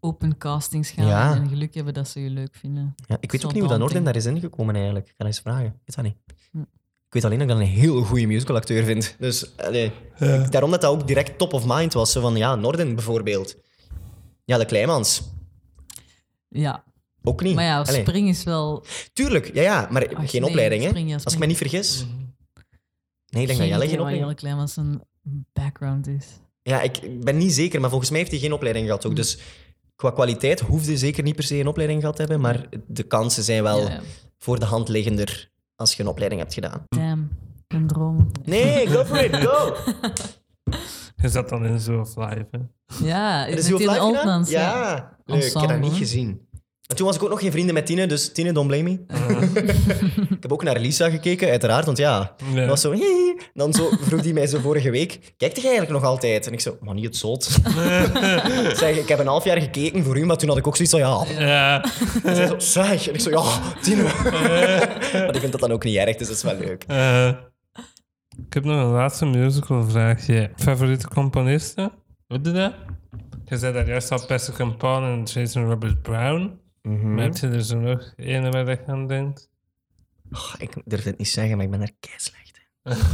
[0.00, 1.34] open castings gaan Ja.
[1.34, 2.94] en geluk hebben dat ze je leuk vinden.
[3.06, 4.04] Ja, ik weet ook niet hoe dat daunting.
[4.04, 5.06] daar is ingekomen eigenlijk.
[5.08, 5.64] Ik ga eens vragen.
[5.66, 6.16] Ik weet dat niet.
[7.10, 9.14] Ik weet alleen dat ik dat een heel goede musicalacteur vind.
[9.18, 9.84] Dus allee,
[10.18, 12.12] ik- daarom dat dat ook direct top of mind was.
[12.12, 13.56] Zo van, ja, Norden bijvoorbeeld.
[14.44, 15.22] Ja, de Kleimans.
[16.48, 16.84] Ja,
[17.22, 17.54] Ook niet.
[17.54, 18.84] maar ja, Allee, spring is wel...
[19.12, 20.98] Tuurlijk, ja, ja, maar Ach, geen nee, opleiding, hè?
[20.98, 22.04] ja, Als ik me niet vergis.
[22.06, 22.16] Mhm.
[23.28, 25.02] Nee, ik denk dat Jelle geen opleiding Jelle Kleimans een
[25.52, 26.26] background is.
[26.62, 29.16] Ja, ik ben niet zeker, maar volgens mij heeft hij geen opleiding gehad ook.
[29.16, 29.38] Dus
[29.96, 33.42] qua kwaliteit hoefde zeker niet per se een opleiding gehad te hebben, maar de kansen
[33.42, 34.00] zijn wel Ja, ja.
[34.38, 35.50] voor de hand liggender
[35.80, 36.84] als je een opleiding hebt gedaan.
[36.88, 37.28] Damn,
[37.68, 38.30] een droom.
[38.44, 39.76] Nee, go for it, go!
[41.16, 42.58] Je zat dan in Zoo of Life, hè?
[43.06, 43.98] Ja, die Life gedaan?
[43.98, 44.60] Altmans, ja.
[44.60, 45.42] Ja, leuk.
[45.42, 46.48] Ik heb dat niet gezien.
[46.90, 48.98] En toen was ik ook nog geen vrienden met Tine, dus Tine, don't blame me.
[50.36, 52.92] ik heb ook naar Lisa gekeken, uiteraard, want ja, dat was zo...
[52.92, 56.46] "Hihi." Dan zo vroeg hij mij zo vorige week, kijk je eigenlijk nog altijd?
[56.46, 57.44] En ik zo, maar niet het zot.
[58.82, 60.94] zeg, ik heb een half jaar gekeken voor u, maar toen had ik ook zoiets
[60.94, 61.84] van, ja, Ja.
[62.24, 63.08] En zij zo, zeg.
[63.08, 64.02] En ik zo, ja, Tine.
[65.12, 66.84] maar ik vind dat dan ook niet erg, dus dat is wel leuk.
[66.86, 67.28] Eh,
[68.46, 70.50] ik heb nog een laatste musical vraagje.
[70.56, 71.92] Favoriete componisten?
[72.26, 72.72] Weet je dat?
[73.44, 76.58] Je zei daar juist al Patrick Paul en Jason Robert Brown.
[76.82, 77.14] Mhm.
[77.14, 79.48] Maar heb je er zo nog een waar je aan denkt?
[80.32, 82.92] Oh, ik durf het niet zeggen, maar ik ben daar kei slecht in.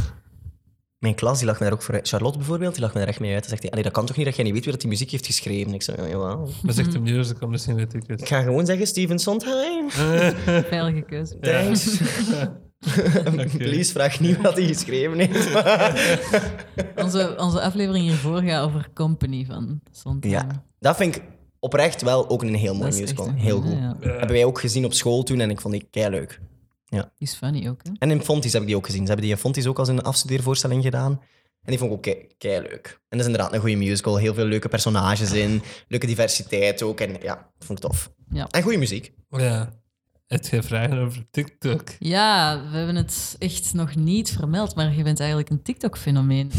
[0.99, 2.07] Mijn klas die lag me daar ook voor uit.
[2.07, 3.39] Charlotte bijvoorbeeld, die lag me daar echt mee uit.
[3.39, 4.89] Dan zegt hij, "Allee, dat kan toch niet dat jij niet weet wie dat die
[4.89, 5.73] muziek heeft geschreven?
[5.73, 6.49] Ik zei, ja, jawel.
[6.63, 9.89] Is echt een musical, misschien weet ik Ik ga gewoon zeggen Steven Sondheim.
[10.69, 11.39] Veilige keuze.
[11.39, 12.01] Thanks.
[13.57, 15.55] Please, vraag niet wat hij geschreven heeft.
[16.95, 20.33] Onze, onze aflevering hiervoor gaat over Company van Sondheim.
[20.33, 21.23] ja, dat vind ik
[21.67, 23.31] oprecht wel ook een heel mooi musical.
[23.31, 23.71] Heel goed.
[23.71, 23.97] ja.
[24.01, 24.09] Ja.
[24.09, 26.39] Hebben wij ook gezien op school toen en ik vond die kei leuk.
[26.89, 27.91] Die is funny ook, hè?
[27.99, 29.01] En in Fonties heb ik die ook gezien.
[29.01, 31.11] Ze hebben die in Fonties ook als een afstudeervoorstelling gedaan.
[31.61, 32.87] En die vond ik ook kei, kei leuk.
[32.87, 34.17] En dat is inderdaad een goede musical.
[34.17, 35.61] Heel veel leuke personages in.
[35.87, 36.99] Leuke diversiteit ook.
[36.99, 38.11] En ja, dat vond ik tof.
[38.29, 38.47] Ja.
[38.47, 39.13] En goede muziek.
[39.29, 39.73] Ja.
[40.27, 41.83] Heb je vragen over TikTok?
[41.99, 46.51] Ja, we hebben het echt nog niet vermeld, maar je bent eigenlijk een TikTok-fenomeen.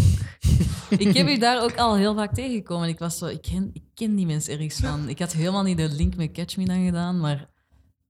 [0.98, 2.88] ik heb u daar ook al heel vaak tegengekomen.
[2.88, 5.08] Ik was zo, ik ken, ik ken die mensen ergens van.
[5.08, 7.48] Ik had helemaal niet de link met Catch Me dan gedaan, maar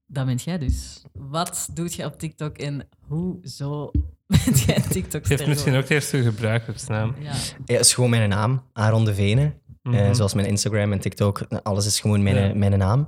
[0.07, 1.01] dat bent jij dus.
[1.13, 3.91] Wat doet je op TikTok en hoezo
[4.27, 7.15] bent jij tiktok Je hebt misschien ook eerst uw gebruikersnaam.
[7.19, 7.31] Ja,
[7.65, 8.63] Ja, het is gewoon mijn naam.
[8.73, 9.41] Aaron de Vene.
[9.83, 10.13] Eh, Mhm.
[10.13, 11.39] zoals mijn Instagram en TikTok.
[11.63, 12.53] Alles is gewoon mijn, Ja.
[12.53, 13.07] mijn naam.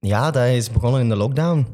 [0.00, 1.66] Ja, dat is begonnen in de lockdown.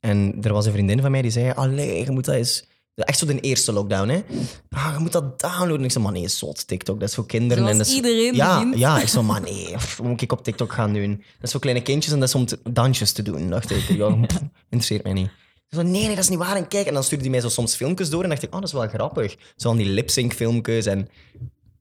[0.00, 1.52] En er was een vriendin van mij die zei...
[1.52, 2.68] Allee, je moet dat eens...
[2.94, 4.22] Echt zo de eerste lockdown, hè.
[4.70, 5.78] Ah, je moet dat downloaden.
[5.78, 7.00] En ik zei, man, nee, zot, TikTok.
[7.00, 7.56] Dat is voor kinderen.
[7.56, 7.94] Zoals en dat is...
[7.94, 8.78] iedereen ja, begint.
[8.78, 9.76] Ja, ik zei, man, nee.
[9.76, 11.16] pff, moet ik op TikTok gaan doen?
[11.16, 13.50] Dat is voor kleine kindjes en dat is om dansjes te doen.
[13.50, 15.30] dacht ik, ja, pff, interesseert mij niet.
[15.68, 16.56] Zo, nee, nee, dat is niet waar.
[16.56, 18.60] En kijk, en dan stuurde hij mij zo soms filmpjes door en dacht ik, oh,
[18.60, 19.36] dat is wel grappig.
[19.56, 21.08] Zo van die lip-sync filmpjes en...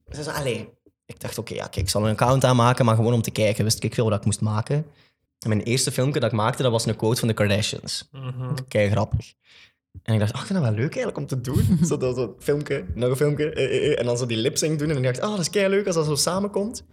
[0.09, 0.69] Ze zei, allee.
[1.05, 3.63] Ik dacht, oké, ja, kijk, ik zal een account aanmaken, maar gewoon om te kijken.
[3.63, 4.85] Wist ik veel wat ik moest maken.
[5.48, 8.10] Mijn eerste filmpje dat ik maakte, dat was een quote van de Kardashians.
[8.68, 9.34] Kei grappig.
[10.03, 11.78] En ik dacht, ach, ik vind dat wel leuk eigenlijk om te doen.
[11.88, 14.80] zo dat zo filmpje, nog een filmpje, eh, eh, eh, en dan zo die lip-sync
[14.80, 14.90] doen.
[14.90, 16.84] En ik dacht, ah, dat is kei leuk als dat zo samenkomt.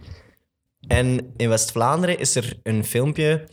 [0.86, 3.48] En in West-Vlaanderen is er een filmpje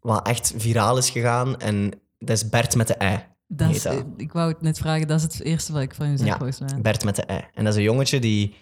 [0.00, 1.60] wat echt viraal is gegaan.
[1.60, 3.30] En dat is Bert met de ei.
[3.46, 3.86] Dat is,
[4.16, 6.36] ik wou het net vragen, dat is het eerste wat ik van u zeg, Ja,
[6.36, 6.80] volgens mij.
[6.80, 7.40] Bert met de ei.
[7.54, 8.54] En dat is een jongetje die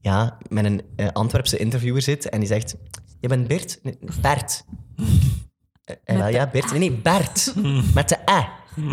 [0.00, 2.76] ja, met een Antwerpse interviewer zit en die zegt:
[3.20, 3.78] Je bent Bert?
[3.82, 4.64] Nee, Bert.
[5.84, 6.70] Eh, eh, wel, ja, Bert.
[6.70, 7.52] Nee, nee, Bert.
[7.94, 8.46] met de ei.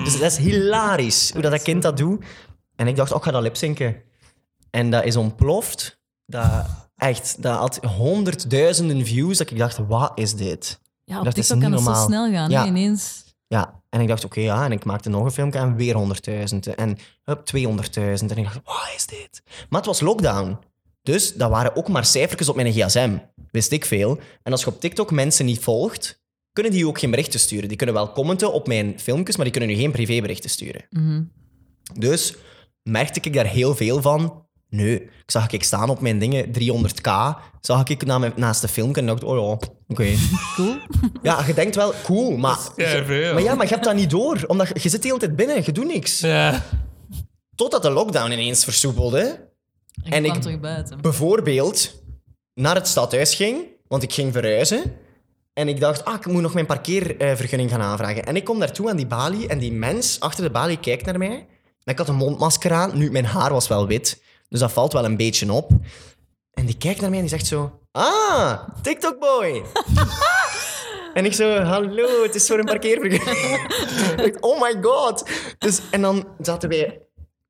[0.04, 2.26] Dus dat is hilarisch hoe dat, dat kind dat doet.
[2.76, 3.96] En ik dacht, oh, ik ga dat lipzinken.
[4.70, 6.00] En dat is ontploft.
[6.26, 9.38] Dat, echt, dat had honderdduizenden views.
[9.38, 10.80] Dat ik dacht, wat is dit?
[11.04, 12.66] Ja, op Dat is TikTok kan niet het zo snel gaan, Ja.
[12.66, 13.24] ineens.
[13.48, 14.66] Ja, en ik dacht, oké, ja.
[14.66, 16.76] En ik maakte nog een filmpje en weer 100.000.
[16.76, 18.32] En hup, 200.000.
[18.32, 19.42] En ik dacht, wat is dit?
[19.70, 20.58] Maar het was lockdown.
[21.04, 23.18] Dus dat waren ook maar cijfertjes op mijn gsm.
[23.52, 24.20] Wist ik veel.
[24.44, 26.22] En als je op TikTok mensen niet volgt,
[26.54, 27.68] kunnen die ook geen berichten sturen.
[27.68, 30.86] Die kunnen wel commenten op mijn filmpjes, maar die kunnen nu geen privéberichten sturen.
[30.90, 31.24] Mhm.
[32.00, 32.36] Dus
[32.84, 34.42] merkte ik daar heel veel van.
[34.70, 37.12] Nee, ik zag ik staan op mijn dingen, 300k.
[37.62, 40.06] Zag ik na mijn, naast de filmpje en dacht, oh ja, oké.
[40.56, 40.78] Cool.
[41.22, 42.58] Ja, je denkt wel, cool, maar...
[43.34, 44.44] Maar ja, maar je hebt dat niet door.
[44.48, 46.20] Omdat je, je zit de hele tijd binnen, je doet niks.
[46.20, 46.64] Ja.
[47.56, 49.52] Totdat de lockdown ineens versoepelde.
[50.04, 51.02] En, En ik kwam ik- terug buiten.
[51.02, 52.02] Bijvoorbeeld
[52.54, 54.84] naar het stadhuis ging, want ik ging verhuizen.
[55.54, 58.26] En ik dacht, ah, ik moet nog mijn parkeervergunning gaan aanvragen.
[58.26, 61.18] En ik kom daartoe aan die balie en die mens achter de balie kijkt naar
[61.18, 61.48] mij.
[61.84, 62.98] En ik had een mondmasker aan.
[62.98, 65.72] Nu, mijn haar was wel wit, dus dat valt wel een beetje op.
[66.54, 67.80] En die kijkt naar mij en die zegt zo...
[67.92, 69.64] Ah, TikTok-boy.
[71.14, 74.38] en ik zo, hallo, het is voor een parkeervergunning.
[74.40, 75.30] Oh my god.
[75.58, 77.02] Dus, en dan zaten wij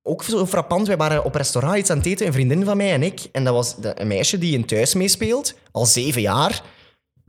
[0.04, 0.88] ook zo frappant.
[0.88, 3.20] Wij waren op restaurant iets aan het eten, een vriendin van mij en ik.
[3.32, 6.62] En dat was de- een meisje die in thuis meespeelt, al zeven jaar.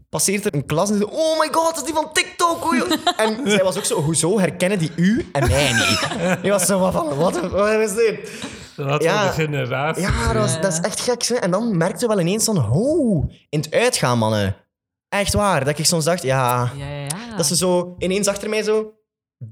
[0.08, 2.64] Passeert er een klas en zei, oh my god, dat is die van TikTok.
[2.66, 2.82] oei."
[3.16, 6.06] En zij was ook zo, hoezo herkennen die u en mij niet?
[6.42, 8.30] Die was zo van, wat, wat is dit?
[8.76, 9.26] Dat Ja.
[9.26, 10.02] de generatie.
[10.02, 11.22] Ja, dat, was- dat is echt gek.
[11.26, 11.34] Hè?
[11.34, 14.56] En dan merkte je wel ineens van, oh, in het uitgaan, mannen.
[15.08, 15.64] Echt waar.
[15.64, 16.70] Dat ik soms dacht, ja...
[16.76, 17.36] Ja, ja, ja.
[17.36, 18.92] Dat ze zo ineens achter mij zo...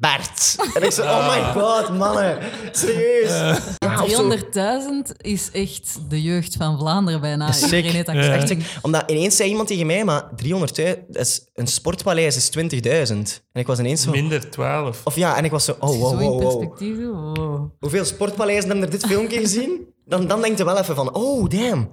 [0.01, 0.57] Bert.
[0.75, 2.39] En ik zo, oh my god, mannen.
[2.73, 3.31] Serieus.
[3.79, 4.31] Ja, of zo.
[4.31, 7.47] 300.000 is echt de jeugd van Vlaanderen bijna.
[7.47, 7.93] Dat is Iedereen sick.
[7.93, 8.21] heeft dat Ja.
[8.23, 8.39] gezegd.
[8.39, 8.79] Echt sick.
[8.83, 13.43] Omdat ineens zei iemand tegen mij, maar 300.000, dat is- een sportpaleis is 20.000.
[13.53, 14.11] En ik was ineens zo...
[14.11, 15.01] Minder 12.
[15.05, 16.59] Of ja, en ik was zo, oh, je wow, zo in wow, wow.
[16.59, 17.71] perspectief wow.
[17.81, 19.81] Hoeveel sportpaleizen hebben er dit filmpje gezien?
[20.07, 21.89] Dan, dan denk je wel even van, oh, damn.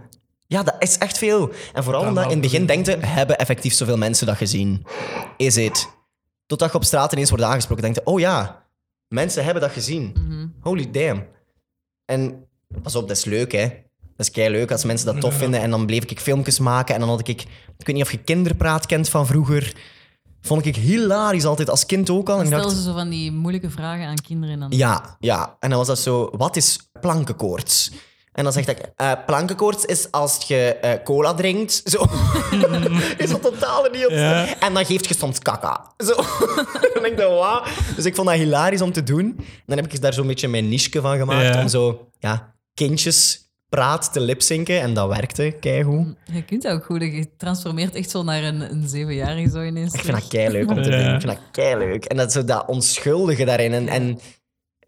[0.47, 1.51] Ja, dat is echt veel.
[1.73, 4.85] En vooral omdat in het begin denkte, hebben effectief zoveel mensen dat gezien?
[5.37, 5.87] Is het?
[6.49, 8.65] Totdat je op straat ineens wordt aangesproken, denk je, oh ja,
[9.07, 10.15] mensen hebben dat gezien.
[10.17, 10.47] Mhm.
[10.59, 11.25] Holy damn.
[12.05, 12.47] En
[12.81, 13.67] pas op, dat is leuk, hè.
[14.15, 15.61] Dat is kei leuk als mensen dat tof vinden.
[15.61, 16.93] En dan bleef ik filmpjes maken.
[16.93, 17.41] En dan had ik...
[17.77, 19.75] Ik weet niet of je kinderpraat kent van vroeger.
[20.41, 22.37] Vond ik hilarisch altijd, als kind ook al.
[22.37, 24.53] Dan dacht, ze zo van die moeilijke vragen aan kinderen.
[24.53, 24.71] En dan...
[24.71, 25.57] ja, ja.
[25.59, 27.91] En dan was dat zo, wat is plankenkoorts?
[28.39, 31.81] En dan zegt ik, eh plankenkoorts is als je eh, cola drinkt.
[31.85, 32.05] Zo.
[33.23, 34.11] is dat totaal niet op.
[34.11, 34.59] Ja.
[34.59, 35.93] En dan geeft je soms kaka.
[35.97, 36.15] Zo.
[36.93, 37.67] dan denk ik, wat?
[37.95, 39.25] Dus ik vond dat hilarisch om te doen.
[39.37, 41.53] En dan heb ik daar zo'n beetje mijn niche van gemaakt.
[41.55, 41.61] Ja.
[41.61, 44.81] Om zo, ja, kindjes praat te lipzinken.
[44.81, 46.15] En dat werkte, keigoed.
[46.33, 47.01] Je kunt dat ook goed.
[47.01, 49.93] Je transformeert echt zo naar een, een zevenjarige zo ineens.
[49.93, 50.97] Ik vind dat kei leuk om te Ja.
[50.97, 51.13] doen.
[51.15, 52.05] Ik vind dat kei leuk.
[52.05, 53.73] En dat, zo dat onschuldige daarin.
[53.73, 54.19] En, en,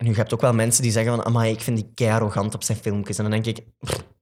[0.01, 2.53] en je hebt ook wel mensen die zeggen van, amai, ik vind die kei arrogant
[2.53, 3.17] op zijn filmpjes.
[3.17, 3.65] En dan denk ik,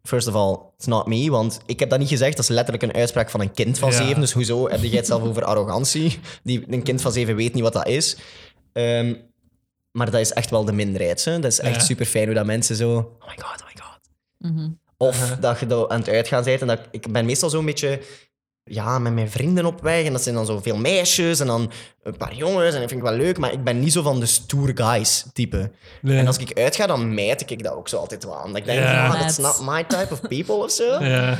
[0.03, 1.29] first of all, it's not me.
[1.29, 2.35] Want ik heb dat niet gezegd.
[2.35, 3.95] Dat is letterlijk een uitspraak van een kind van Ja.
[3.97, 4.19] zeven.
[4.21, 6.19] Dus hoezo heb jij het zelf over arrogantie?
[6.43, 8.17] Die, een kind van zeven weet niet wat dat is.
[8.73, 9.15] Ehm,
[9.91, 11.25] maar dat is echt wel de minderheid.
[11.25, 11.39] Hè?
[11.39, 11.81] Dat is echt Ja.
[11.81, 13.99] super fijn hoe dat mensen zo, oh my god, oh my god.
[14.37, 14.69] Mhm.
[14.97, 18.01] Of dat je dan aan het uitgaan bent en dat ik ben meestal zo'n beetje
[18.69, 21.71] ja, met mijn vrienden op weg en dat zijn dan zoveel meisjes en dan
[22.03, 24.19] een paar jongens en dat vind ik wel leuk, maar ik ben niet zo van
[24.19, 25.71] de stoer guys type.
[26.01, 26.17] Nee.
[26.17, 28.47] En als ik uit ga, dan mijt ik dat ook zo altijd wel aan.
[28.47, 29.07] Dat ik denk, Ja.
[29.07, 30.97] ah, that's not my type of people of zo.
[31.03, 31.37] Ja.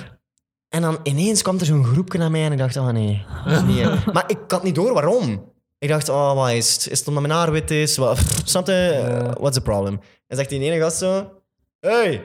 [0.70, 3.26] En dan ineens kwam er zo'n groepje naar mij en ik dacht, oh nee.
[3.66, 3.86] nee.
[4.14, 5.52] Maar ik had niet door waarom.
[5.80, 6.88] Ik dacht, oh, wat is het?
[6.92, 7.98] Is het omdat mijn haar wit is?
[7.98, 9.06] Wat, snap je?
[9.10, 10.00] Uh, what's the problem?
[10.28, 11.32] En zegt die ene gast zo,
[11.80, 12.22] hey,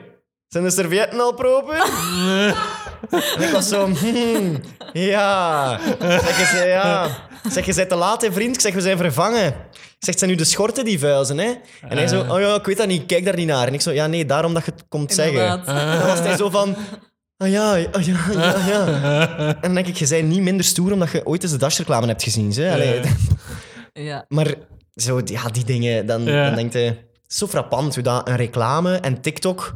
[0.47, 1.75] zijn de servietten al proper?
[3.09, 4.61] en ik was zo, hmm,
[4.93, 5.79] ja.
[5.99, 7.07] Zeg je, ze, ja.
[7.49, 8.55] Zeg, je bent te laat, hè, vriend.
[8.55, 9.47] Ik zeg, we zijn vervangen.
[9.73, 11.53] Ik zeg, zijn nu de schorten die vuizen, hè?
[11.89, 13.67] En hij zo, oh ja, ik weet dat niet, ik kijk daar niet naar.
[13.67, 15.47] En ik zo, ja, nee, daarom dat je het komt zeggen.
[15.47, 16.75] En dan was hij zo van...
[17.37, 18.87] Ah ja, ah ja, ja, ja.
[19.37, 22.07] En dan denk ik, je bent niet minder stoer omdat je ooit eens de Dash-reclame
[22.07, 22.51] hebt gezien.
[22.53, 22.73] Hè?
[22.73, 23.01] Allee,
[23.93, 24.25] Ja.
[24.27, 24.53] Maar
[24.93, 26.45] zo, ja, die dingen, dan, Ja.
[26.45, 26.95] dan denk je...
[27.27, 29.73] Zo frappant hoe dat een reclame en TikTok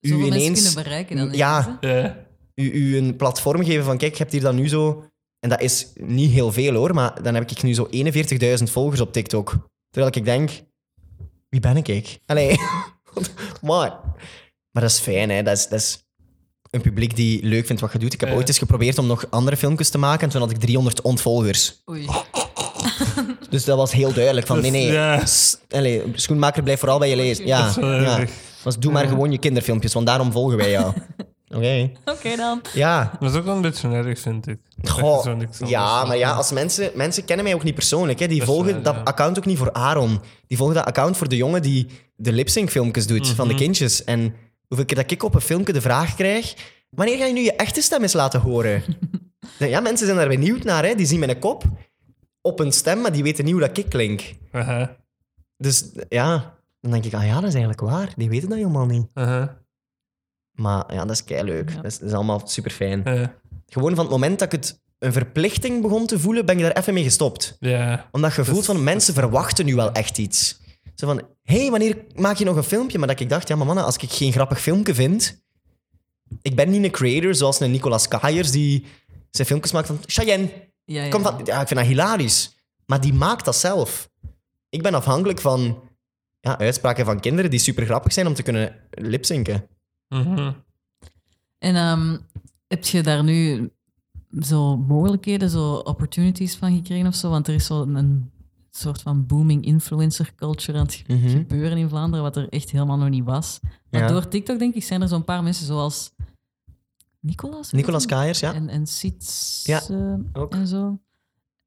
[0.00, 0.62] u Zoveel mensen ineens...
[0.62, 1.32] kunnen bereiken dan.
[1.32, 1.60] Ja.
[1.60, 2.00] ineens, hè.
[2.00, 2.16] Ja.
[2.54, 5.04] U, u een platform geven van, kijk, je hebt hier dan nu zo
[5.40, 7.88] En dat is niet heel veel hoor, maar dan heb ik nu zo
[8.58, 9.56] 41.000 volgers op TikTok.
[9.90, 10.50] Terwijl ik denk,
[11.48, 12.18] wie ben ik?
[12.26, 12.56] Allee,
[13.62, 14.00] maar.
[14.70, 15.42] Maar dat is fijn, hè.
[15.42, 16.04] Dat is, dat is
[16.70, 18.12] een publiek die leuk vindt wat je doet.
[18.12, 20.56] Ik heb ooit eens geprobeerd om nog andere filmpjes te maken en toen had ik
[20.56, 21.82] 300 ontvolgers.
[21.90, 22.06] Oei.
[23.50, 24.98] Dus dat was heel duidelijk van, nee, nee,
[25.70, 27.46] allee, schoenmaker blijft vooral bij je lezen.
[27.46, 28.24] Ja, ja.
[28.64, 30.92] Dus doe maar gewoon je kinderfilmpjes, want daarom volgen wij jou.
[31.48, 31.90] Oké.
[32.04, 32.60] Oké dan.
[32.74, 33.16] Ja.
[33.20, 34.58] Dat is ook wel een beetje erg, vind ik.
[34.82, 38.18] Goh, zo niks anders ja, maar ja, als mensen, mensen kennen mij ook niet persoonlijk.
[38.18, 38.26] Hè.
[38.28, 39.00] Die Dat volgen waar, dat ja.
[39.02, 40.20] account ook niet voor Aaron.
[40.46, 43.56] Die volgen dat account voor de jongen die de lip-sync filmpjes doet van Mhm.
[43.56, 44.04] de kindjes.
[44.04, 44.34] En
[44.66, 46.54] hoeveel keer dat ik op een filmpje de vraag krijg:
[46.90, 48.82] wanneer ga je nu je echte stem eens laten horen?
[49.58, 50.84] ja, mensen zijn daar benieuwd naar.
[50.84, 50.94] Hè.
[50.94, 51.64] Die zien mijn kop
[52.40, 54.34] op een stem, maar die weten niet hoe dat ik klink.
[54.52, 54.96] Aha,
[55.56, 58.12] Dus ja, dan denk ik: ah ja, dat is eigenlijk waar.
[58.16, 59.06] Die weten dat helemaal niet.
[59.14, 59.62] aha,
[60.54, 61.70] Maar ja, dat is kei leuk.
[61.70, 61.76] Ja.
[61.76, 63.02] Dat, is, dat is allemaal super fijn.
[63.66, 66.76] Gewoon van het moment dat ik het een verplichting begon te voelen, ben ik daar
[66.76, 67.56] even mee gestopt.
[67.60, 70.60] Ja, Omdat je voelt van mensen verwachten nu wel echt iets.
[70.94, 72.98] Zo van, hé, hey, wanneer maak je nog een filmpje?
[72.98, 75.42] Maar dat ik dacht, ja, maar mannen, als ik geen grappig filmpje vind...
[76.42, 78.86] Ik ben niet een creator zoals een Nicolas Kajers die
[79.30, 79.98] zijn filmpjes maakt van...
[80.06, 80.48] Cheyenne,
[80.84, 81.10] Ja, ja.
[81.10, 81.40] kom van...
[81.44, 82.56] Ja, ik vind dat hilarisch.
[82.86, 84.10] Maar die maakt dat zelf.
[84.68, 85.82] Ik ben afhankelijk van
[86.40, 89.68] ja, uitspraken van kinderen die super grappig zijn om te kunnen lipzinken.
[90.08, 90.52] Mhm.
[91.58, 92.16] En ehm,
[92.66, 93.70] heb je daar nu
[94.40, 97.30] zo mogelijkheden, zo opportunities van gekregen of zo?
[97.30, 98.30] Want er is zo een,
[98.70, 101.28] soort van booming influencer culture aan het Mhm.
[101.28, 103.60] gebeuren in Vlaanderen, wat er echt helemaal nog niet was.
[103.90, 104.08] Maar Ja.
[104.08, 106.12] door TikTok, denk ik, zijn er zo'n paar mensen zoals
[107.20, 107.72] Nicolas.
[107.72, 108.08] Nicolas je?
[108.08, 108.54] Kajers, ja.
[108.54, 109.82] En, en Siets Ja,
[110.32, 110.52] ook.
[110.54, 110.98] en zo.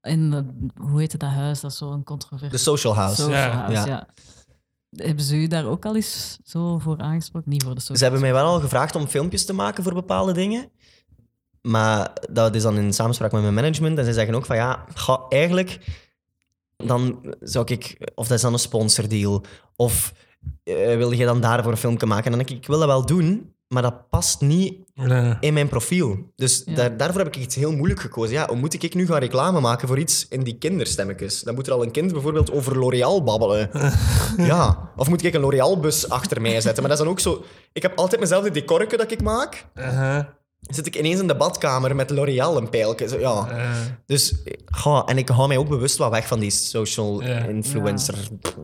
[0.01, 1.59] En eh, hoe heette dat huis?
[1.59, 2.57] Dat is zo'n controversie.
[2.57, 3.15] De Social House.
[3.15, 3.49] Social Ja.
[3.49, 4.07] House, Ja.
[4.89, 7.49] Hebben ze u daar ook al eens zo voor aangesproken?
[7.49, 10.33] Niet voor de Ze hebben mij wel al gevraagd om filmpjes te maken voor bepaalde
[10.33, 10.71] dingen.
[11.61, 13.97] Maar dat is dan in samenspraak met mijn management.
[13.97, 14.85] En zij zeggen ook van ja,
[15.29, 16.05] eigenlijk...
[16.75, 18.11] Dan zou ik...
[18.15, 19.43] Of dat is dan een sponsordeal.
[19.75, 20.13] Of
[20.63, 22.25] eh, wil je dan daarvoor een filmpje maken?
[22.25, 25.37] En dan denk ik, ik wil dat wel doen, maar dat past niet Ja.
[25.39, 26.31] in mijn profiel.
[26.35, 26.75] Dus Ja.
[26.75, 28.33] daar, daarvoor heb ik iets heel moeilijk gekozen.
[28.33, 31.43] Ja, hoe moet ik nu gaan reclame maken voor iets in die kinderstemmetjes?
[31.43, 33.69] Dan moet er al een kind bijvoorbeeld over L'Oréal babbelen.
[34.37, 34.91] ja.
[34.95, 36.83] Of moet ik een L'Oréal-bus achter mij zetten?
[36.83, 37.43] Maar dat is dan ook zo...
[37.73, 39.65] Ik heb altijd mezelf de decorke dat ik maak.
[39.75, 43.07] Aha, Zit ik ineens in de badkamer met L'Oréal een pijltje.
[43.07, 43.47] Zo, ja.
[44.05, 48.15] Dus, ga, en ik hou mij ook bewust wat weg van die social influencer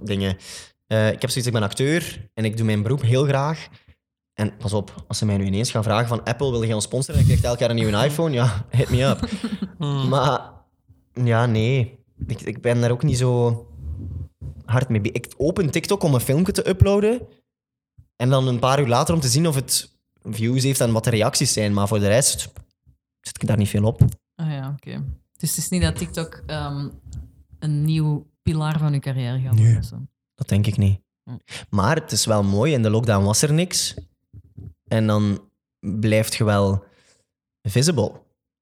[0.02, 0.38] dingen.
[0.88, 3.68] Eh, ik heb zoiets, ik ben acteur en ik doe mijn beroep heel graag.
[4.34, 6.84] En pas op, als ze mij nu ineens gaan vragen van Apple, wil je ons
[6.84, 7.22] sponsoren?
[7.22, 8.34] En ik krijg elk jaar een nieuwe iPhone.
[8.34, 9.30] Ja, hit me up.
[9.78, 10.08] hmm.
[10.08, 10.52] Maar
[11.14, 12.00] ja, nee.
[12.28, 13.68] Ik, ik ben daar ook niet zo
[14.66, 15.18] hard mee bezig.
[15.18, 17.28] Ik open TikTok om een filmpje te uploaden.
[18.16, 19.92] En dan een paar uur later om te zien of het
[20.24, 21.74] views heeft en wat de reacties zijn.
[21.74, 22.52] Maar voor de rest
[23.22, 24.02] zit ik daar niet veel op.
[24.36, 25.04] Ah ja, oké.
[25.38, 26.90] Dus het is niet dat TikTok ehm,
[27.60, 29.84] een nieuw pilaar van uw carrière gaat worden.
[29.92, 30.08] Nee.
[30.36, 31.00] Dat denk ik niet.
[31.24, 31.38] Hm.
[31.70, 32.74] Maar het is wel mooi.
[32.74, 33.96] In de lockdown was er niks.
[34.94, 35.50] En dan
[35.80, 36.84] blijft je wel
[37.62, 38.12] visible.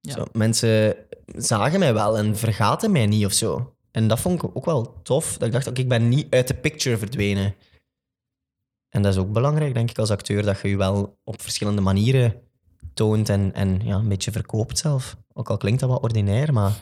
[0.02, 0.14] Ja.
[0.14, 0.96] Zo, mensen
[1.26, 3.76] zagen mij wel en vergaten mij niet of zo.
[3.92, 5.38] En dat vond ik ook wel tof.
[5.38, 7.56] Dat ik dacht, oké, ik ben niet uit de picture verdwenen.
[8.90, 11.82] En dat is ook belangrijk, denk ik, als acteur, dat je je wel op verschillende
[11.82, 12.42] manieren
[12.94, 15.18] toont en, en ja, een beetje verkoopt zelf.
[15.34, 16.80] Ook al klinkt dat wat ordinair, maar...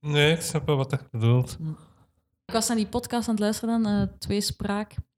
[0.00, 1.56] Nee, ik snap wel wat je bedoelt.
[2.44, 4.08] Ik was naar die podcast aan het luisteren dan, eh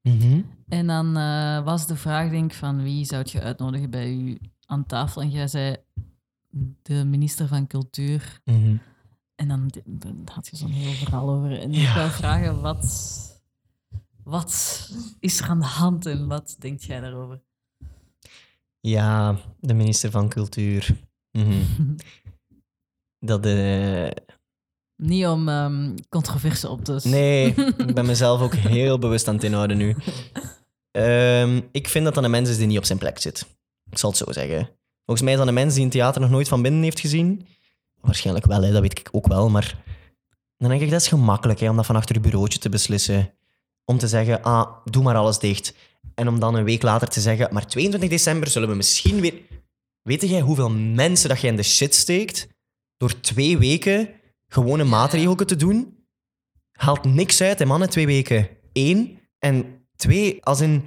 [0.03, 0.43] Mhm.
[0.69, 4.39] En dan eh, was de vraag, denk ik, van wie zou je uitnodigen bij u
[4.67, 5.23] aan tafel?
[5.23, 5.77] En jij zei
[6.83, 8.41] de minister van Cultuur.
[8.45, 8.77] Mhm.
[9.35, 11.61] En dan, dan had je zo'n heel verhaal over.
[11.61, 12.85] En ik wil vragen, wat,
[14.25, 14.89] wat
[15.21, 17.43] is er aan de hand en wat denkt jij daarover?
[18.81, 20.97] Ja, de minister van Cultuur.
[21.31, 21.63] Mhm.
[23.19, 24.11] Dat, eh,
[25.03, 27.01] Niet om ehm controverse op te...
[27.03, 27.55] Nee,
[27.87, 29.97] ik ben mezelf ook heel bewust aan het inhouden nu.
[30.91, 33.47] Ehm, ik vind dat dat een mens is die niet op zijn plek zit.
[33.91, 34.69] Ik zal het zo zeggen.
[35.05, 37.47] Volgens mij is dat een mens die een theater nog nooit van binnen heeft gezien.
[38.01, 39.51] Waarschijnlijk wel, hè, dat weet ik ook wel.
[39.51, 39.83] Maar
[40.57, 43.33] dan denk ik, dat is gemakkelijk hè, om dat van achter je bureautje te beslissen.
[43.85, 45.75] Om te zeggen, ah, doe maar alles dicht.
[46.15, 49.35] En om dan een week later te zeggen, maar 22 december zullen we misschien weer...
[50.03, 52.49] Weet jij hoeveel mensen dat jij in de shit steekt
[52.97, 54.09] door twee weken
[54.51, 55.99] gewone maatregelen te doen?
[56.81, 58.49] haalt niks uit, hè, mannen, twee weken.
[58.73, 59.19] Eén.
[59.39, 59.65] En
[59.97, 60.85] twee, als in...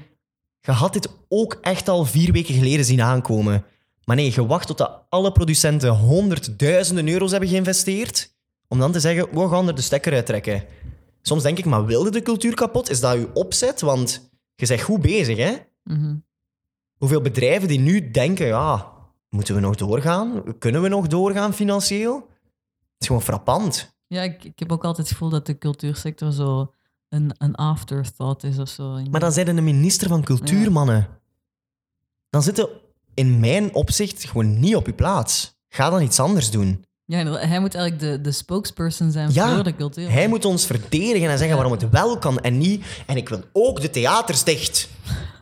[0.62, 3.66] Je had dit ook echt al vier weken geleden zien aankomen.
[4.06, 8.36] Maar nee, je wacht totdat alle producenten honderdduizenden euro's hebben geïnvesteerd,
[8.68, 10.64] om dan te zeggen, we gaan er de stekker uittrekken.
[11.22, 12.90] Soms denk ik, maar wilde de cultuur kapot?
[12.90, 13.82] Is dat uw opzet?
[13.82, 15.54] Want je bent goed bezig, hè?
[15.84, 16.16] Mhm.
[16.98, 18.92] Hoeveel bedrijven die nu denken, ja,
[19.30, 20.58] moeten we nog doorgaan?
[20.60, 22.28] Kunnen we nog doorgaan financieel?
[23.04, 23.94] Is gewoon frappant.
[24.08, 26.74] Ja, ik, ik heb ook altijd het gevoel dat de cultuursector zo
[27.10, 29.02] een, een afterthought is of zo.
[29.12, 30.70] Maar dan zijn een minister van cultuur, Ja.
[30.70, 31.08] mannen.
[32.30, 32.70] Dan zitten
[33.14, 35.56] in mijn opzicht gewoon niet op je plaats.
[35.70, 36.86] Ga dan iets anders doen.
[37.06, 40.12] Ja, hij moet eigenlijk de, de spokesperson zijn Ja, voor de cultuur.
[40.12, 42.86] Hij moet ons verdedigen en zeggen waarom het wel kan en niet.
[43.06, 44.90] En ik wil ook de theaters dicht.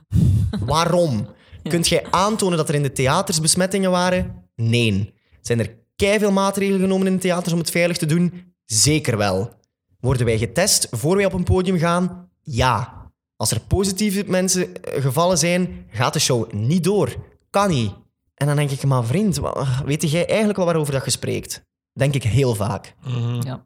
[0.65, 1.27] waarom?
[1.63, 4.49] Kunt jij aantonen dat er in de theaters besmettingen waren?
[4.55, 5.13] Nee.
[5.41, 5.75] Zijn er
[6.09, 8.53] veel maatregelen genomen in de theaters om het veilig te doen?
[8.65, 9.53] Zeker wel.
[9.99, 12.29] Worden wij getest voor wij op een podium gaan?
[12.41, 13.09] Ja.
[13.35, 17.15] Als er positieve mensen eh, gevallen zijn, gaat de show niet door.
[17.49, 17.91] Kan niet.
[18.35, 19.39] En dan denk ik, maar vriend,
[19.85, 21.65] weet jij eigenlijk wel waarover dat je spreekt?
[21.93, 22.95] Denk ik heel vaak.
[23.03, 23.41] Mhm.
[23.45, 23.65] Ja.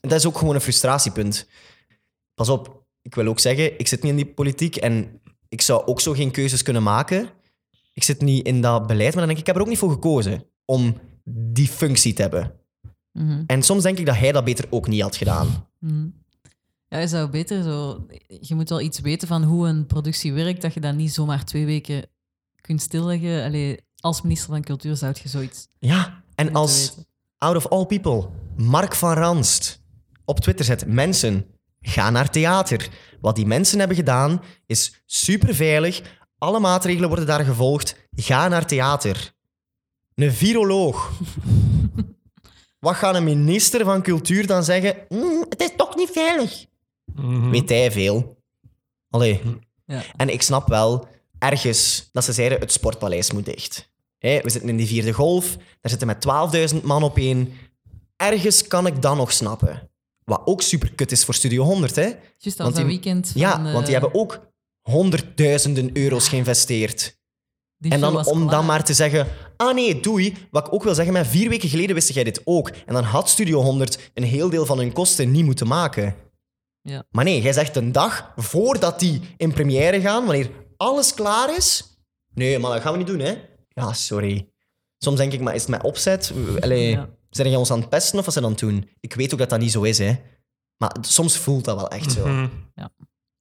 [0.00, 1.48] Dat is ook gewoon een frustratiepunt.
[2.34, 5.86] Pas op, ik wil ook zeggen, ik zit niet in die politiek en ik zou
[5.86, 7.28] ook zo geen keuzes kunnen maken.
[7.92, 9.78] Ik zit niet in dat beleid, maar dan denk ik, ik heb er ook niet
[9.78, 12.52] voor gekozen om die functie te hebben.
[13.12, 13.42] Mhm.
[13.46, 15.68] En soms denk ik dat hij dat beter ook niet had gedaan.
[15.78, 16.06] Mhm.
[16.88, 18.06] Ja, je zou beter zo...
[18.40, 21.44] Je moet wel iets weten van hoe een productie werkt, dat je dat niet zomaar
[21.44, 22.06] twee weken
[22.60, 23.44] kunt stilleggen.
[23.44, 26.94] Allee, als minister van Cultuur zou je zoiets Ja, en als
[27.38, 29.82] out of all people, Mark van Ranst
[30.24, 31.46] op Twitter zet: Mensen,
[31.80, 32.88] ga naar theater.
[33.20, 36.02] Wat die mensen hebben gedaan is super veilig.
[36.38, 37.96] Alle maatregelen worden daar gevolgd.
[38.10, 39.33] Ga naar theater.
[40.14, 41.10] Een viroloog.
[42.78, 44.94] Wat gaat een minister van Cultuur dan zeggen?
[45.08, 46.64] "Mm, het is toch niet veilig.
[47.14, 47.50] Mhm.
[47.50, 48.36] Weet hij veel.
[49.10, 49.40] Allee.
[49.86, 50.02] Ja.
[50.16, 51.08] En ik snap wel
[51.38, 53.92] ergens dat ze zeiden: het sportpaleis moet dicht.
[54.18, 56.20] Hé, we zitten in die vierde golf, daar zitten met
[56.74, 57.52] 12.000 man op één.
[58.16, 59.90] Ergens kan ik dat nog snappen.
[60.24, 62.02] Wat ook super kut is voor Studio 100, hè?
[62.02, 63.40] Juist als Want dat die- weekend van...
[63.40, 64.46] Ja, eh, want die hebben ook
[64.82, 67.18] honderdduizenden euro's geïnvesteerd.
[67.84, 70.36] Die En dan om dan maar te zeggen, ah nee, doei.
[70.50, 72.68] Wat ik ook wil zeggen, maar vier weken geleden wist jij dit ook.
[72.68, 76.14] En dan had Studio 100 een heel deel van hun kosten niet moeten maken.
[76.80, 77.04] Ja.
[77.10, 81.98] Maar nee, jij zegt een dag voordat die in première gaan, wanneer alles klaar is.
[82.34, 83.34] Nee, maar dat gaan we niet doen, hè?
[83.68, 84.48] Ja, sorry.
[84.98, 86.32] Soms denk ik, maar is het met opzet?
[86.60, 87.08] Allee, Ja.
[87.30, 88.88] Zijn jij ons aan het pesten of wat ze dan doen?
[89.00, 90.16] Ik weet ook dat dat niet zo is, hè?
[90.76, 92.26] Maar soms voelt dat wel echt zo.
[92.26, 92.46] Mhm.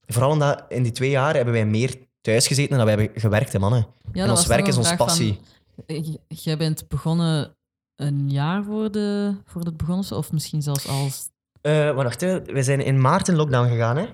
[0.05, 3.21] Vooral omdat in die twee jaar hebben wij meer thuis gezeten dan dat wij hebben
[3.21, 3.87] gewerkt, hè, mannen.
[4.13, 5.39] Ja, en ons werk is een onze vraag passie.
[5.87, 7.55] Van, j- jij bent begonnen
[7.95, 11.29] een jaar voor, de, voor het begonnen, of misschien zelfs als...
[11.61, 12.41] Eh, maar wacht, hè.
[12.41, 14.05] we zijn in maart in lockdown gegaan, hè?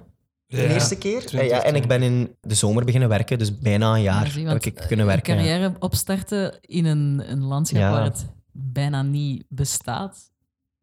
[0.47, 1.17] De Ja, eerste keer.
[1.19, 4.25] Eh, 20, ja, en ik ben in de zomer beginnen werken, dus bijna een jaar
[4.25, 5.35] Ja, zie, heb ik eh, kunnen een werken.
[5.35, 5.39] ja.
[5.41, 7.91] carrière opstarten in een, een landschap Ja.
[7.91, 10.31] waar het bijna niet bestaat,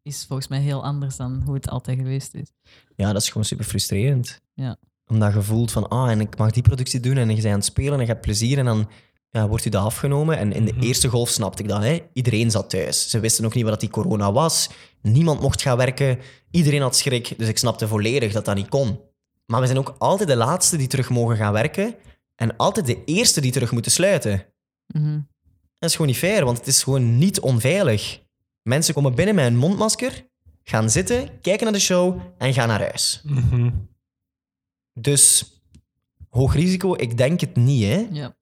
[0.01, 2.51] is volgens mij heel anders dan hoe het altijd geweest is.
[2.95, 4.41] Ja, dat is gewoon super frustrerend.
[4.53, 4.77] Ja.
[5.07, 7.51] Omdat je voelt van, ah, en ik mag die productie doen en je bent aan
[7.51, 8.89] het spelen en je hebt plezier en dan
[9.29, 10.37] ja, wordt je dat afgenomen.
[10.37, 10.83] En in de Mhm.
[10.83, 11.83] eerste golf snapte ik dat.
[11.83, 11.99] Hè.
[12.13, 13.09] Iedereen zat thuis.
[13.09, 14.69] Ze wisten ook niet wat die corona was.
[15.01, 16.19] Niemand mocht gaan werken.
[16.51, 17.33] Iedereen had schrik.
[17.37, 18.99] Dus ik snapte volledig dat dat niet kon.
[19.45, 21.95] Maar we zijn ook altijd de laatste die terug mogen gaan werken
[22.35, 24.45] en altijd de eerste die terug moeten sluiten.
[24.87, 25.19] Mhm.
[25.79, 28.21] Dat is gewoon niet fair, want het is gewoon niet onveilig.
[28.63, 30.27] Mensen komen binnen met een mondmasker,
[30.63, 33.21] gaan zitten, kijken naar de show en gaan naar huis.
[33.23, 33.69] Mhm.
[34.99, 35.51] Dus
[36.29, 37.83] hoog risico, ik denk het niet.
[37.83, 38.07] Hè?
[38.11, 38.35] Ja.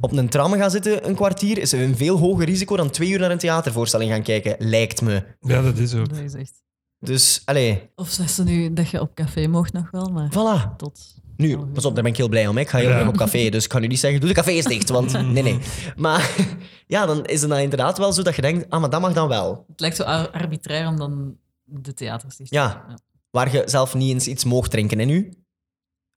[0.00, 3.18] Op een tram gaan zitten een kwartier is een veel hoger risico dan twee uur
[3.18, 5.24] naar een theatervoorstelling gaan kijken, lijkt me.
[5.40, 6.08] Ja, dat is ook.
[6.08, 6.60] Dat is echt...
[6.98, 10.76] Dus, allee, Of dat ze nu dat je op café mocht nog wel, maar voilà.
[10.76, 11.14] tot...
[11.36, 12.54] Nu, pas op, daar ben ik heel blij om.
[12.56, 12.60] hè.
[12.62, 13.08] Ik ga heel Ja.
[13.08, 15.42] op café, dus ik kan nu niet zeggen, doe de café eens dicht, want nee,
[15.42, 15.58] nee.
[15.96, 16.34] Maar
[16.86, 19.12] ja, dan is het dan inderdaad wel zo dat je denkt, ah, maar dat mag
[19.12, 19.64] dan wel.
[19.68, 22.84] Het lijkt zo ar- arbitrair om dan de theaters dicht te Ja.
[22.88, 22.98] doen.
[23.30, 25.32] Waar je zelf niet eens iets mocht drinken, en nu?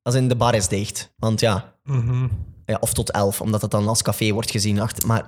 [0.06, 1.14] Als in de bar is dicht.
[1.18, 2.28] Want ja, Mhm.
[2.66, 4.80] ja of tot elf, omdat het dan als café wordt gezien.
[4.80, 5.26] Achter, maar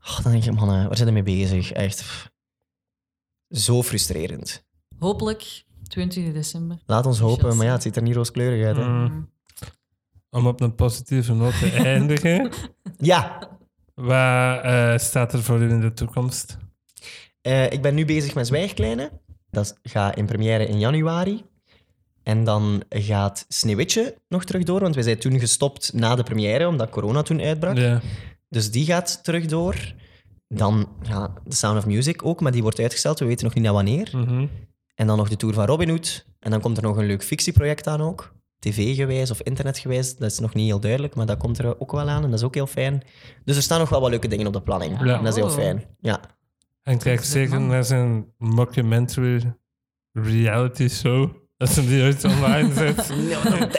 [0.00, 1.72] oh, dan denk je, man, waar zijn we mee bezig?
[1.72, 2.30] Echt pff.
[3.50, 4.66] zo frustrerend.
[4.98, 6.78] Hopelijk 20 december.
[6.86, 8.76] Laat ons hopen, maar ja, het ziet er niet rooskleurig uit.
[8.76, 8.84] Hè?
[8.88, 9.20] Mhm.
[10.30, 12.52] Om op een positieve noot te eindigen.
[12.96, 13.48] Ja,
[13.94, 16.56] Wat eh, staat er voor u in de toekomst?
[17.40, 19.10] eh, ik ben nu bezig met Zwijgkleine.
[19.50, 21.44] Dat gaat in première in januari.
[22.28, 26.68] En dan gaat Sneeuwwitje nog terug door, want wij zijn toen gestopt na de première,
[26.68, 27.76] omdat corona toen uitbrak.
[27.76, 28.00] Ja.
[28.48, 29.94] Dus die gaat terug door.
[30.48, 33.18] Dan ja, The Sound of Music ook, maar die wordt uitgesteld.
[33.18, 34.10] We weten nog niet naar wanneer.
[34.12, 34.46] Mhm.
[34.94, 36.26] En dan nog de Tour van Robin Hood.
[36.40, 38.34] En dan komt er nog een leuk fictieproject aan ook.
[38.58, 42.08] TV-gewijs of internetgewijs, dat is nog niet heel duidelijk, maar dat komt er ook wel
[42.08, 43.02] aan en dat is ook heel fijn.
[43.44, 45.04] Dus er staan nog wel wat leuke dingen op de planning.
[45.04, 45.16] Ja.
[45.16, 45.58] En dat is heel Oh.
[45.58, 45.84] fijn.
[46.00, 46.20] Ja.
[46.82, 49.54] En kijk zeker naar zijn mockumentary
[50.12, 51.46] reality show.
[51.58, 53.10] Dat ze die ooit online zet.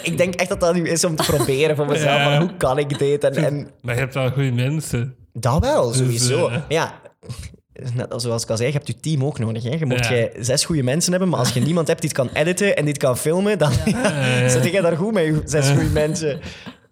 [0.04, 2.18] Ik denk echt dat dat nu is om te proberen voor mezelf.
[2.18, 2.24] Ja.
[2.38, 3.24] Van, hoe kan ik dit?
[3.24, 5.16] En, en Maar je hebt wel goede mensen.
[5.34, 6.48] dat wel, Dus, sowieso.
[6.48, 7.02] eh, ja,
[7.94, 9.64] net als- zoals ik al zei, je hebt je team ook nodig.
[9.64, 9.70] Hè.
[9.76, 10.12] Je moet Ja.
[10.12, 12.84] jij zes goede mensen hebben, maar als je niemand hebt die het kan editen en
[12.84, 13.72] die het kan filmen, dan
[14.50, 16.40] zit jij daar goed met je zes goede mensen.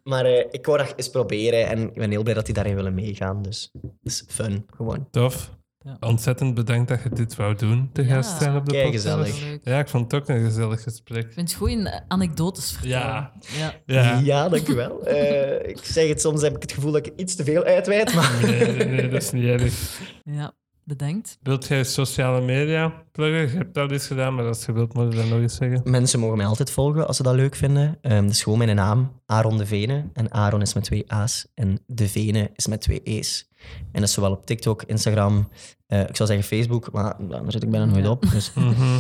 [0.04, 2.76] Maar eh, ik wou dat eens proberen en ik ben heel blij dat die daarin
[2.76, 3.42] willen meegaan.
[3.42, 5.08] Dus het is fun, gewoon.
[5.12, 5.50] Tof.
[5.88, 6.08] Ja.
[6.08, 8.16] Ontzettend bedankt dat je dit wou doen, te Ja.
[8.16, 8.94] gast zijn op de podcast.
[8.94, 9.60] gezellig.
[9.64, 11.24] Ja, ik vond het ook een gezellig gesprek.
[11.26, 12.98] Ik vind het goed in anekdotes vertellen.
[12.98, 13.34] Ja.
[13.58, 13.74] ja.
[13.86, 14.20] Ja.
[14.24, 15.04] Ja, dankjewel.
[15.08, 18.14] Eh ik zeg het, soms heb ik het gevoel dat ik iets te veel uitweid,
[18.16, 18.40] maar...
[18.42, 20.00] Nee, nee, nee, dat is niet erg.
[20.24, 20.52] Ja,
[20.84, 21.38] bedankt.
[21.42, 23.42] Wilt jij sociale media pluggen?
[23.52, 25.56] Je hebt dat al eens gedaan, maar als je wilt, moet je dat nog eens
[25.56, 25.82] zeggen.
[25.84, 27.98] Mensen mogen mij altijd volgen als ze dat leuk vinden.
[28.02, 30.10] Ehm dat is gewoon mijn naam, Aaron de Vene.
[30.14, 33.47] En Aaron is met twee A's en de Vene is met twee E's.
[33.92, 35.48] En dat is zowel op TikTok, Instagram,
[35.88, 38.10] eh, ik zou zeggen Facebook, maar daar zit ik bijna nooit Ja.
[38.12, 38.30] op.
[38.32, 38.98] Dus, Mhm.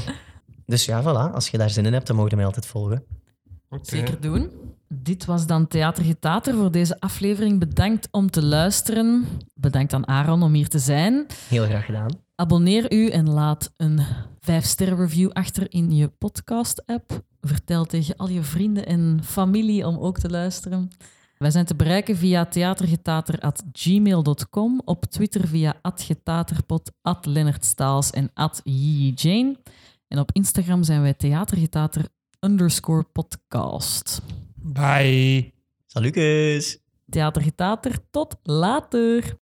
[0.65, 1.33] dus ja, voilà.
[1.33, 3.03] Als je daar zin in hebt, dan mogen je mij altijd volgen.
[3.69, 3.83] Oké.
[3.85, 4.49] Zeker doen.
[4.89, 7.59] Dit was dan Theater Getater voor deze aflevering.
[7.59, 9.25] Bedankt om te luisteren.
[9.53, 11.25] Bedankt aan Aaron om hier te zijn.
[11.49, 12.09] Heel graag gedaan.
[12.35, 13.99] Abonneer u en laat een
[14.39, 17.21] 5-sterren review achter in je podcast-app.
[17.41, 20.89] Vertel tegen al je vrienden en familie om ook te luisteren.
[21.37, 26.91] Wij zijn te bereiken via theatergetater.gmail.com, op Twitter via @getaterpot,
[27.21, 28.31] Lennart Staals en
[29.15, 29.55] @Jane.
[30.07, 32.07] En op Instagram zijn wij theatergetater
[32.39, 34.21] underscore podcast.
[34.55, 35.53] Bye.
[35.85, 36.79] Salutjes!
[37.09, 39.35] Theatergetater, tot later!